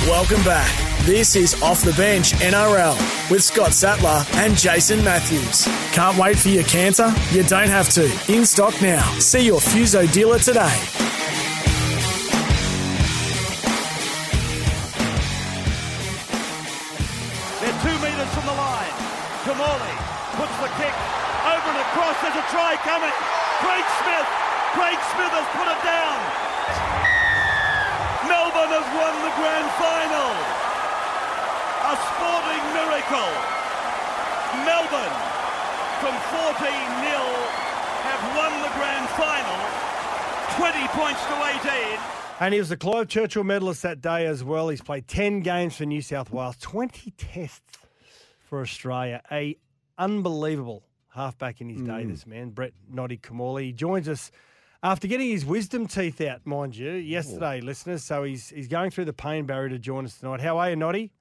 Welcome 0.10 0.42
back. 0.44 1.06
This 1.06 1.36
is 1.36 1.54
Off 1.62 1.84
the 1.84 1.94
Bench 1.94 2.34
NRL 2.42 2.98
with 3.30 3.44
Scott 3.44 3.76
Sattler 3.76 4.26
and 4.42 4.58
Jason 4.58 5.04
Matthews. 5.04 5.66
Can't 5.94 6.18
wait 6.18 6.36
for 6.36 6.50
your 6.50 6.64
canter? 6.64 7.14
You 7.30 7.44
don't 7.44 7.70
have 7.70 7.90
to. 7.90 8.10
In 8.28 8.44
stock 8.44 8.74
now. 8.82 9.06
See 9.20 9.46
your 9.46 9.60
Fuso 9.60 10.12
dealer 10.12 10.40
today. 10.40 10.74
They're 17.62 17.80
two 17.86 17.98
metres 18.02 18.34
from 18.34 18.50
the 18.50 18.58
line. 18.58 18.96
Kimmorley 19.46 19.96
puts 20.42 20.58
the 20.58 20.74
kick 20.82 20.96
over 21.46 21.70
and 21.70 21.82
across. 21.86 22.18
There's 22.26 22.34
a 22.34 22.46
try 22.50 22.82
coming. 22.82 23.14
Craig 23.62 23.86
Smith. 24.02 24.28
Craig 24.74 24.98
Smith 25.14 25.34
has 25.38 25.46
put 25.54 25.70
it 25.70 25.80
down. 25.86 26.49
Melbourne 28.40 28.72
has 28.72 28.88
won 28.96 29.16
the 29.28 29.36
grand 29.36 29.70
final. 29.76 30.32
A 31.92 31.96
sporting 32.08 32.66
miracle. 32.72 33.32
Melbourne, 34.64 35.18
from 36.00 36.16
14 36.32 36.72
0, 37.04 37.20
have 38.08 38.24
won 38.40 38.54
the 38.64 38.72
grand 38.80 39.10
final. 39.20 39.60
20 40.56 40.88
points 40.96 41.20
to 41.28 41.36
18. 41.68 42.00
And 42.40 42.54
he 42.54 42.62
was 42.62 42.70
the 42.70 42.78
Clive 42.78 43.10
Churchill 43.10 43.44
medalist 43.44 43.82
that 43.82 44.00
day 44.00 44.26
as 44.26 44.42
well. 44.42 44.70
He's 44.70 44.82
played 44.82 45.06
10 45.10 45.42
games 45.42 45.76
for 45.76 45.84
New 45.84 46.02
South 46.02 46.32
Wales, 46.32 46.56
20 46.62 47.12
tests 47.18 47.78
for 48.46 48.62
Australia. 48.62 49.22
A 49.34 49.58
unbelievable 49.98 50.84
halfback 51.10 51.60
in 51.60 51.68
his 51.68 51.82
day, 51.82 52.06
mm. 52.06 52.10
this 52.10 52.26
man, 52.26 52.52
Brett 52.52 52.72
Noddy 52.90 53.18
Kimmorley. 53.18 53.64
He 53.66 53.74
joins 53.74 54.08
us 54.08 54.32
after 54.82 55.08
getting 55.08 55.30
his 55.30 55.46
wisdom 55.46 55.88
teeth 55.88 56.22
out, 56.22 56.46
mind 56.46 56.76
you, 56.76 56.92
yesterday, 56.92 57.62
listeners. 57.62 58.04
So 58.04 58.24
he's 58.24 58.50
he's 58.50 58.68
going 58.68 58.92
through 58.92 59.06
the 59.06 59.14
pain 59.14 59.46
barrier 59.46 59.70
to 59.70 59.80
join 59.80 60.06
us 60.06 60.18
tonight. 60.18 60.42
How 60.42 60.58
are 60.58 60.70
you, 60.70 60.76
Noddy? 60.76 61.12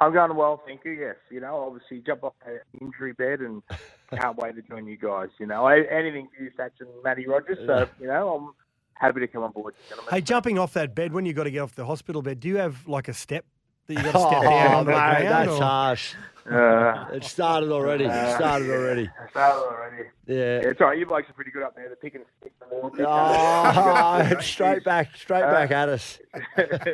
I'm 0.00 0.12
going 0.12 0.36
well, 0.36 0.62
thank 0.66 0.84
you. 0.84 0.92
Yes, 0.92 1.16
you 1.30 1.40
know, 1.40 1.56
obviously 1.56 2.00
jump 2.04 2.22
off 2.24 2.34
the 2.44 2.60
injury 2.84 3.12
bed 3.14 3.40
and 3.40 3.62
can't 4.10 4.36
wait 4.36 4.54
to 4.56 4.62
join 4.62 4.86
you 4.86 4.96
guys. 4.98 5.28
You 5.38 5.46
know, 5.46 5.64
I- 5.66 5.86
anything 5.90 6.28
for 6.36 6.42
you, 6.44 6.50
Sats 6.58 6.72
and 6.80 6.88
Matty 7.02 7.26
Rogers. 7.26 7.58
So 7.66 7.88
you 8.00 8.06
know, 8.08 8.34
I'm 8.36 8.52
happy 8.94 9.20
to 9.20 9.26
come 9.26 9.42
on 9.44 9.52
board, 9.52 9.74
gentlemen. 9.88 10.12
Hey, 10.12 10.20
jumping 10.20 10.58
off 10.58 10.74
that 10.74 10.94
bed 10.94 11.12
when 11.12 11.24
you 11.24 11.32
got 11.32 11.44
to 11.44 11.50
get 11.50 11.60
off 11.60 11.74
the 11.74 11.86
hospital 11.86 12.20
bed, 12.22 12.40
do 12.40 12.48
you 12.48 12.56
have 12.56 12.86
like 12.86 13.08
a 13.08 13.14
step 13.14 13.46
that 13.86 13.94
you 13.94 14.02
got 14.02 14.12
to 14.12 14.18
Oh, 14.18 14.28
step 14.28 14.42
down 14.42 14.74
onto 14.74 14.90
the 14.90 14.96
mate, 14.98 15.22
that's 15.28 15.50
or- 15.52 15.62
harsh. 15.62 16.14
Uh, 16.50 17.06
It 17.12 17.24
started 17.24 17.70
already. 17.72 18.04
It 18.04 18.34
started 18.36 18.70
already. 18.70 19.02
It 19.04 19.10
started 19.30 19.60
already. 19.62 20.02
Yeah. 20.26 20.36
Yeah, 20.36 20.70
it's 20.70 20.80
all 20.80 20.88
right. 20.88 20.98
You 20.98 21.06
blokes 21.06 21.30
are 21.30 21.32
pretty 21.32 21.50
good 21.50 21.62
up 21.62 21.74
there. 21.74 21.88
The 21.88 21.96
pick 21.96 22.14
and 22.14 22.24
stick. 22.40 22.52
the 22.60 22.66
ball. 22.66 22.92
Oh, 23.00 24.36
straight 24.40 24.84
back, 24.84 25.16
straight 25.16 25.40
back 25.42 25.70
at 25.70 25.88
us. 25.88 26.18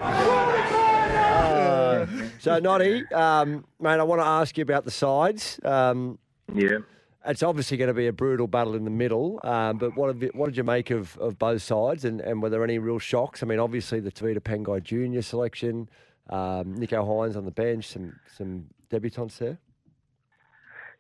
Uh, 0.01 2.07
so, 2.39 2.59
Noddy, 2.59 3.05
um, 3.13 3.65
mate, 3.81 4.01
I 4.01 4.03
want 4.03 4.21
to 4.21 4.27
ask 4.27 4.57
you 4.59 4.63
about 4.63 4.85
the 4.85 4.91
sides. 4.91 5.61
Um, 5.65 6.19
Yeah. 6.55 6.79
it's 7.27 7.43
obviously 7.43 7.77
going 7.77 7.89
to 7.89 7.95
be 7.95 8.07
a 8.07 8.13
brutal 8.13 8.47
battle 8.47 8.75
in 8.75 8.85
the 8.85 8.91
middle, 8.91 9.41
um, 9.45 9.79
but 9.79 9.97
what, 9.97 10.09
have 10.09 10.23
you, 10.23 10.31
what 10.35 10.47
did 10.47 10.57
you 10.57 10.65
make 10.65 10.91
of, 10.91 11.17
of 11.19 11.39
both 11.39 11.63
sides, 11.63 12.05
and, 12.05 12.21
and 12.21 12.43
were 12.43 12.51
there 12.51 12.65
any 12.65 12.79
real 12.79 12.99
shocks? 12.99 13.43
I 13.43 13.47
mean, 13.47 13.59
obviously 13.59 14.01
the 14.01 14.13
Tevita 14.13 14.41
Pangai 14.41 14.83
Junior 14.83 15.23
selection, 15.23 15.89
um, 16.31 16.75
Nico 16.75 17.05
Hynes 17.05 17.37
on 17.37 17.45
the 17.45 17.51
bench, 17.51 17.89
some 17.89 18.19
some 18.37 18.67
debutants 18.93 19.39
there. 19.39 19.59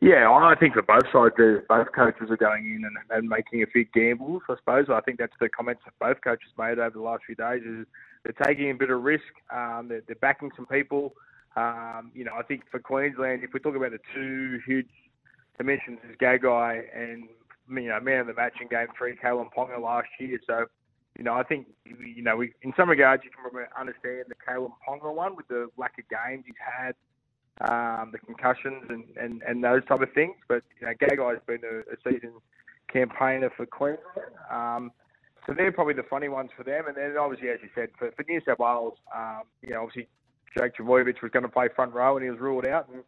Yeah, 0.02 0.28
I 0.28 0.56
think 0.58 0.74
for 0.74 0.82
both 0.82 1.06
sides, 1.12 1.62
both 1.68 1.92
coaches 1.94 2.28
are 2.28 2.36
going 2.36 2.64
in 2.66 2.82
and, 2.84 2.96
and 3.10 3.28
making 3.28 3.62
a 3.62 3.66
few 3.66 3.84
gambles. 3.94 4.42
I 4.48 4.56
suppose 4.56 4.86
I 4.92 5.00
think 5.00 5.20
that's 5.20 5.36
the 5.40 5.48
comments 5.48 5.82
that 5.84 5.94
both 6.00 6.20
coaches 6.24 6.50
made 6.58 6.80
over 6.80 6.90
the 6.90 7.00
last 7.00 7.22
few 7.24 7.36
days. 7.36 7.62
Is 7.64 7.86
they're 8.24 8.44
taking 8.44 8.72
a 8.72 8.74
bit 8.74 8.90
of 8.90 9.00
risk. 9.00 9.22
Um, 9.54 9.86
they're, 9.88 10.02
they're 10.04 10.16
backing 10.16 10.50
some 10.56 10.66
people. 10.66 11.14
Um, 11.54 12.10
you 12.16 12.24
know, 12.24 12.32
I 12.36 12.42
think 12.42 12.62
for 12.68 12.80
Queensland, 12.80 13.44
if 13.44 13.52
we 13.54 13.60
talk 13.60 13.76
about 13.76 13.92
the 13.92 14.00
two 14.12 14.58
huge 14.66 14.88
dimensions, 15.56 16.00
is 16.10 16.16
Gagai 16.20 16.82
and 16.92 17.28
you 17.70 17.88
know 17.88 18.00
man 18.00 18.22
of 18.22 18.26
the 18.26 18.34
match 18.34 18.54
in 18.60 18.66
Game 18.66 18.88
Three, 18.98 19.14
Kalyn 19.14 19.50
Ponga 19.56 19.80
last 19.80 20.08
year. 20.18 20.38
So. 20.48 20.64
You 21.18 21.24
know, 21.24 21.34
I 21.34 21.42
think 21.42 21.66
you 21.84 22.22
know, 22.22 22.36
we, 22.36 22.54
in 22.62 22.72
some 22.74 22.88
regards, 22.88 23.22
you 23.22 23.28
can 23.30 23.66
understand 23.78 24.24
the 24.28 24.34
Kalyn 24.34 24.72
Ponga 24.88 25.14
one 25.14 25.36
with 25.36 25.46
the 25.46 25.68
lack 25.76 25.92
of 25.98 26.06
games 26.08 26.44
he's 26.46 26.54
had 26.58 26.94
um, 27.60 28.10
the 28.12 28.18
concussions 28.18 28.84
and, 28.88 29.04
and, 29.20 29.42
and 29.46 29.62
those 29.62 29.84
type 29.84 30.00
of 30.00 30.12
things. 30.12 30.34
But 30.48 30.62
you 30.80 30.86
know, 30.86 30.94
Gagai's 30.94 31.40
been 31.46 31.60
a, 31.64 31.80
a 31.80 31.96
season 32.04 32.32
campaigner 32.92 33.50
for 33.56 33.66
Queensland. 33.66 34.32
Um, 34.50 34.92
so 35.46 35.54
they're 35.54 35.72
probably 35.72 35.94
the 35.94 36.04
funny 36.04 36.28
ones 36.28 36.50
for 36.56 36.62
them. 36.62 36.86
And 36.86 36.96
then 36.96 37.16
obviously, 37.18 37.48
as 37.48 37.58
you 37.62 37.68
said, 37.74 37.88
for, 37.98 38.10
for 38.12 38.24
New 38.28 38.40
South 38.46 38.58
Wales, 38.58 38.94
um, 39.14 39.42
you 39.62 39.70
know, 39.70 39.82
obviously 39.82 40.08
Jake 40.56 40.74
Trbojevic 40.76 41.20
was 41.22 41.30
going 41.32 41.42
to 41.42 41.48
play 41.48 41.68
front 41.74 41.92
row 41.92 42.16
and 42.16 42.24
he 42.24 42.30
was 42.30 42.38
ruled 42.38 42.66
out. 42.66 42.88
And 42.88 43.02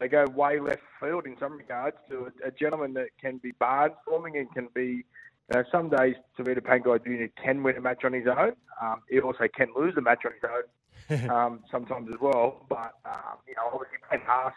they 0.00 0.08
go 0.08 0.24
way 0.26 0.60
left 0.60 0.82
field 1.00 1.26
in 1.26 1.36
some 1.38 1.58
regards 1.58 1.96
to 2.10 2.30
a, 2.44 2.48
a 2.48 2.50
gentleman 2.50 2.94
that 2.94 3.08
can 3.20 3.38
be 3.38 3.52
barnstorming 3.60 4.38
and 4.38 4.52
can 4.52 4.68
be. 4.74 5.04
You 5.52 5.58
know, 5.58 5.64
some 5.72 5.90
days 5.90 6.14
Tevita 6.38 6.60
Pangai 6.60 7.04
Jr. 7.04 7.42
can 7.42 7.62
win 7.64 7.76
a 7.76 7.80
match 7.80 8.04
on 8.04 8.12
his 8.12 8.26
own. 8.26 8.52
Um, 8.80 9.02
he 9.10 9.20
also 9.20 9.48
can 9.54 9.68
lose 9.76 9.92
a 9.98 10.00
match 10.00 10.20
on 10.24 10.32
his 10.32 10.42
own 10.44 10.62
um, 11.30 11.60
sometimes 11.70 12.08
as 12.12 12.20
well. 12.20 12.64
But 12.68 12.94
um, 13.04 13.38
you 13.46 13.54
know, 13.54 13.70
obviously, 13.72 13.98
Payne 14.10 14.20
Haas 14.26 14.54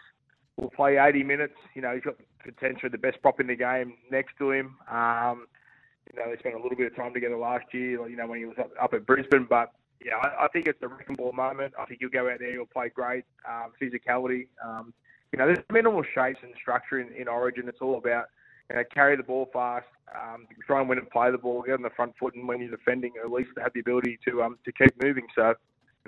will 0.56 0.70
play 0.70 0.98
80 0.98 1.22
minutes. 1.22 1.54
You 1.74 1.82
know, 1.82 1.94
he's 1.94 2.02
got 2.02 2.16
potentially 2.42 2.90
the 2.90 2.98
best 2.98 3.20
prop 3.22 3.40
in 3.40 3.46
the 3.46 3.56
game 3.56 3.94
next 4.10 4.36
to 4.38 4.50
him. 4.50 4.76
Um, 4.90 5.46
you 6.12 6.18
know, 6.18 6.30
they 6.30 6.38
spent 6.38 6.54
a 6.54 6.62
little 6.62 6.76
bit 6.76 6.90
of 6.90 6.96
time 6.96 7.12
together 7.12 7.36
last 7.36 7.66
year. 7.72 8.08
You 8.08 8.16
know, 8.16 8.26
when 8.26 8.38
he 8.38 8.44
was 8.44 8.56
up, 8.58 8.70
up 8.80 8.94
at 8.94 9.06
Brisbane, 9.06 9.46
but 9.48 9.72
yeah, 10.04 10.16
I, 10.16 10.44
I 10.44 10.48
think 10.48 10.66
it's 10.66 10.82
a 10.82 10.88
wrecking 10.88 11.16
ball 11.16 11.32
moment. 11.32 11.74
I 11.78 11.84
think 11.86 12.00
he'll 12.00 12.08
go 12.08 12.30
out 12.30 12.38
there, 12.38 12.52
he'll 12.52 12.66
play 12.66 12.90
great 12.94 13.24
um, 13.48 13.72
physicality. 13.80 14.46
Um, 14.64 14.92
you 15.32 15.38
know, 15.38 15.46
there's 15.46 15.64
minimal 15.72 16.02
shapes 16.02 16.38
and 16.42 16.52
structure 16.60 17.00
in, 17.00 17.12
in 17.12 17.28
Origin. 17.28 17.68
It's 17.68 17.80
all 17.80 17.98
about 17.98 18.26
you 18.70 18.76
know, 18.76 18.82
carry 18.92 19.16
the 19.16 19.22
ball 19.22 19.48
fast, 19.52 19.86
um, 20.14 20.46
try 20.66 20.80
and 20.80 20.88
win 20.88 20.98
and 20.98 21.10
play 21.10 21.30
the 21.30 21.38
ball, 21.38 21.62
get 21.62 21.74
on 21.74 21.82
the 21.82 21.90
front 21.90 22.14
foot, 22.18 22.34
and 22.34 22.46
when 22.46 22.60
you're 22.60 22.70
defending, 22.70 23.12
at 23.22 23.30
least 23.30 23.50
have 23.60 23.72
the 23.74 23.80
ability 23.80 24.18
to 24.28 24.42
um, 24.42 24.58
to 24.64 24.72
keep 24.72 24.90
moving. 25.02 25.26
So, 25.34 25.54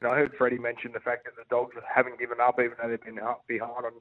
I 0.05 0.17
heard 0.17 0.33
Freddie 0.37 0.59
mention 0.59 0.93
the 0.93 1.01
fact 1.01 1.25
that 1.25 1.37
the 1.37 1.45
Dogs 1.51 1.75
haven't 1.93 2.19
given 2.19 2.41
up, 2.41 2.59
even 2.61 2.73
though 2.81 2.89
they've 2.89 3.03
been 3.03 3.19
up 3.19 3.45
behind 3.47 3.85
on 3.85 3.93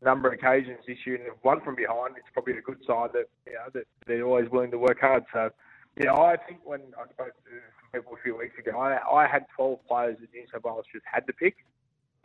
a 0.00 0.04
number 0.04 0.28
of 0.28 0.34
occasions 0.34 0.78
this 0.86 0.98
year 1.04 1.16
and 1.16 1.24
they've 1.24 1.44
won 1.44 1.60
from 1.60 1.76
behind, 1.76 2.16
it's 2.16 2.26
probably 2.32 2.56
a 2.58 2.62
good 2.62 2.78
sign 2.86 3.08
that 3.12 3.28
you 3.46 3.52
know 3.52 3.68
that 3.74 3.84
they're 4.06 4.24
always 4.24 4.48
willing 4.50 4.70
to 4.70 4.78
work 4.78 5.00
hard. 5.00 5.24
So, 5.32 5.50
yeah, 5.96 6.12
I 6.12 6.36
think 6.36 6.60
when 6.64 6.80
I 6.98 7.04
spoke 7.12 7.34
to 7.34 7.50
some 7.80 7.90
people 7.92 8.14
a 8.18 8.22
few 8.22 8.36
weeks 8.36 8.58
ago, 8.58 8.78
I, 8.78 8.98
I 9.10 9.26
had 9.26 9.46
12 9.56 9.78
players 9.86 10.16
that 10.20 10.32
New 10.32 10.44
South 10.52 10.64
Wales 10.64 10.84
just 10.92 11.04
had 11.10 11.26
to 11.26 11.32
pick. 11.32 11.56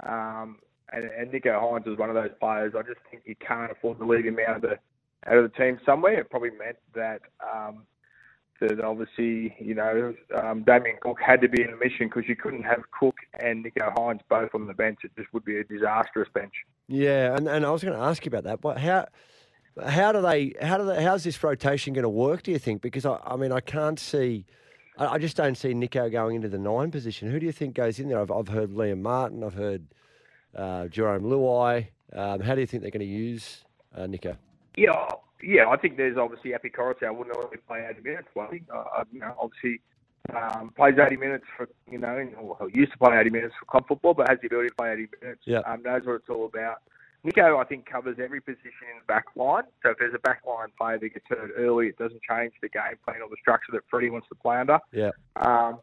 Um, 0.04 0.58
and, 0.92 1.06
and 1.06 1.32
Nico 1.32 1.52
Hynes 1.52 1.86
was 1.86 1.98
one 1.98 2.10
of 2.10 2.16
those 2.16 2.32
players. 2.40 2.74
I 2.78 2.82
just 2.82 3.00
think 3.10 3.24
you 3.26 3.36
can't 3.36 3.72
afford 3.72 4.00
to 4.00 4.06
leave 4.06 4.26
him 4.26 4.38
out 4.46 4.58
of 4.58 4.62
the 4.62 4.78
out 5.28 5.38
of 5.38 5.44
the 5.44 5.58
team 5.58 5.80
somewhere. 5.86 6.20
It 6.20 6.30
probably 6.30 6.50
meant 6.50 6.78
that 6.96 7.22
um, 7.42 7.84
that 8.62 8.80
obviously 8.82 9.56
you 9.60 9.74
know 9.74 10.14
um, 10.42 10.64
Damien 10.64 10.98
Cook 11.02 11.20
had 11.20 11.42
to 11.42 11.50
be 11.50 11.62
in 11.62 11.72
the 11.72 11.78
mission 11.78 12.08
because 12.08 12.30
you 12.30 12.36
couldn't 12.36 12.64
have 12.64 12.80
Cook 12.98 13.16
and 13.40 13.66
Nicho 13.66 13.94
Hynes 13.96 14.22
both 14.30 14.54
on 14.54 14.68
the 14.68 14.74
bench. 14.74 15.00
It 15.04 15.12
just 15.18 15.34
would 15.34 15.44
be 15.44 15.58
a 15.58 15.64
disastrous 15.64 16.30
bench. 16.34 16.54
Yeah, 16.88 17.36
and, 17.36 17.48
and 17.48 17.66
I 17.66 17.72
was 17.72 17.84
going 17.84 17.98
to 17.98 18.04
ask 18.04 18.26
you 18.26 18.30
about 18.30 18.44
that. 18.44 18.62
But 18.62 18.78
how 18.78 19.08
how 19.86 20.12
do 20.12 20.22
they 20.22 20.54
how 20.62 20.78
do 20.78 20.86
they 20.86 21.04
how's 21.04 21.24
this 21.24 21.44
rotation 21.44 21.94
going 21.94 22.04
to 22.04 22.10
work? 22.10 22.44
Do 22.44 22.52
you 22.52 22.60
think? 22.60 22.82
Because 22.82 23.06
I, 23.06 23.18
I 23.26 23.36
mean 23.36 23.52
I 23.52 23.60
can't 23.60 24.00
see. 24.00 24.46
I, 24.98 25.08
I 25.08 25.18
just 25.18 25.36
don't 25.36 25.58
see 25.58 25.74
Nicho 25.74 26.12
going 26.12 26.36
into 26.36 26.50
the 26.50 26.60
nine 26.60 26.92
position. 26.92 27.32
Who 27.32 27.40
do 27.40 27.46
you 27.46 27.52
think 27.52 27.76
goes 27.76 28.00
in 28.00 28.10
there? 28.10 28.20
I've, 28.20 28.32
I've 28.32 28.50
heard 28.50 28.72
Liam 28.72 29.02
Martin. 29.02 29.44
I've 29.44 29.56
heard 29.56 29.88
uh, 30.56 30.88
Jerome 30.88 31.24
Luai. 31.24 31.88
Um, 32.14 32.42
how 32.42 32.56
do 32.56 32.62
you 32.62 32.68
think 32.68 32.84
they're 32.84 32.92
going 32.92 33.00
to 33.00 33.06
use 33.06 33.64
uh, 33.96 34.02
Nicho? 34.02 34.38
Yeah, 34.76 35.08
yeah. 35.44 35.68
I 35.68 35.78
think 35.78 35.98
there's 35.98 36.18
obviously 36.18 36.54
Api 36.54 36.70
Koroisau 36.70 37.16
wouldn't 37.16 37.36
only 37.36 37.58
play 37.68 37.86
80 37.90 38.02
minutes. 38.02 38.28
Well, 38.36 38.50
uh, 38.74 39.04
you 39.12 39.20
know, 39.20 39.36
obviously 39.40 39.82
um, 40.36 40.72
plays 40.76 40.96
80 41.00 41.18
minutes 41.18 41.46
for 41.58 41.68
you 41.90 41.98
know, 41.98 42.30
or 42.38 42.70
used 42.70 42.92
to 42.94 42.98
play 42.98 43.18
80 43.20 43.30
minutes 43.30 43.56
for 43.60 43.66
club 43.66 43.88
football, 43.88 44.14
but 44.14 44.30
has 44.30 44.40
the 44.42 44.48
ability 44.48 44.70
to 44.70 44.76
play 44.76 44.94
80 44.94 45.08
minutes. 45.22 45.42
Yeah. 45.46 45.60
Um, 45.60 45.82
knows 45.84 46.06
what 46.06 46.16
it's 46.16 46.30
all 46.30 46.46
about. 46.46 46.82
Nicho, 47.26 47.60
I 47.60 47.66
think, 47.66 47.86
covers 47.86 48.18
every 48.20 48.42
position 48.42 48.90
in 48.92 49.00
the 49.00 49.06
back 49.06 49.26
line. 49.36 49.64
So 49.84 49.92
if 49.92 49.98
there's 50.00 50.16
a 50.16 50.20
back 50.20 50.42
line 50.48 50.70
player 50.78 50.98
that 50.98 51.14
gets 51.14 51.26
hurt 51.30 51.52
early, 51.56 51.88
it 51.88 51.98
doesn't 51.98 52.22
change 52.28 52.54
the 52.62 52.70
game 52.70 52.98
plan 53.06 53.22
or 53.22 53.30
the 53.30 53.38
structure 53.40 53.72
that 53.74 53.84
Freddie 53.90 54.10
wants 54.10 54.28
to 54.30 54.36
play 54.36 54.58
under. 54.58 54.80
Yeah. 54.92 55.12
Um, 55.36 55.80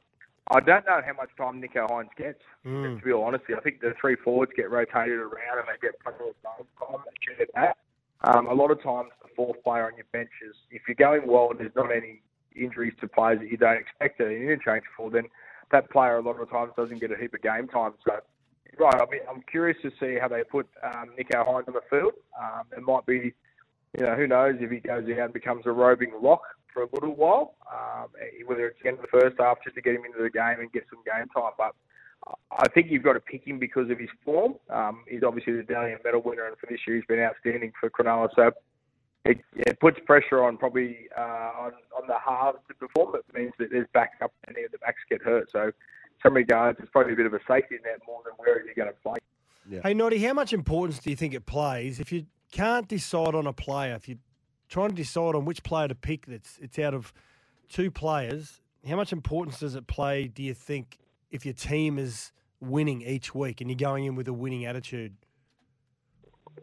I 0.51 0.61
don't 0.61 0.85
know 0.87 1.01
how 1.05 1.13
much 1.13 1.31
time 1.37 1.63
Nicho 1.63 1.89
Hynes 1.89 2.09
gets. 2.17 2.41
Mm. 2.67 2.99
To 2.99 3.05
be 3.05 3.13
honest, 3.13 3.45
I 3.55 3.61
think 3.61 3.81
the 3.81 3.95
three 4.01 4.17
forwards 4.17 4.53
get 4.57 4.71
rotated 4.71 5.19
around 5.19 5.59
and 5.59 5.69
they 5.69 5.79
get 5.81 6.01
plenty 6.01 6.31
of 6.31 6.35
time. 6.43 7.01
They 7.05 7.35
share 7.37 7.47
that. 7.55 7.77
Um, 8.23 8.47
a 8.47 8.55
lot 8.55 8.71
of 8.71 8.83
times, 8.83 9.11
the 9.23 9.29
fourth 9.37 9.63
player 9.63 9.87
on 9.87 9.97
your 9.97 10.07
bench 10.13 10.31
is 10.49 10.55
if 10.71 10.83
you're 10.89 10.95
going 10.97 11.31
well 11.31 11.51
and 11.51 11.61
there's 11.61 11.75
not 11.77 11.93
any 11.93 12.23
injuries 12.57 12.95
to 13.01 13.09
players 13.09 13.39
that 13.41 13.51
you 13.51 13.57
don't 13.57 13.79
expect 13.79 14.19
to 14.19 14.29
interchange 14.29 14.85
for, 14.97 15.11
then 15.11 15.25
that 15.71 15.91
player 15.91 16.17
a 16.17 16.23
lot 16.23 16.41
of 16.41 16.51
times 16.51 16.73
doesn't 16.77 17.01
get 17.01 17.13
a 17.13 17.17
heap 17.17 17.35
of 17.35 17.43
game 17.43 17.69
time. 17.69 17.93
So, 18.05 18.19
right, 18.79 18.95
I 18.95 19.11
mean, 19.11 19.21
I'm 19.31 19.43
curious 19.51 19.79
to 19.83 19.91
see 20.01 20.19
how 20.21 20.29
they 20.29 20.43
put 20.45 20.67
um, 20.83 21.11
Nicho 21.19 21.47
Hynes 21.47 21.69
on 21.69 21.75
the 21.75 21.81
field. 21.89 22.15
Um, 22.41 22.65
it 22.77 22.83
might 22.83 23.07
be, 23.07 23.33
you 23.99 24.05
know, 24.05 24.15
who 24.15 24.27
knows 24.27 24.57
if 24.61 24.71
he 24.71 24.81
goes 24.81 25.05
out 25.11 25.19
and 25.19 25.33
becomes 25.33 25.67
a 25.67 25.73
roving 25.73 26.13
lock 26.21 26.43
for 26.73 26.83
a 26.83 26.89
little 26.93 27.15
while, 27.15 27.55
um, 27.73 28.09
whether 28.47 28.67
it's 28.67 28.79
the 28.83 28.89
end 28.89 28.99
of 28.99 29.03
the 29.03 29.21
first 29.21 29.37
half 29.39 29.59
just 29.63 29.77
to 29.77 29.83
get 29.83 29.95
him 29.95 30.05
into 30.05 30.23
the 30.23 30.31
game 30.31 30.61
and 30.61 30.73
get 30.73 30.85
some 30.91 31.01
game 31.05 31.29
time. 31.29 31.53
But 31.57 31.75
I 32.27 32.69
think 32.69 32.91
you've 32.91 33.03
got 33.03 33.15
to 33.15 33.21
pick 33.21 33.47
him 33.47 33.59
because 33.59 33.91
of 33.91 33.99
his 33.99 34.09
form. 34.25 34.55
Um, 34.71 35.05
he's 35.09 35.23
obviously 35.23 35.55
the 35.55 35.63
Dally 35.63 35.93
M 35.93 35.99
medal 36.05 36.23
winner, 36.23 36.47
and 36.47 36.57
for 36.59 36.67
this 36.67 36.81
year 36.87 36.97
he's 36.97 37.07
been 37.07 37.21
outstanding 37.21 37.73
for 37.79 37.89
Cronulla. 37.91 38.29
So 38.35 38.51
it, 39.25 39.39
it 39.55 39.79
puts 39.81 39.99
pressure 40.05 40.43
on 40.43 40.57
probably 40.57 41.09
uh, 41.17 41.51
on, 41.59 41.73
on 41.97 42.07
the 42.07 42.17
halves 42.25 42.59
to 42.69 42.75
perform. 42.75 43.15
It 43.15 43.25
means 43.35 43.53
that 43.59 43.69
there's 43.71 43.87
backup 43.95 44.33
and 44.47 44.57
any 44.57 44.67
of 44.67 44.73
the 44.73 44.79
backs 44.79 45.01
get 45.09 45.23
hurt. 45.23 45.49
So 45.53 45.65
in 45.65 45.73
some 46.23 46.35
regards, 46.35 46.79
it's 46.81 46.91
probably 46.91 47.13
a 47.13 47.17
bit 47.17 47.27
of 47.27 47.35
a 47.35 47.41
safety 47.49 47.77
net 47.85 48.01
more 48.07 48.21
than 48.25 48.35
where 48.37 48.49
where 48.49 48.61
is 48.61 48.69
he 48.69 48.75
going 48.75 48.89
to 48.89 49.01
play. 49.01 49.19
Hey, 49.83 49.95
Noddy, 49.95 50.19
how 50.19 50.33
much 50.33 50.53
importance 50.53 50.99
do 50.99 51.11
you 51.11 51.17
think 51.17 51.35
it 51.35 51.45
plays 51.45 52.01
if 52.01 52.11
you 52.11 52.27
can't 52.51 52.89
decide 52.89 53.35
on 53.35 53.47
a 53.47 53.53
player? 53.53 53.95
If 53.95 54.09
you're 54.09 54.19
trying 54.69 54.91
to 54.91 54.95
decide 54.95 55.35
on 55.35 55.45
which 55.45 55.63
player 55.63 55.89
to 55.89 55.95
pick, 55.95 56.27
that's 56.27 56.59
it's 56.61 56.79
out 56.79 56.95
of 56.95 57.13
two 57.69 57.91
players. 57.91 58.63
How 58.89 58.97
much 58.97 59.13
importance 59.13 59.61
does 59.61 59.75
it 59.75 59.87
play? 59.87 60.27
Do 60.27 60.43
you 60.43 60.55
think 60.55 60.99
if 61.31 61.45
your 61.45 61.55
team 61.55 61.99
is 61.99 62.33
winning 62.61 63.03
each 63.03 63.35
week 63.35 63.61
and 63.61 63.71
you're 63.71 63.77
going 63.77 64.05
in 64.05 64.15
with 64.15 64.29
a 64.29 64.33
winning 64.33 64.65
attitude? 64.65 65.17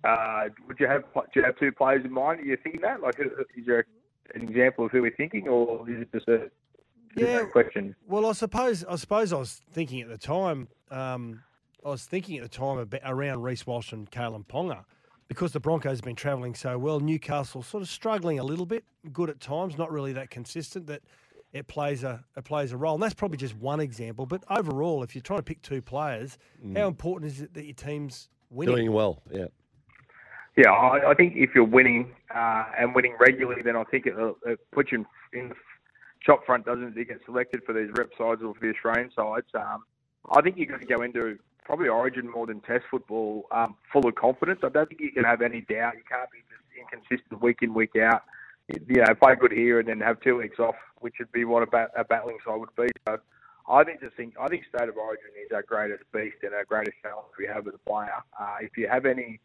Uh, 0.03 0.49
would 0.67 0.79
you 0.79 0.87
have 0.87 1.03
do 1.13 1.39
you 1.39 1.43
have 1.43 1.57
two 1.57 1.71
players 1.71 2.03
in 2.05 2.11
mind? 2.11 2.41
Are 2.41 2.43
you 2.43 2.57
thinking 2.61 2.81
that? 2.81 3.01
Like, 3.01 3.19
is 3.19 3.65
there 3.65 3.85
an 4.33 4.41
example 4.43 4.85
of 4.85 4.91
who 4.91 5.01
we're 5.01 5.15
thinking, 5.15 5.47
or 5.47 5.89
is 5.89 6.01
it 6.01 6.11
just 6.11 6.27
a, 6.27 6.51
Yeah. 7.15 7.45
question? 7.45 7.95
Well, 8.07 8.25
I 8.25 8.33
suppose 8.33 8.83
I 8.83 8.95
suppose 8.97 9.31
I 9.31 9.37
was 9.37 9.61
thinking 9.71 10.01
at 10.01 10.09
the 10.09 10.17
time. 10.17 10.67
Um, 10.91 11.41
I 11.83 11.89
was 11.89 12.05
thinking 12.05 12.37
at 12.37 12.43
the 12.43 12.49
time 12.49 12.77
about, 12.79 13.01
around 13.05 13.43
Reece 13.43 13.65
Walsh 13.65 13.93
and 13.93 14.09
Kalyn 14.09 14.45
Ponga 14.45 14.85
because 15.27 15.53
the 15.53 15.59
Broncos 15.59 15.99
have 15.99 16.03
been 16.05 16.15
travelling 16.15 16.55
so 16.55 16.77
well. 16.77 16.99
Newcastle 16.99 17.61
sort 17.63 17.81
of 17.81 17.89
struggling 17.89 18.37
a 18.39 18.43
little 18.43 18.65
bit, 18.65 18.83
good 19.13 19.29
at 19.29 19.39
times, 19.39 19.77
not 19.77 19.91
really 19.91 20.11
that 20.13 20.29
consistent. 20.29 20.87
That 20.87 21.03
it 21.55 21.67
plays 21.67 22.03
a 22.03 22.21
it 22.35 22.43
plays 22.43 22.73
a 22.73 22.77
role, 22.77 22.95
and 22.95 23.01
that's 23.01 23.13
probably 23.13 23.37
just 23.37 23.55
one 23.55 23.79
example. 23.79 24.25
But 24.25 24.43
overall, 24.49 25.03
if 25.03 25.15
you're 25.15 25.21
trying 25.21 25.39
to 25.39 25.43
pick 25.43 25.61
two 25.61 25.81
players, 25.81 26.37
how 26.75 26.87
important 26.89 27.31
is 27.31 27.41
it 27.41 27.53
that 27.53 27.63
your 27.63 27.73
team's 27.73 28.27
winning? 28.49 28.75
Doing 28.75 28.91
well, 28.91 29.23
yeah. 29.31 29.45
Yeah, 30.57 30.71
I, 30.71 31.11
I 31.11 31.13
think 31.13 31.33
if 31.37 31.51
you're 31.55 31.63
winning 31.63 32.13
uh, 32.33 32.65
and 32.77 32.93
winning 32.93 33.15
regularly, 33.19 33.61
then 33.61 33.77
I 33.77 33.85
think 33.85 34.05
it, 34.05 34.15
it 34.45 34.59
puts 34.71 34.91
you 34.91 35.05
in, 35.33 35.39
in 35.39 35.49
the 35.49 35.55
shop 36.19 36.45
front, 36.45 36.65
doesn't 36.65 36.89
it? 36.89 36.97
You 36.97 37.05
get 37.05 37.21
selected 37.25 37.63
for 37.65 37.73
these 37.73 37.89
rep 37.93 38.09
sides 38.17 38.41
or 38.43 38.53
for 38.53 38.59
the 38.61 38.71
Australian 38.73 39.11
sides. 39.15 39.47
Um, 39.53 39.83
I 40.31 40.41
think 40.41 40.57
you've 40.57 40.69
got 40.69 40.81
to 40.81 40.87
go 40.87 41.03
into 41.03 41.37
probably 41.63 41.87
Origin 41.87 42.29
more 42.29 42.47
than 42.47 42.59
Test 42.61 42.83
football 42.91 43.45
um, 43.51 43.75
full 43.93 44.05
of 44.07 44.15
confidence. 44.15 44.59
I 44.63 44.69
don't 44.69 44.89
think 44.89 44.99
you 44.99 45.11
can 45.11 45.23
have 45.23 45.41
any 45.41 45.61
doubt. 45.61 45.95
You 45.95 46.03
can't 46.09 46.29
be 46.31 46.39
just 46.49 46.91
inconsistent 46.93 47.41
week 47.41 47.59
in, 47.61 47.73
week 47.73 47.95
out. 47.95 48.23
You 48.67 49.01
know, 49.01 49.13
play 49.15 49.35
good 49.35 49.51
here 49.51 49.79
and 49.79 49.87
then 49.87 49.99
have 49.99 50.19
two 50.21 50.37
weeks 50.37 50.59
off, 50.59 50.75
which 50.99 51.15
would 51.19 51.31
be 51.31 51.45
what 51.45 51.63
a, 51.63 51.67
bat, 51.67 51.91
a 51.95 52.03
battling 52.03 52.37
side 52.45 52.59
would 52.59 52.75
be. 52.75 52.87
So 53.07 53.17
I 53.67 53.83
think 53.83 53.99
the 54.01 54.09
thing, 54.11 54.33
I 54.39 54.47
think 54.47 54.63
State 54.65 54.89
of 54.89 54.97
Origin 54.97 55.29
is 55.43 55.51
our 55.53 55.63
greatest 55.63 56.03
beast 56.11 56.37
and 56.43 56.53
our 56.53 56.65
greatest 56.65 56.97
challenge 57.01 57.27
we 57.37 57.45
have 57.47 57.67
as 57.67 57.73
a 57.75 57.89
player. 57.89 58.09
Uh, 58.39 58.55
if 58.61 58.77
you 58.77 58.87
have 58.87 59.05
any 59.05 59.39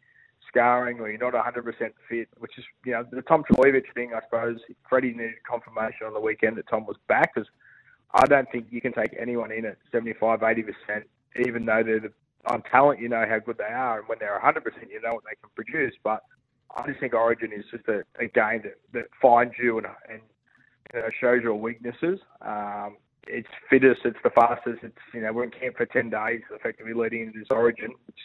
scarring 0.47 0.99
or 0.99 1.09
you're 1.09 1.19
not 1.19 1.33
100% 1.33 1.63
fit, 2.09 2.27
which 2.37 2.57
is, 2.57 2.65
you 2.85 2.91
know, 2.93 3.05
the 3.11 3.21
Tom 3.21 3.43
Trbojevic 3.43 3.93
thing, 3.93 4.11
I 4.15 4.21
suppose, 4.25 4.59
Freddie 4.89 5.13
needed 5.13 5.43
confirmation 5.47 6.07
on 6.07 6.13
the 6.13 6.19
weekend 6.19 6.57
that 6.57 6.67
Tom 6.67 6.85
was 6.85 6.97
back 7.07 7.33
because 7.33 7.49
I 8.13 8.25
don't 8.25 8.47
think 8.51 8.67
you 8.69 8.81
can 8.81 8.93
take 8.93 9.15
anyone 9.19 9.51
in 9.51 9.65
at 9.65 9.77
75, 9.91 10.41
80%, 10.41 10.65
even 11.45 11.65
though 11.65 11.83
they're 11.83 11.99
the, 11.99 12.11
on 12.47 12.61
talent, 12.63 12.99
you 12.99 13.07
know 13.07 13.25
how 13.27 13.39
good 13.39 13.57
they 13.57 13.63
are, 13.73 13.99
and 13.99 14.07
when 14.07 14.17
they're 14.19 14.39
100%, 14.43 14.55
you 14.89 15.01
know 15.01 15.13
what 15.13 15.23
they 15.23 15.35
can 15.39 15.49
produce. 15.55 15.93
But 16.03 16.23
I 16.75 16.87
just 16.87 16.99
think 16.99 17.13
Origin 17.13 17.51
is 17.53 17.65
just 17.71 17.87
a, 17.87 18.03
a 18.19 18.27
game 18.27 18.61
that, 18.63 18.77
that 18.93 19.05
finds 19.21 19.55
you 19.61 19.77
and, 19.77 19.87
and 20.09 20.21
you 20.93 21.01
know, 21.01 21.09
shows 21.19 21.41
your 21.43 21.55
weaknesses. 21.55 22.19
Um, 22.41 22.97
it's 23.27 23.49
fittest, 23.69 24.01
it's 24.05 24.17
the 24.23 24.29
fastest. 24.31 24.79
It's 24.83 24.97
you 25.13 25.21
know 25.21 25.31
we're 25.31 25.43
in 25.43 25.51
camp 25.51 25.77
for 25.77 25.85
ten 25.85 26.09
days, 26.09 26.41
effectively 26.51 26.93
leading 26.93 27.21
into 27.27 27.39
this 27.39 27.47
Origin, 27.51 27.91
which 28.07 28.17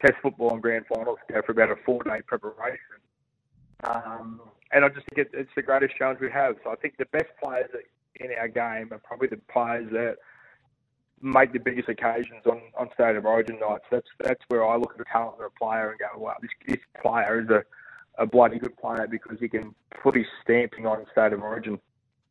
Test 0.00 0.14
football 0.22 0.52
and 0.52 0.62
grand 0.62 0.84
finals 0.86 1.18
go 1.28 1.42
for 1.44 1.52
about 1.52 1.72
a 1.72 1.76
four-day 1.84 2.22
preparation. 2.24 2.78
Um, 3.82 4.40
and 4.70 4.84
I 4.84 4.88
just 4.88 5.06
think 5.08 5.26
it, 5.26 5.30
it's 5.32 5.50
the 5.56 5.62
greatest 5.62 5.96
challenge 5.96 6.20
we 6.20 6.30
have. 6.30 6.54
So 6.62 6.70
I 6.70 6.76
think 6.76 6.98
the 6.98 7.06
best 7.06 7.26
players 7.42 7.68
in 8.14 8.28
our 8.38 8.46
game 8.46 8.92
are 8.92 9.00
probably 9.02 9.26
the 9.26 9.40
players 9.52 9.90
that 9.90 10.18
make 11.20 11.52
the 11.52 11.58
biggest 11.58 11.88
occasions 11.88 12.46
on, 12.46 12.60
on 12.78 12.90
state 12.94 13.16
of 13.16 13.26
origin 13.26 13.58
nights. 13.58 13.86
That's 13.90 14.06
that's 14.22 14.42
where 14.46 14.64
I 14.64 14.76
look 14.76 14.92
at 14.92 14.98
the 14.98 15.04
talent 15.04 15.40
of 15.40 15.46
a 15.46 15.58
player 15.58 15.90
and 15.90 15.98
go, 15.98 16.06
wow, 16.16 16.36
this, 16.40 16.50
this 16.68 16.78
player 17.02 17.40
is 17.40 17.48
a, 17.50 17.64
a 18.18 18.26
bloody 18.26 18.58
good 18.58 18.76
player 18.76 19.06
because 19.08 19.38
he 19.40 19.48
can 19.48 19.74
put 20.02 20.16
his 20.16 20.26
stamping 20.42 20.86
on 20.86 21.06
state 21.12 21.32
of 21.32 21.42
origin. 21.42 21.78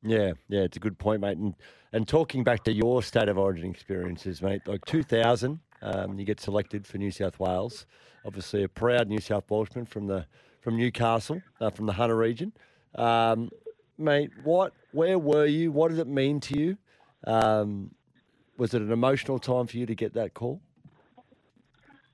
Yeah, 0.03 0.33
yeah, 0.47 0.61
it's 0.61 0.77
a 0.77 0.79
good 0.79 0.97
point, 0.99 1.21
mate. 1.21 1.37
And 1.37 1.55
and 1.93 2.07
talking 2.07 2.43
back 2.43 2.63
to 2.65 2.71
your 2.71 3.01
state 3.01 3.29
of 3.29 3.37
origin 3.37 3.71
experiences, 3.71 4.41
mate, 4.41 4.61
like 4.67 4.83
2000, 4.85 5.59
um, 5.81 6.19
you 6.19 6.25
get 6.25 6.39
selected 6.39 6.85
for 6.85 6.97
New 6.97 7.11
South 7.11 7.39
Wales. 7.39 7.85
Obviously, 8.25 8.63
a 8.63 8.69
proud 8.69 9.07
New 9.07 9.19
South 9.19 9.49
Welshman 9.49 9.85
from 9.85 10.07
the 10.07 10.25
from 10.61 10.75
Newcastle, 10.75 11.41
uh, 11.61 11.69
from 11.69 11.85
the 11.85 11.93
Hunter 11.93 12.17
region. 12.17 12.51
Um, 12.95 13.49
mate, 13.97 14.31
what? 14.43 14.73
Where 14.91 15.17
were 15.17 15.45
you? 15.45 15.71
What 15.71 15.89
did 15.89 15.99
it 15.99 16.07
mean 16.07 16.39
to 16.41 16.59
you? 16.59 16.77
Um, 17.25 17.91
was 18.57 18.73
it 18.73 18.81
an 18.81 18.91
emotional 18.91 19.39
time 19.39 19.67
for 19.67 19.77
you 19.77 19.85
to 19.85 19.95
get 19.95 20.13
that 20.15 20.33
call? 20.33 20.61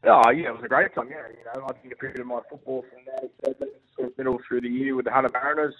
Oh 0.05 0.31
yeah, 0.31 0.49
it 0.49 0.53
was 0.53 0.63
a 0.65 0.67
great 0.67 0.93
time. 0.93 1.07
Yeah, 1.09 1.27
you 1.29 1.45
know, 1.45 1.65
I 1.67 1.73
think 1.73 1.93
a 1.93 1.95
period 1.95 2.19
of 2.19 2.27
my 2.27 2.41
football 2.49 2.83
from 2.89 2.99
that 3.05 3.57
sort 3.95 4.09
of 4.09 4.17
middle 4.17 4.37
through 4.47 4.61
the 4.61 4.69
year 4.69 4.95
with 4.95 5.05
the 5.05 5.11
Hunter 5.11 5.29
Mariners, 5.31 5.75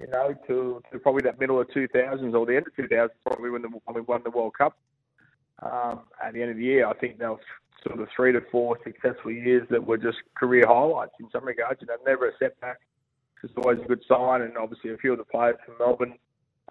you 0.00 0.06
know, 0.06 0.34
to, 0.46 0.82
to 0.90 0.98
probably 0.98 1.22
that 1.22 1.38
middle 1.38 1.60
of 1.60 1.68
2000s 1.68 2.34
or 2.34 2.46
the 2.46 2.56
end 2.56 2.66
of 2.66 2.74
2000s, 2.74 3.10
probably 3.26 3.50
when, 3.50 3.62
the, 3.62 3.68
when 3.68 3.94
we 3.94 4.00
won 4.00 4.22
the 4.24 4.30
World 4.30 4.54
Cup. 4.56 4.78
Um, 5.62 6.00
at 6.24 6.32
the 6.32 6.40
end 6.40 6.50
of 6.50 6.56
the 6.56 6.64
year, 6.64 6.86
I 6.86 6.94
think 6.94 7.18
there 7.18 7.30
was 7.30 7.40
sort 7.86 8.00
of 8.00 8.08
three 8.16 8.32
to 8.32 8.40
four 8.50 8.78
successful 8.84 9.30
years 9.30 9.66
that 9.70 9.84
were 9.84 9.98
just 9.98 10.18
career 10.34 10.64
highlights 10.66 11.12
in 11.20 11.28
some 11.30 11.44
regards. 11.44 11.80
You 11.82 11.88
know, 11.88 11.96
never 12.06 12.28
a 12.28 12.32
setback. 12.38 12.78
It's 13.42 13.52
always 13.56 13.80
a 13.84 13.88
good 13.88 14.02
sign, 14.08 14.42
and 14.42 14.56
obviously 14.56 14.92
a 14.92 14.96
few 14.96 15.12
of 15.12 15.18
the 15.18 15.24
players 15.24 15.56
from 15.66 15.74
Melbourne 15.78 16.14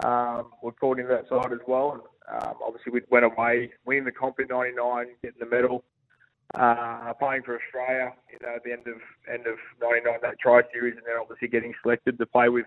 um, 0.06 0.52
were 0.64 0.72
caught 0.72 1.00
into 1.00 1.12
that 1.12 1.28
side 1.28 1.52
as 1.52 1.60
well. 1.68 1.92
And 2.30 2.44
um, 2.44 2.56
obviously 2.66 2.94
we 2.94 3.02
went 3.10 3.26
away, 3.26 3.72
winning 3.86 4.06
the 4.06 4.12
comp 4.12 4.40
in 4.40 4.48
'99, 4.48 5.08
getting 5.22 5.40
the 5.40 5.46
medal. 5.46 5.84
Uh, 6.54 7.14
playing 7.14 7.44
for 7.44 7.58
Australia, 7.58 8.12
you 8.32 8.38
know, 8.42 8.56
at 8.56 8.64
the 8.64 8.72
end 8.72 8.86
of 8.88 9.00
end 9.32 9.48
of 9.48 9.56
'99 9.82 10.20
that 10.22 10.40
Tri 10.40 10.62
Series, 10.74 10.96
and 10.98 11.06
then 11.06 11.16
obviously 11.20 11.48
getting 11.48 11.74
selected 11.82 12.18
to 12.18 12.26
play 12.26 12.50
with, 12.50 12.66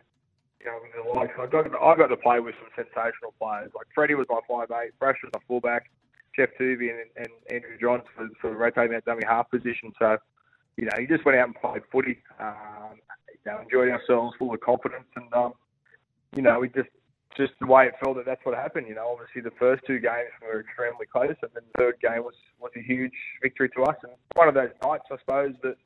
you 0.60 0.66
know, 0.66 0.78
the 0.96 1.18
likes. 1.18 1.34
I 1.38 1.46
got 1.46 1.66
I 1.66 1.96
got 1.96 2.06
to 2.06 2.16
play 2.16 2.40
with 2.40 2.54
some 2.60 2.70
sensational 2.74 3.34
players. 3.38 3.72
Like 3.74 3.86
Freddie 3.94 4.14
was 4.14 4.26
my 4.30 4.40
five 4.48 4.70
eight, 4.70 4.98
Brash 4.98 5.18
was 5.22 5.32
my 5.34 5.40
fullback, 5.46 5.90
Geoff 6.34 6.48
Toovey 6.58 6.90
and, 6.90 7.10
and 7.16 7.28
Andrew 7.50 7.76
Johns 7.78 8.04
for 8.16 8.28
sort 8.40 8.54
of 8.54 8.58
rotating 8.58 8.92
that 8.92 9.04
dummy 9.04 9.22
half 9.26 9.50
position. 9.50 9.92
So, 9.98 10.16
you 10.76 10.86
know, 10.86 10.96
he 10.98 11.06
just 11.06 11.24
went 11.26 11.36
out 11.36 11.48
and 11.48 11.54
played 11.54 11.82
footy. 11.92 12.22
Um, 12.40 12.96
you 13.44 13.52
know, 13.52 13.60
enjoyed 13.60 13.90
ourselves, 13.90 14.34
full 14.38 14.54
of 14.54 14.60
confidence, 14.60 15.04
and 15.16 15.32
um, 15.34 15.52
you 16.34 16.42
know, 16.42 16.58
we 16.58 16.68
just 16.68 16.88
just 17.36 17.52
the 17.60 17.66
way 17.66 17.86
it 17.86 17.94
felt 18.02 18.16
that 18.16 18.26
that's 18.26 18.44
what 18.44 18.54
happened. 18.54 18.86
You 18.88 18.94
know, 18.94 19.08
obviously 19.12 19.42
the 19.42 19.54
first 19.58 19.82
two 19.86 19.98
games 19.98 20.30
were 20.42 20.60
extremely 20.60 21.06
close, 21.10 21.34
and 21.42 21.50
then 21.54 21.62
the 21.74 21.78
third 21.82 21.94
game 22.00 22.22
was 22.24 22.34
was 22.60 22.70
a 22.76 22.80
huge 22.82 23.12
victory 23.42 23.68
to 23.76 23.82
us. 23.84 23.96
And 24.02 24.12
one 24.34 24.48
of 24.48 24.54
those 24.54 24.70
nights, 24.82 25.04
I 25.10 25.16
suppose, 25.18 25.54
that 25.62 25.76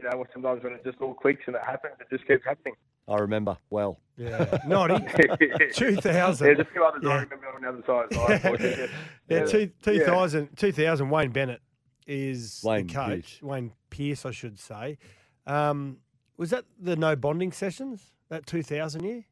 you 0.00 0.08
know, 0.08 0.24
sometimes 0.32 0.62
when 0.64 0.72
it 0.72 0.84
just 0.84 1.00
all 1.00 1.14
clicks 1.14 1.42
and 1.46 1.54
it 1.56 1.62
happens, 1.64 1.94
it 2.00 2.06
just 2.10 2.26
keeps 2.26 2.44
happening. 2.46 2.74
I 3.08 3.16
remember 3.16 3.56
well. 3.70 3.98
Yeah, 4.16 4.58
Noddy, 4.66 4.94
2000. 5.72 6.46
Yeah, 6.46 6.54
just 6.54 6.68
a 6.68 6.72
few 6.72 6.84
others 6.84 7.02
Yeah. 7.04 7.10
I 7.10 7.14
remember 7.22 7.48
on 7.48 7.62
the 7.62 7.68
other 7.68 7.82
side. 7.86 8.06
So 8.12 8.54
I- 8.54 8.88
Yeah, 9.28 9.44
two, 9.44 9.70
Yeah. 9.92 10.04
2000, 10.04 10.56
2000, 10.56 11.10
Wayne 11.10 11.30
Bennett 11.30 11.60
is 12.06 12.60
Wayne 12.64 12.86
the 12.86 12.92
coach. 12.94 13.40
Wayne 13.42 13.72
Pearce, 13.90 14.24
I 14.24 14.30
should 14.30 14.58
say. 14.58 14.98
Um, 15.46 15.98
was 16.36 16.50
that 16.50 16.64
the 16.80 16.94
no 16.96 17.16
bonding 17.16 17.52
sessions, 17.52 18.12
that 18.28 18.46
2000 18.46 19.02
year? 19.04 19.24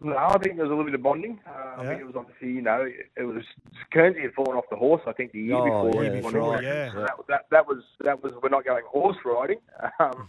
No, 0.00 0.14
I 0.16 0.36
think 0.38 0.56
there 0.56 0.64
was 0.66 0.70
a 0.70 0.74
little 0.74 0.84
bit 0.84 0.94
of 0.94 1.02
bonding. 1.02 1.40
Uh, 1.48 1.80
I 1.80 1.86
think 1.86 2.00
it 2.00 2.06
was 2.06 2.16
obviously, 2.16 2.48
you 2.48 2.60
know, 2.60 2.82
it, 2.82 3.10
it 3.16 3.22
was 3.24 3.42
Guernsey 3.90 4.20
had 4.22 4.34
fallen 4.34 4.56
off 4.56 4.64
the 4.70 4.76
horse. 4.76 5.00
I 5.06 5.12
think 5.12 5.32
the 5.32 5.40
year 5.40 5.56
Oh, 5.56 5.86
before. 5.86 6.04
yeah, 6.04 6.10
right. 6.10 6.62
Yeah. 6.62 6.92
So 6.92 7.00
that, 7.00 7.12
that 7.28 7.46
that 7.50 7.66
was 7.66 7.82
that 8.04 8.22
was 8.22 8.32
we're 8.42 8.50
not 8.50 8.64
going 8.64 8.84
horse 8.86 9.16
riding. 9.24 9.58
Um, 9.98 10.28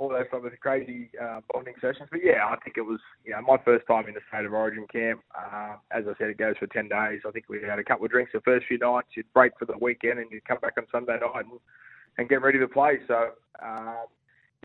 all 0.00 0.08
those 0.10 0.26
sort 0.30 0.46
of 0.46 0.52
crazy 0.60 1.10
uh, 1.20 1.40
bonding 1.52 1.74
sessions. 1.80 2.08
But 2.12 2.20
yeah, 2.22 2.46
I 2.46 2.54
think 2.62 2.76
it 2.76 2.82
was 2.82 3.00
you 3.24 3.32
know 3.32 3.40
my 3.42 3.56
first 3.64 3.84
time 3.88 4.06
in 4.06 4.14
the 4.14 4.20
state 4.28 4.44
of 4.46 4.52
origin 4.52 4.86
camp. 4.92 5.22
Uh, 5.36 5.74
as 5.90 6.04
I 6.06 6.16
said, 6.16 6.28
it 6.30 6.38
goes 6.38 6.54
for 6.56 6.68
ten 6.68 6.86
days. 6.88 7.22
I 7.26 7.32
think 7.32 7.46
we 7.48 7.60
had 7.60 7.80
a 7.80 7.84
couple 7.84 8.04
of 8.04 8.12
drinks 8.12 8.30
the 8.32 8.40
first 8.42 8.66
few 8.66 8.78
nights. 8.78 9.08
You'd 9.16 9.32
break 9.32 9.52
for 9.58 9.64
the 9.64 9.76
weekend 9.80 10.20
and 10.20 10.30
you'd 10.30 10.44
come 10.44 10.58
back 10.62 10.74
on 10.78 10.86
Sunday 10.92 11.18
night 11.18 11.44
and, 11.44 11.58
and 12.18 12.28
get 12.28 12.42
ready 12.42 12.60
to 12.60 12.68
play. 12.68 13.00
So. 13.08 13.30
Um, 13.60 14.06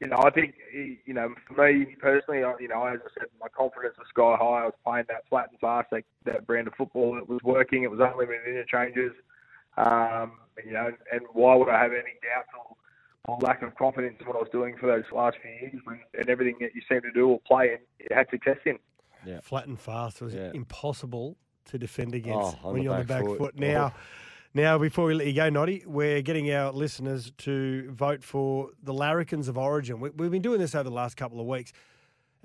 you 0.03 0.09
know, 0.09 0.17
I 0.17 0.29
think, 0.31 0.55
you 0.73 1.13
know, 1.13 1.33
for 1.47 1.65
me 1.71 1.95
personally, 1.99 2.39
you 2.59 2.67
know, 2.67 2.85
as 2.85 2.99
I 3.05 3.09
said, 3.19 3.27
my 3.39 3.47
confidence 3.47 3.95
was 3.97 4.07
sky 4.09 4.35
high. 4.37 4.63
I 4.63 4.65
was 4.65 4.73
playing 4.83 5.05
that 5.07 5.23
flat 5.29 5.47
and 5.49 5.59
fast, 5.59 5.91
that, 5.91 6.03
that 6.25 6.45
brand 6.45 6.67
of 6.67 6.73
football. 6.73 7.17
It 7.17 7.29
was 7.29 7.39
working. 7.41 7.83
It 7.83 7.91
was 7.91 8.01
unlimited 8.01 8.45
interchanges. 8.45 9.13
Um, 9.77 10.33
you 10.63 10.73
know, 10.73 10.91
and 11.11 11.21
why 11.31 11.55
would 11.55 11.69
I 11.69 11.81
have 11.81 11.93
any 11.93 12.15
doubts 12.21 12.49
or, 12.53 12.75
or 13.33 13.39
lack 13.39 13.61
of 13.61 13.73
confidence 13.75 14.17
in 14.19 14.27
what 14.27 14.35
I 14.35 14.39
was 14.39 14.49
doing 14.51 14.75
for 14.77 14.87
those 14.87 15.05
last 15.13 15.37
few 15.41 15.51
years 15.51 15.81
when, 15.85 16.01
and 16.19 16.29
everything 16.29 16.57
that 16.59 16.75
you 16.75 16.81
seem 16.89 17.01
to 17.01 17.11
do 17.11 17.29
or 17.29 17.39
play 17.47 17.69
and 17.71 17.79
it 17.99 18.11
had 18.11 18.29
success 18.29 18.57
in? 18.65 18.77
Yeah. 19.25 19.39
Flat 19.41 19.67
and 19.67 19.79
fast 19.79 20.21
was 20.21 20.35
Yeah. 20.35 20.51
impossible 20.53 21.37
to 21.65 21.77
defend 21.77 22.13
against 22.13 22.57
Oh, 22.61 22.73
when 22.73 22.83
you're 22.83 22.93
on 22.93 22.99
the 22.99 23.05
back 23.05 23.19
back 23.19 23.25
foot. 23.25 23.37
foot. 23.37 23.55
Now, 23.57 23.93
now 24.53 24.77
before 24.77 25.05
we 25.05 25.13
let 25.13 25.27
you 25.27 25.33
go, 25.33 25.49
Noddy, 25.49 25.83
we're 25.85 26.21
getting 26.21 26.51
our 26.53 26.71
listeners 26.71 27.31
to 27.39 27.89
vote 27.91 28.23
for 28.23 28.69
the 28.81 28.93
Larrikins 28.93 29.47
of 29.47 29.57
Origin. 29.57 29.99
We, 29.99 30.09
we've 30.11 30.31
been 30.31 30.41
doing 30.41 30.59
this 30.59 30.75
over 30.75 30.83
the 30.83 30.91
last 30.91 31.17
couple 31.17 31.39
of 31.39 31.47
weeks. 31.47 31.73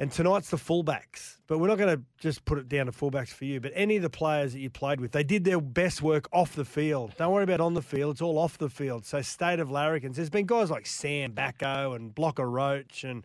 And 0.00 0.12
tonight's 0.12 0.48
the 0.50 0.56
fullbacks, 0.56 1.38
but 1.48 1.58
we're 1.58 1.66
not 1.66 1.76
going 1.76 1.96
to 1.96 2.02
just 2.18 2.44
put 2.44 2.58
it 2.58 2.68
down 2.68 2.86
to 2.86 2.92
fullbacks 2.92 3.30
for 3.30 3.44
you. 3.44 3.60
But 3.60 3.72
any 3.74 3.96
of 3.96 4.02
the 4.02 4.10
players 4.10 4.52
that 4.52 4.60
you 4.60 4.70
played 4.70 5.00
with, 5.00 5.10
they 5.10 5.24
did 5.24 5.42
their 5.42 5.60
best 5.60 6.02
work 6.02 6.28
off 6.32 6.54
the 6.54 6.64
field. 6.64 7.14
Don't 7.16 7.32
worry 7.32 7.42
about 7.42 7.60
on 7.60 7.74
the 7.74 7.82
field; 7.82 8.12
it's 8.12 8.22
all 8.22 8.38
off 8.38 8.58
the 8.58 8.68
field. 8.68 9.04
So, 9.04 9.20
state 9.22 9.58
of 9.58 9.72
larrikins. 9.72 10.14
There's 10.14 10.30
been 10.30 10.46
guys 10.46 10.70
like 10.70 10.86
Sam 10.86 11.32
Backo 11.32 11.96
and 11.96 12.14
Blocker 12.14 12.48
Roach, 12.48 13.02
and 13.02 13.24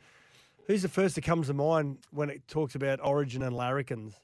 who's 0.66 0.82
the 0.82 0.90
first 0.90 1.14
that 1.14 1.24
comes 1.24 1.46
to 1.46 1.54
mind 1.54 2.00
when 2.10 2.32
it 2.32 2.48
talks 2.48 2.74
about 2.74 3.00
Origin 3.04 3.44
and 3.44 3.56
larrikins? 3.56 4.16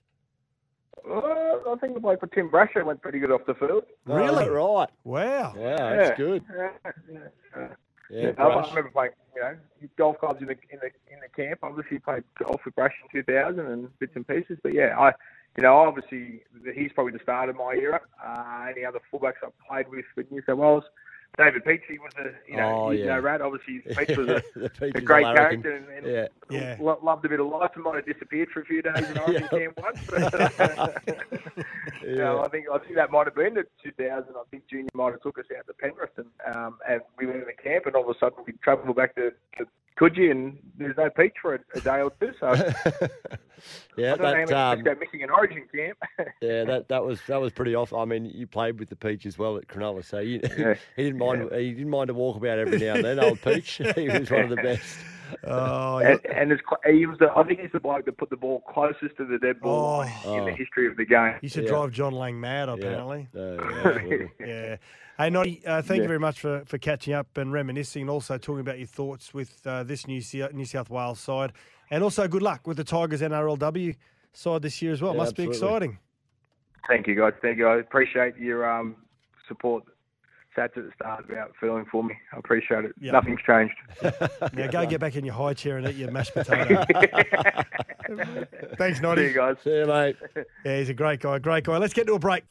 Uh, 1.07 1.71
I 1.71 1.75
think 1.79 1.93
the 1.93 1.99
bloke 1.99 2.19
for 2.19 2.27
Tim 2.27 2.49
Brasher 2.49 2.83
went 2.85 3.01
pretty 3.01 3.19
good 3.19 3.31
off 3.31 3.41
the 3.45 3.53
field. 3.55 3.83
Oh, 4.07 4.15
Really? 4.15 4.45
is 4.45 4.49
right. 4.49 4.89
Wow. 5.03 5.53
Yeah, 5.57 5.75
that's 5.95 6.17
good. 6.17 6.43
Yeah, 6.55 6.69
yeah, 6.85 6.91
yeah. 7.11 7.67
Yeah, 8.11 8.31
Yeah, 8.37 8.43
I 8.43 8.67
remember 8.69 8.89
playing, 8.89 9.11
you 9.35 9.41
know, 9.41 9.55
golf 9.97 10.19
clubs 10.19 10.41
in 10.41 10.47
the 10.47 10.57
in 10.71 10.79
the 10.79 10.87
in 11.13 11.19
the 11.21 11.29
camp. 11.35 11.59
Obviously, 11.61 11.99
played 11.99 12.23
golf 12.43 12.61
with 12.65 12.75
Brush 12.75 12.93
in 13.13 13.23
2000 13.23 13.59
and 13.59 13.99
bits 13.99 14.13
and 14.15 14.27
pieces. 14.27 14.57
But 14.63 14.73
yeah, 14.73 14.97
I, 14.97 15.13
you 15.57 15.63
know, 15.63 15.75
obviously 15.77 16.41
he's 16.73 16.91
probably 16.93 17.13
the 17.13 17.19
start 17.19 17.49
of 17.49 17.55
my 17.55 17.73
era. 17.73 18.01
Uh, 18.25 18.65
any 18.71 18.83
other 18.83 18.99
fullbacks 19.13 19.43
I've 19.43 19.57
played 19.67 19.87
with 19.89 20.05
with 20.15 20.31
New 20.31 20.41
South 20.45 20.57
Wales, 20.57 20.83
David 21.37 21.63
Peachey 21.63 21.97
was 21.99 22.11
a, 22.19 22.31
you 22.51 22.57
know, 22.57 22.87
Oh, 22.87 22.91
you 22.91 22.99
yeah. 23.05 23.15
know, 23.15 23.19
Rad. 23.19 23.41
Obviously, 23.41 23.79
Peach 24.05 24.17
was 24.17 24.27
a, 24.27 24.41
a 24.81 25.01
great 25.01 25.23
Larrikin. 25.25 25.61
character 25.61 25.71
and, 25.75 25.87
and 25.89 26.05
Yeah. 26.05 26.27
Yeah. 26.49 26.77
lo- 26.81 26.99
loved 27.01 27.23
a 27.25 27.29
bit 27.29 27.39
of 27.39 27.47
life 27.47 27.71
and 27.75 27.83
might 27.83 27.95
have 27.95 28.05
disappeared 28.05 28.49
for 28.53 28.61
a 28.61 28.65
few 28.65 28.81
days 28.81 29.07
in 29.09 29.17
Origin 29.17 29.47
Yeah. 29.51 29.59
camp 29.59 29.79
once. 29.81 29.99
But, 30.09 31.01
you 32.03 32.15
know, 32.17 32.41
I 32.43 32.49
think 32.49 32.65
I 32.73 32.77
think 32.79 32.95
that 32.95 33.11
might 33.11 33.27
have 33.27 33.35
been 33.35 33.53
the 33.53 33.63
2000. 33.83 34.11
I 34.35 34.43
think 34.51 34.63
Junior 34.69 34.89
might 34.93 35.11
have 35.11 35.21
took 35.21 35.39
us 35.39 35.45
out 35.57 35.65
to 35.67 35.73
Penrith 35.73 36.17
and 36.17 36.27
um, 36.55 36.77
and 36.89 37.01
we 37.17 37.25
went 37.25 37.39
in 37.39 37.45
the 37.45 37.53
camp 37.53 37.85
and 37.85 37.95
all 37.95 38.09
of 38.09 38.15
a 38.15 38.19
sudden 38.19 38.43
we 38.45 38.53
travelled 38.63 38.95
back 38.95 39.15
to, 39.15 39.31
to 39.57 39.65
Coogee 39.99 40.31
and 40.31 40.57
there's 40.77 40.95
no 40.97 41.09
peach 41.09 41.33
for 41.41 41.55
a, 41.55 41.59
a 41.75 41.81
day 41.81 42.01
or 42.01 42.11
two. 42.21 42.31
So 42.39 42.47
yeah, 43.97 44.13
I 44.13 44.17
don't 44.17 44.19
know 44.19 44.25
how 44.25 44.45
that 44.45 44.77
um, 44.77 44.83
go 44.83 44.95
missing 44.99 45.21
in 45.21 45.29
Origin 45.29 45.65
camp. 45.73 45.97
yeah, 46.41 46.63
that 46.63 46.87
that 46.87 47.03
was 47.03 47.19
that 47.27 47.41
was 47.41 47.51
pretty 47.51 47.75
off. 47.75 47.93
I 47.93 48.05
mean, 48.05 48.25
you 48.25 48.47
played 48.47 48.79
with 48.79 48.89
the 48.89 48.95
Peach 48.95 49.25
as 49.25 49.37
well 49.37 49.57
at 49.57 49.67
Cronulla, 49.67 50.03
so 50.05 50.19
you, 50.19 50.39
Yeah. 50.57 50.75
he 50.95 51.03
didn't 51.03 51.19
mind. 51.19 51.49
He 51.53 51.71
didn't 51.71 51.89
mind 51.89 52.09
a 52.09 52.13
walkabout 52.13 52.57
every 52.59 52.77
now 52.79 52.95
and 52.95 53.03
then. 53.03 53.19
Old 53.19 53.41
Peach, 53.41 53.81
he 53.95 54.07
was 54.09 54.31
one 54.31 54.41
of 54.43 54.49
the 54.49 54.55
best. 54.57 54.99
Oh, 55.43 55.97
and, 55.99 56.19
and 56.25 56.51
it's, 56.51 56.61
quite- 56.63 56.79
he 56.91 57.05
was 57.05 57.19
the, 57.19 57.29
I 57.35 57.43
think 57.43 57.59
he's 57.59 57.71
the 57.71 57.79
bloke 57.79 58.05
that 58.05 58.17
put 58.17 58.31
the 58.31 58.35
ball 58.35 58.61
closest 58.67 59.15
to 59.17 59.25
the 59.25 59.37
dead 59.37 59.59
ball 59.59 59.79
Oh. 59.85 59.97
line 59.99 60.11
in 60.39 60.45
the 60.45 60.51
Oh. 60.53 60.55
history 60.55 60.87
of 60.87 60.97
the 60.97 61.05
game. 61.05 61.35
you 61.41 61.49
should 61.49 61.65
Yeah. 61.65 61.69
drive 61.69 61.91
John 61.91 62.13
Lang 62.13 62.39
mad, 62.39 62.67
apparently. 62.67 63.27
Uh, 63.37 63.99
yeah. 64.09 64.25
Yeah. 64.39 64.75
Hey, 65.19 65.29
Noddy, 65.29 65.61
uh, 65.65 65.81
thank 65.81 66.01
you 66.01 66.07
very 66.07 66.17
much 66.19 66.39
for, 66.39 66.63
for 66.65 66.77
catching 66.77 67.13
up 67.13 67.37
and 67.37 67.51
reminiscing 67.51 68.03
and 68.03 68.09
also 68.09 68.37
talking 68.37 68.61
about 68.61 68.77
your 68.77 68.87
thoughts 68.87 69.33
with 69.33 69.59
uh, 69.67 69.83
this 69.83 70.07
New, 70.07 70.21
Se- 70.21 70.47
New 70.53 70.63
South 70.63 70.89
Wales 70.89 71.19
side. 71.19 71.51
And 71.91 72.05
also 72.05 72.25
good 72.29 72.41
luck 72.41 72.65
with 72.65 72.77
the 72.77 72.85
Tigers 72.85 73.19
NRLW 73.21 73.97
side 74.31 74.61
this 74.61 74.81
year 74.81 74.93
as 74.93 75.01
well. 75.01 75.11
Yeah, 75.11 75.17
Must 75.17 75.35
be 75.35 75.43
exciting. 75.43 75.99
Thank 76.87 77.05
you, 77.07 77.15
guys. 77.15 77.33
Thank 77.41 77.57
you. 77.57 77.67
I 77.67 77.79
appreciate 77.79 78.37
your 78.37 78.69
um, 78.69 78.95
support. 79.45 79.83
Sats 80.57 80.75
at 80.77 80.85
the 80.85 80.91
start 80.95 81.29
about 81.29 81.51
feeling 81.59 81.85
for 81.91 82.01
me. 82.01 82.15
I 82.33 82.37
appreciate 82.37 82.85
it. 82.85 82.93
Yeah. 82.99 83.11
Nothing's 83.11 83.41
changed. 83.45 83.75
Now 84.53 84.67
go 84.67 84.85
get 84.87 85.01
back 85.01 85.17
in 85.17 85.25
your 85.25 85.35
high 85.35 85.53
chair 85.53 85.77
and 85.77 85.87
eat 85.89 85.95
your 85.97 86.11
mashed 86.11 86.33
potato. 86.33 86.83
Thanks, 88.77 88.97
See 88.97 89.03
Noddy. 89.03 89.23
you 89.23 89.33
guys. 89.33 89.57
See 89.65 89.69
you, 89.69 89.85
mate. 89.85 90.15
Yeah, 90.65 90.77
he's 90.77 90.89
a 90.89 90.93
great 90.93 91.19
guy. 91.19 91.39
Great 91.39 91.65
guy. 91.65 91.77
Let's 91.77 91.93
get 91.93 92.07
to 92.07 92.13
a 92.13 92.19
break. 92.19 92.45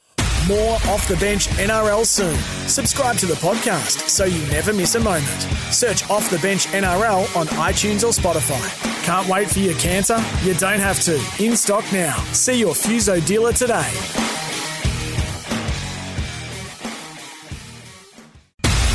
More 0.49 0.77
off 0.87 1.07
the 1.07 1.17
bench 1.17 1.49
NRL 1.49 2.07
soon. 2.07 2.35
Subscribe 2.67 3.19
to 3.19 3.27
the 3.27 3.35
podcast 3.35 4.09
so 4.09 4.25
you 4.25 4.41
never 4.51 4.73
miss 4.73 4.95
a 4.95 5.01
moment. 5.01 5.27
Search 5.71 6.09
Off 6.09 6.31
the 6.31 6.39
Bench 6.39 6.67
NRL 6.69 7.37
on 7.37 7.47
iTunes 7.49 8.03
or 8.03 8.13
Spotify. 8.13 9.05
Can't 9.05 9.29
wait 9.29 9.51
for 9.51 9.59
your 9.59 9.75
canter? 9.75 10.17
You 10.43 10.55
don't 10.55 10.81
have 10.81 11.01
to. 11.01 11.21
In 11.39 11.55
stock 11.55 11.85
now. 11.93 12.17
See 12.33 12.59
your 12.59 12.73
Fuso 12.73 13.25
dealer 13.27 13.53
today. 13.53 13.93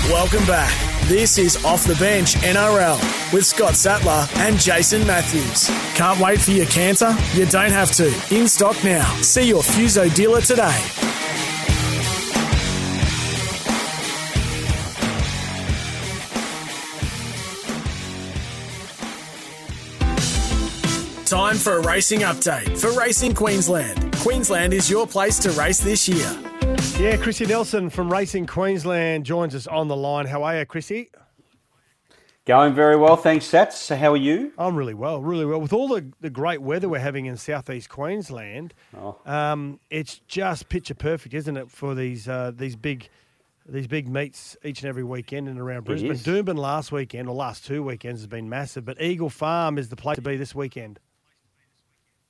Welcome 0.10 0.46
back. 0.48 0.74
This 1.08 1.38
is 1.38 1.64
Off 1.66 1.86
the 1.86 1.96
Bench 1.96 2.34
NRL 2.38 2.98
with 3.32 3.46
Scott 3.46 3.76
Sattler 3.76 4.26
and 4.38 4.60
Jason 4.60 5.06
Matthews. 5.06 5.68
Can't 5.96 6.20
wait 6.20 6.40
for 6.40 6.52
your 6.52 6.66
canter? 6.66 7.16
You 7.36 7.46
don't 7.46 7.72
have 7.72 7.92
to. 7.92 8.08
In 8.36 8.48
stock 8.48 8.84
now. 8.84 9.06
See 9.22 9.48
your 9.50 9.62
Fuso 9.62 10.12
dealer 10.16 10.42
today. 10.42 11.13
Time 21.34 21.56
for 21.56 21.78
a 21.78 21.82
racing 21.82 22.20
update 22.20 22.78
for 22.78 22.92
Racing 22.92 23.34
Queensland. 23.34 24.16
Queensland 24.18 24.72
is 24.72 24.88
your 24.88 25.08
place 25.08 25.40
to 25.40 25.50
race 25.54 25.80
this 25.80 26.08
year. 26.08 26.32
Yeah, 27.00 27.18
Chrissy 27.18 27.48
Nelson 27.48 27.90
from 27.90 28.12
Racing 28.12 28.46
Queensland 28.46 29.26
joins 29.26 29.56
us 29.56 29.66
on 29.66 29.88
the 29.88 29.96
line. 29.96 30.28
How 30.28 30.44
are 30.44 30.60
you, 30.60 30.66
Chrissy? 30.68 31.10
Going 32.46 32.76
very 32.76 32.96
well, 32.98 33.16
thanks, 33.16 33.48
Sats. 33.50 33.72
So 33.74 33.96
how 33.96 34.12
are 34.12 34.18
you? 34.18 34.54
I'm 34.60 34.76
really 34.76 34.94
well, 34.94 35.24
really 35.24 35.44
well. 35.44 35.60
With 35.60 35.74
all 35.74 35.88
the, 35.88 36.06
the 36.22 36.30
great 36.30 36.62
weather 36.62 36.88
we're 36.88 37.00
having 37.00 37.26
in 37.26 37.36
southeast 37.36 37.90
Queensland, 37.90 38.76
Oh. 38.96 39.18
um, 39.26 39.80
it's 39.90 40.20
just 40.28 40.70
picture 40.70 40.94
perfect, 40.94 41.34
isn't 41.34 41.58
it, 41.58 41.72
for 41.72 41.96
these 41.96 42.28
uh, 42.28 42.52
these 42.56 42.76
big 42.76 43.10
these 43.68 43.88
big 43.88 44.08
meets 44.08 44.56
each 44.64 44.84
and 44.84 44.88
every 44.90 45.04
weekend 45.04 45.48
and 45.48 45.60
around 45.60 45.86
Brisbane. 45.86 46.12
is. 46.12 46.24
Doomben 46.24 46.60
last 46.60 46.92
weekend 46.92 47.28
or 47.28 47.34
last 47.34 47.66
two 47.66 47.82
weekends 47.82 48.22
has 48.22 48.28
been 48.28 48.50
massive, 48.50 48.86
but 48.86 49.02
Eagle 49.02 49.32
Farm 49.32 49.80
is 49.80 49.90
the 49.90 49.96
place 49.96 50.18
to 50.18 50.22
be 50.22 50.38
this 50.38 50.54
weekend. 50.54 51.00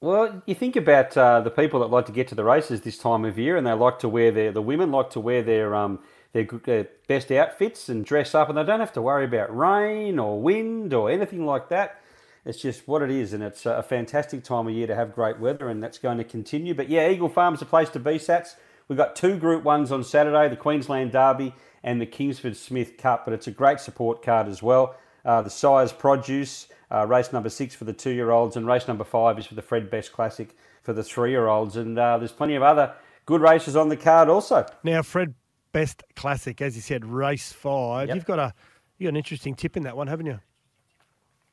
Well, 0.03 0.43
you 0.45 0.53
think 0.53 0.75
about 0.75 1.15
uh, 1.15 1.39
the 1.39 1.49
people 1.49 1.79
that 1.79 1.85
like 1.85 2.07
to 2.07 2.11
get 2.11 2.27
to 2.27 2.35
the 2.35 2.43
races 2.43 2.81
this 2.81 2.97
time 2.97 3.23
of 3.23 3.39
year, 3.39 3.55
and 3.55 3.65
they 3.65 3.71
like 3.71 3.99
to 3.99 4.09
wear 4.09 4.33
their 4.33 4.51
the 4.51 4.61
women 4.61 4.91
like 4.91 5.11
to 5.11 5.21
wear 5.21 5.41
their 5.41 5.73
um, 5.73 5.99
their, 6.33 6.43
their 6.43 6.89
best 7.07 7.31
outfits 7.31 7.87
and 7.87 8.03
dress 8.03 8.35
up, 8.35 8.49
and 8.49 8.57
they 8.57 8.65
don't 8.65 8.81
have 8.81 8.91
to 8.91 9.01
worry 9.01 9.23
about 9.23 9.55
rain 9.55 10.19
or 10.19 10.41
wind 10.41 10.93
or 10.93 11.09
anything 11.09 11.45
like 11.45 11.69
that. 11.69 12.01
It's 12.43 12.61
just 12.61 12.85
what 12.85 13.01
it 13.01 13.11
is, 13.11 13.31
and 13.31 13.41
it's 13.41 13.65
a 13.65 13.81
fantastic 13.81 14.43
time 14.43 14.67
of 14.67 14.73
year 14.73 14.87
to 14.87 14.95
have 14.95 15.15
great 15.15 15.39
weather, 15.39 15.69
and 15.69 15.81
that's 15.81 15.99
going 15.99 16.17
to 16.17 16.25
continue. 16.25 16.73
But 16.73 16.89
yeah, 16.89 17.07
Eagle 17.07 17.29
Farm's 17.29 17.61
a 17.61 17.65
place 17.65 17.87
to 17.91 17.99
be, 17.99 18.15
Sats. 18.15 18.55
We've 18.89 18.97
got 18.97 19.15
two 19.15 19.37
Group 19.37 19.63
1s 19.63 19.89
on 19.89 20.03
Saturday, 20.03 20.49
the 20.49 20.57
Queensland 20.57 21.13
Derby 21.13 21.55
and 21.81 22.01
the 22.01 22.05
Kingsford 22.05 22.57
Smith 22.57 22.97
Cup, 22.97 23.23
but 23.23 23.33
it's 23.33 23.47
a 23.47 23.51
great 23.51 23.79
support 23.79 24.21
card 24.21 24.49
as 24.49 24.61
well. 24.61 24.97
Uh, 25.23 25.41
the 25.41 25.49
Sires 25.49 25.93
Produce, 25.93 26.67
uh, 26.93 27.07
race 27.07 27.33
number 27.33 27.49
six 27.49 27.73
for 27.73 27.85
the 27.85 27.93
two 27.93 28.11
year 28.11 28.31
olds, 28.31 28.55
and 28.55 28.67
race 28.67 28.87
number 28.87 29.03
five 29.03 29.39
is 29.39 29.45
for 29.45 29.55
the 29.55 29.61
Fred 29.61 29.89
Best 29.89 30.13
Classic 30.13 30.55
for 30.83 30.93
the 30.93 31.03
three 31.03 31.31
year 31.31 31.47
olds. 31.47 31.75
And 31.75 31.97
uh, 31.97 32.17
there's 32.17 32.31
plenty 32.31 32.55
of 32.55 32.63
other 32.63 32.93
good 33.25 33.41
races 33.41 33.75
on 33.75 33.89
the 33.89 33.97
card 33.97 34.29
also. 34.29 34.65
Now, 34.83 35.01
Fred, 35.01 35.33
best 35.71 36.03
classic, 36.15 36.61
as 36.61 36.75
you 36.75 36.81
said, 36.81 37.05
race 37.05 37.51
five. 37.51 38.09
Yep. 38.09 38.15
You've 38.15 38.25
got 38.25 38.39
a 38.39 38.53
you 38.97 39.07
got 39.07 39.09
an 39.09 39.17
interesting 39.17 39.55
tip 39.55 39.75
in 39.75 39.83
that 39.83 39.97
one, 39.97 40.07
haven't 40.07 40.27
you? 40.27 40.39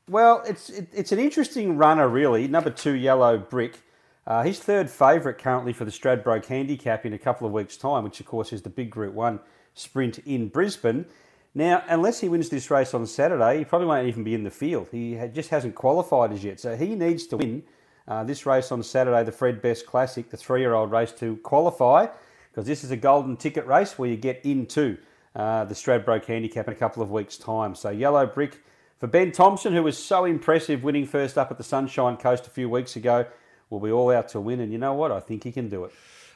Well, 0.07 0.43
it's 0.45 0.69
it, 0.69 0.89
it's 0.93 1.11
an 1.11 1.19
interesting 1.19 1.77
runner, 1.77 2.07
really. 2.07 2.47
Number 2.47 2.69
two, 2.69 2.93
Yellow 2.93 3.37
Brick. 3.37 3.79
Uh, 4.27 4.43
he's 4.43 4.59
third 4.59 4.89
favourite 4.89 5.39
currently 5.39 5.73
for 5.73 5.83
the 5.83 5.91
Stradbroke 5.91 6.45
Handicap 6.45 7.05
in 7.05 7.13
a 7.13 7.17
couple 7.17 7.47
of 7.47 7.53
weeks' 7.53 7.75
time, 7.75 8.03
which 8.03 8.19
of 8.19 8.25
course 8.27 8.53
is 8.53 8.61
the 8.61 8.69
big 8.69 8.91
Group 8.91 9.13
One 9.13 9.39
sprint 9.73 10.19
in 10.19 10.49
Brisbane. 10.49 11.05
Now, 11.53 11.83
unless 11.89 12.21
he 12.21 12.29
wins 12.29 12.49
this 12.49 12.71
race 12.71 12.93
on 12.93 13.05
Saturday, 13.05 13.59
he 13.59 13.65
probably 13.65 13.87
won't 13.87 14.07
even 14.07 14.23
be 14.23 14.33
in 14.33 14.43
the 14.43 14.51
field. 14.51 14.87
He 14.91 15.19
just 15.33 15.49
hasn't 15.49 15.75
qualified 15.75 16.31
as 16.31 16.43
yet, 16.43 16.59
so 16.59 16.77
he 16.77 16.95
needs 16.95 17.27
to 17.27 17.37
win 17.37 17.63
uh, 18.07 18.23
this 18.23 18.45
race 18.45 18.71
on 18.71 18.81
Saturday, 18.83 19.23
the 19.23 19.31
Fred 19.31 19.61
Best 19.61 19.85
Classic, 19.85 20.29
the 20.29 20.37
three-year-old 20.37 20.91
race, 20.91 21.11
to 21.13 21.35
qualify, 21.37 22.07
because 22.49 22.65
this 22.65 22.83
is 22.83 22.91
a 22.91 22.97
golden 22.97 23.35
ticket 23.35 23.65
race 23.67 23.97
where 23.97 24.09
you 24.09 24.15
get 24.15 24.39
into 24.45 24.97
uh, 25.35 25.65
the 25.65 25.75
Stradbroke 25.75 26.25
Handicap 26.25 26.67
in 26.67 26.73
a 26.73 26.77
couple 26.77 27.03
of 27.03 27.11
weeks' 27.11 27.37
time. 27.37 27.75
So, 27.75 27.89
Yellow 27.89 28.25
Brick 28.25 28.61
for 28.97 29.07
Ben 29.07 29.31
Thompson, 29.31 29.73
who 29.73 29.83
was 29.83 29.97
so 29.97 30.25
impressive 30.25 30.83
winning 30.83 31.05
first 31.05 31.37
up 31.37 31.51
at 31.51 31.57
the 31.57 31.63
Sunshine 31.63 32.17
Coast 32.17 32.47
a 32.47 32.49
few 32.49 32.69
weeks 32.69 32.95
ago, 32.95 33.25
will 33.69 33.79
be 33.79 33.91
all 33.91 34.11
out 34.11 34.29
to 34.29 34.39
win. 34.39 34.59
And 34.59 34.71
you 34.71 34.77
know 34.77 34.93
what? 34.93 35.11
I 35.11 35.19
think 35.19 35.43
he 35.43 35.51
can 35.51 35.69
do 35.69 35.85
it. 35.85 35.91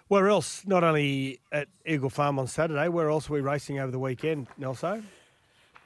Where 0.08 0.28
else? 0.30 0.64
Not 0.68 0.84
only 0.84 1.40
at 1.52 1.68
Eagle 1.84 2.12
Farm 2.12 2.38
on 2.38 2.46
Saturday. 2.46 2.90
Where 2.90 3.10
else 3.10 3.28
are 3.28 3.34
we 3.34 3.42
racing 3.42 3.80
over 3.80 3.92
the 3.92 3.98
weekend, 3.98 4.48
Nelson? 4.56 5.08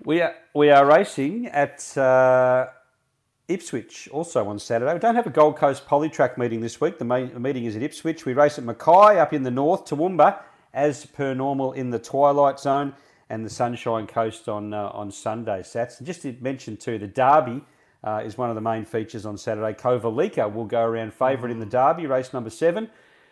We 0.04 0.22
are 0.22 0.36
we 0.54 0.70
are 0.72 0.86
racing 0.86 1.48
at 1.48 1.98
uh, 1.98 2.68
Ipswich 3.48 4.10
also 4.12 4.46
on 4.48 4.60
Saturday. 4.60 4.94
We 4.94 5.00
don't 5.00 5.16
have 5.16 5.28
a 5.28 5.30
Gold 5.30 5.56
Coast 5.56 5.88
Polytrack 5.88 6.38
meeting 6.38 6.60
this 6.60 6.82
week. 6.82 7.00
The, 7.00 7.06
ma- 7.06 7.26
the 7.26 7.40
meeting 7.40 7.64
is 7.64 7.78
at 7.78 7.82
Ipswich. 7.82 8.26
We 8.26 8.34
race 8.34 8.58
at 8.58 8.66
Mackay 8.66 9.20
up 9.20 9.32
in 9.32 9.44
the 9.44 9.52
north, 9.52 9.86
Toowoomba, 9.86 10.42
as 10.74 11.06
per 11.06 11.34
normal 11.34 11.72
in 11.72 11.90
the 11.90 12.00
Twilight 12.00 12.60
Zone, 12.60 12.94
and 13.30 13.46
the 13.46 13.50
Sunshine 13.50 14.06
Coast 14.06 14.50
on 14.50 14.74
uh, 14.74 14.90
on 14.90 15.12
Sunday. 15.12 15.62
Sats. 15.62 16.00
And 16.00 16.06
just 16.06 16.24
to 16.24 16.36
mention 16.42 16.76
too, 16.76 16.98
the 16.98 17.08
Derby 17.08 17.62
uh, 18.04 18.22
is 18.26 18.38
one 18.38 18.50
of 18.50 18.56
the 18.56 18.62
main 18.62 18.84
features 18.84 19.26
on 19.26 19.38
Saturday. 19.38 19.74
Kovalica 19.74 20.54
will 20.54 20.66
go 20.66 20.84
around 20.84 21.14
favourite 21.14 21.54
in 21.54 21.60
the 21.60 21.66
Derby, 21.66 22.06
race 22.06 22.34
number 22.34 22.50
seven. 22.50 22.90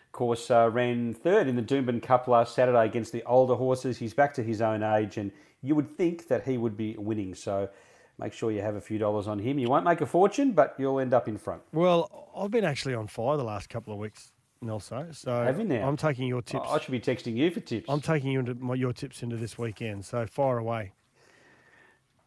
Of 0.07 0.11
course, 0.13 0.49
uh, 0.49 0.69
ran 0.71 1.13
third 1.13 1.47
in 1.47 1.55
the 1.55 1.61
Doomben 1.61 2.01
Cup 2.01 2.27
last 2.27 2.55
Saturday 2.55 2.85
against 2.85 3.11
the 3.11 3.23
older 3.25 3.53
horses. 3.53 3.97
He's 3.97 4.13
back 4.13 4.33
to 4.35 4.43
his 4.43 4.61
own 4.61 4.81
age, 4.81 5.17
and 5.17 5.31
you 5.61 5.75
would 5.75 5.87
think 5.89 6.27
that 6.29 6.43
he 6.43 6.57
would 6.57 6.75
be 6.75 6.95
winning. 6.97 7.35
So 7.35 7.69
make 8.17 8.33
sure 8.33 8.51
you 8.51 8.61
have 8.61 8.75
a 8.75 8.81
few 8.81 8.97
dollars 8.97 9.27
on 9.27 9.37
him. 9.37 9.59
You 9.59 9.69
won't 9.69 9.85
make 9.85 10.01
a 10.01 10.05
fortune, 10.07 10.53
but 10.53 10.75
you'll 10.79 10.99
end 10.99 11.13
up 11.13 11.27
in 11.27 11.37
front. 11.37 11.61
Well, 11.71 12.29
I've 12.35 12.49
been 12.49 12.65
actually 12.65 12.95
on 12.95 13.07
fire 13.07 13.37
the 13.37 13.43
last 13.43 13.69
couple 13.69 13.93
of 13.93 13.99
weeks, 13.99 14.31
Nelson. 14.61 15.13
So 15.13 15.43
Have 15.43 15.59
you 15.59 15.65
now? 15.65 15.87
I'm 15.87 15.97
taking 15.97 16.27
your 16.27 16.41
tips. 16.41 16.65
I 16.67 16.79
should 16.79 16.91
be 16.91 16.99
texting 16.99 17.35
you 17.35 17.51
for 17.51 17.59
tips. 17.59 17.85
I'm 17.87 18.01
taking 18.01 18.31
you 18.31 18.39
into 18.39 18.55
my, 18.55 18.73
your 18.73 18.93
tips 18.93 19.21
into 19.21 19.37
this 19.37 19.57
weekend. 19.57 20.03
So 20.05 20.25
fire 20.25 20.57
away. 20.57 20.93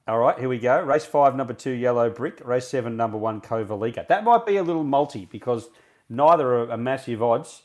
All 0.07 0.19
right, 0.19 0.39
here 0.39 0.49
we 0.49 0.59
go. 0.59 0.81
Race 0.81 1.05
five, 1.05 1.35
number 1.37 1.55
two, 1.55 1.71
Yellow 1.73 2.09
Brick. 2.11 2.41
Race 2.45 2.69
seven, 2.69 2.97
number 2.97 3.17
one, 3.19 3.41
Kovalica. 3.41 4.07
That 4.07 4.23
might 4.23 4.47
be 4.47 4.57
a 4.57 4.63
little 4.63 4.85
multi 4.85 5.25
because 5.27 5.69
neither 6.09 6.55
are, 6.55 6.71
are 6.71 6.77
massive 6.77 7.23
odds. 7.23 7.63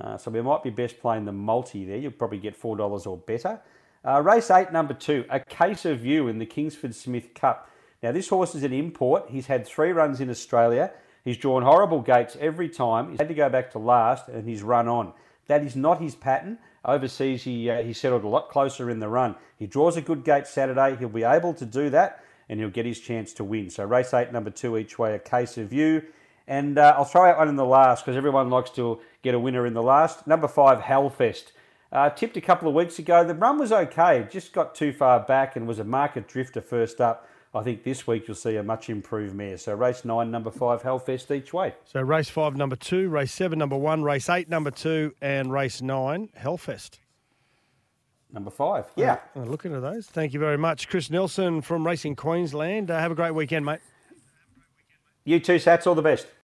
Uh, 0.00 0.16
so 0.16 0.30
we 0.30 0.42
might 0.42 0.62
be 0.62 0.70
best 0.70 1.00
playing 1.00 1.24
the 1.24 1.32
multi 1.32 1.84
there. 1.84 1.96
You'll 1.96 2.12
probably 2.12 2.38
get 2.38 2.60
$4 2.60 3.06
or 3.06 3.16
better. 3.18 3.60
Uh, 4.06 4.20
race 4.20 4.50
eight, 4.50 4.72
number 4.72 4.92
two, 4.92 5.24
A 5.30 5.40
Case 5.40 5.84
of 5.84 6.04
You 6.04 6.28
in 6.28 6.38
the 6.38 6.46
Kingsford 6.46 6.94
Smith 6.94 7.32
Cup. 7.32 7.70
Now, 8.02 8.12
this 8.12 8.28
horse 8.28 8.54
is 8.54 8.62
an 8.62 8.72
import. 8.72 9.26
He's 9.28 9.46
had 9.46 9.66
three 9.66 9.92
runs 9.92 10.20
in 10.20 10.28
Australia. 10.28 10.92
He's 11.24 11.38
drawn 11.38 11.62
horrible 11.62 12.02
gates 12.02 12.36
every 12.38 12.68
time. 12.68 13.10
He's 13.10 13.18
had 13.18 13.28
to 13.28 13.34
go 13.34 13.48
back 13.48 13.70
to 13.70 13.78
last 13.78 14.28
and 14.28 14.46
he's 14.46 14.62
run 14.62 14.88
on. 14.88 15.14
That 15.46 15.62
is 15.64 15.74
not 15.74 16.02
his 16.02 16.14
pattern. 16.14 16.58
Overseas, 16.84 17.44
he, 17.44 17.70
uh, 17.70 17.82
he 17.82 17.94
settled 17.94 18.24
a 18.24 18.28
lot 18.28 18.50
closer 18.50 18.90
in 18.90 18.98
the 18.98 19.08
run. 19.08 19.36
He 19.58 19.66
draws 19.66 19.96
a 19.96 20.02
good 20.02 20.22
gate 20.22 20.46
Saturday. 20.46 20.96
He'll 20.96 21.08
be 21.08 21.22
able 21.22 21.54
to 21.54 21.64
do 21.64 21.88
that 21.90 22.22
and 22.50 22.60
he'll 22.60 22.68
get 22.68 22.84
his 22.84 23.00
chance 23.00 23.32
to 23.34 23.44
win. 23.44 23.70
So, 23.70 23.84
race 23.84 24.12
eight, 24.12 24.32
number 24.32 24.50
two 24.50 24.76
each 24.76 24.98
way, 24.98 25.14
A 25.14 25.18
Case 25.18 25.56
of 25.56 25.72
You. 25.72 26.02
And 26.46 26.76
uh, 26.78 26.94
I'll 26.96 27.04
throw 27.04 27.24
out 27.28 27.38
one 27.38 27.48
in 27.48 27.56
the 27.56 27.64
last 27.64 28.04
because 28.04 28.16
everyone 28.16 28.50
likes 28.50 28.70
to 28.70 29.00
get 29.22 29.34
a 29.34 29.38
winner 29.38 29.66
in 29.66 29.74
the 29.74 29.82
last. 29.82 30.26
Number 30.26 30.48
five, 30.48 30.80
Hellfest. 30.80 31.52
Uh, 31.90 32.10
tipped 32.10 32.36
a 32.36 32.40
couple 32.40 32.68
of 32.68 32.74
weeks 32.74 32.98
ago. 32.98 33.24
The 33.24 33.34
run 33.34 33.58
was 33.58 33.70
okay, 33.70 34.26
just 34.30 34.52
got 34.52 34.74
too 34.74 34.92
far 34.92 35.20
back 35.20 35.56
and 35.56 35.66
was 35.66 35.78
a 35.78 35.84
market 35.84 36.26
drifter 36.26 36.60
first 36.60 37.00
up. 37.00 37.28
I 37.54 37.62
think 37.62 37.84
this 37.84 38.04
week 38.04 38.26
you'll 38.26 38.34
see 38.34 38.56
a 38.56 38.64
much 38.64 38.90
improved 38.90 39.32
mare. 39.34 39.56
So 39.58 39.74
race 39.74 40.04
nine, 40.04 40.32
number 40.32 40.50
five, 40.50 40.82
Hellfest 40.82 41.30
each 41.30 41.52
way. 41.52 41.72
So 41.84 42.02
race 42.02 42.28
five, 42.28 42.56
number 42.56 42.74
two, 42.74 43.08
race 43.08 43.32
seven, 43.32 43.60
number 43.60 43.76
one, 43.76 44.02
race 44.02 44.28
eight, 44.28 44.48
number 44.48 44.72
two, 44.72 45.14
and 45.22 45.52
race 45.52 45.80
nine, 45.80 46.30
Hellfest. 46.36 46.98
Number 48.32 48.50
five, 48.50 48.86
yeah. 48.96 49.18
I'll 49.36 49.44
look 49.44 49.64
into 49.64 49.78
those. 49.78 50.06
Thank 50.06 50.34
you 50.34 50.40
very 50.40 50.58
much, 50.58 50.88
Chris 50.88 51.08
Nelson 51.08 51.62
from 51.62 51.86
Racing 51.86 52.16
Queensland. 52.16 52.90
Uh, 52.90 52.98
have 52.98 53.12
a 53.12 53.14
great 53.14 53.30
weekend, 53.30 53.64
mate. 53.64 53.78
You 55.24 55.40
too, 55.40 55.56
Sats. 55.56 55.86
All 55.86 55.94
the 55.94 56.02
best. 56.02 56.26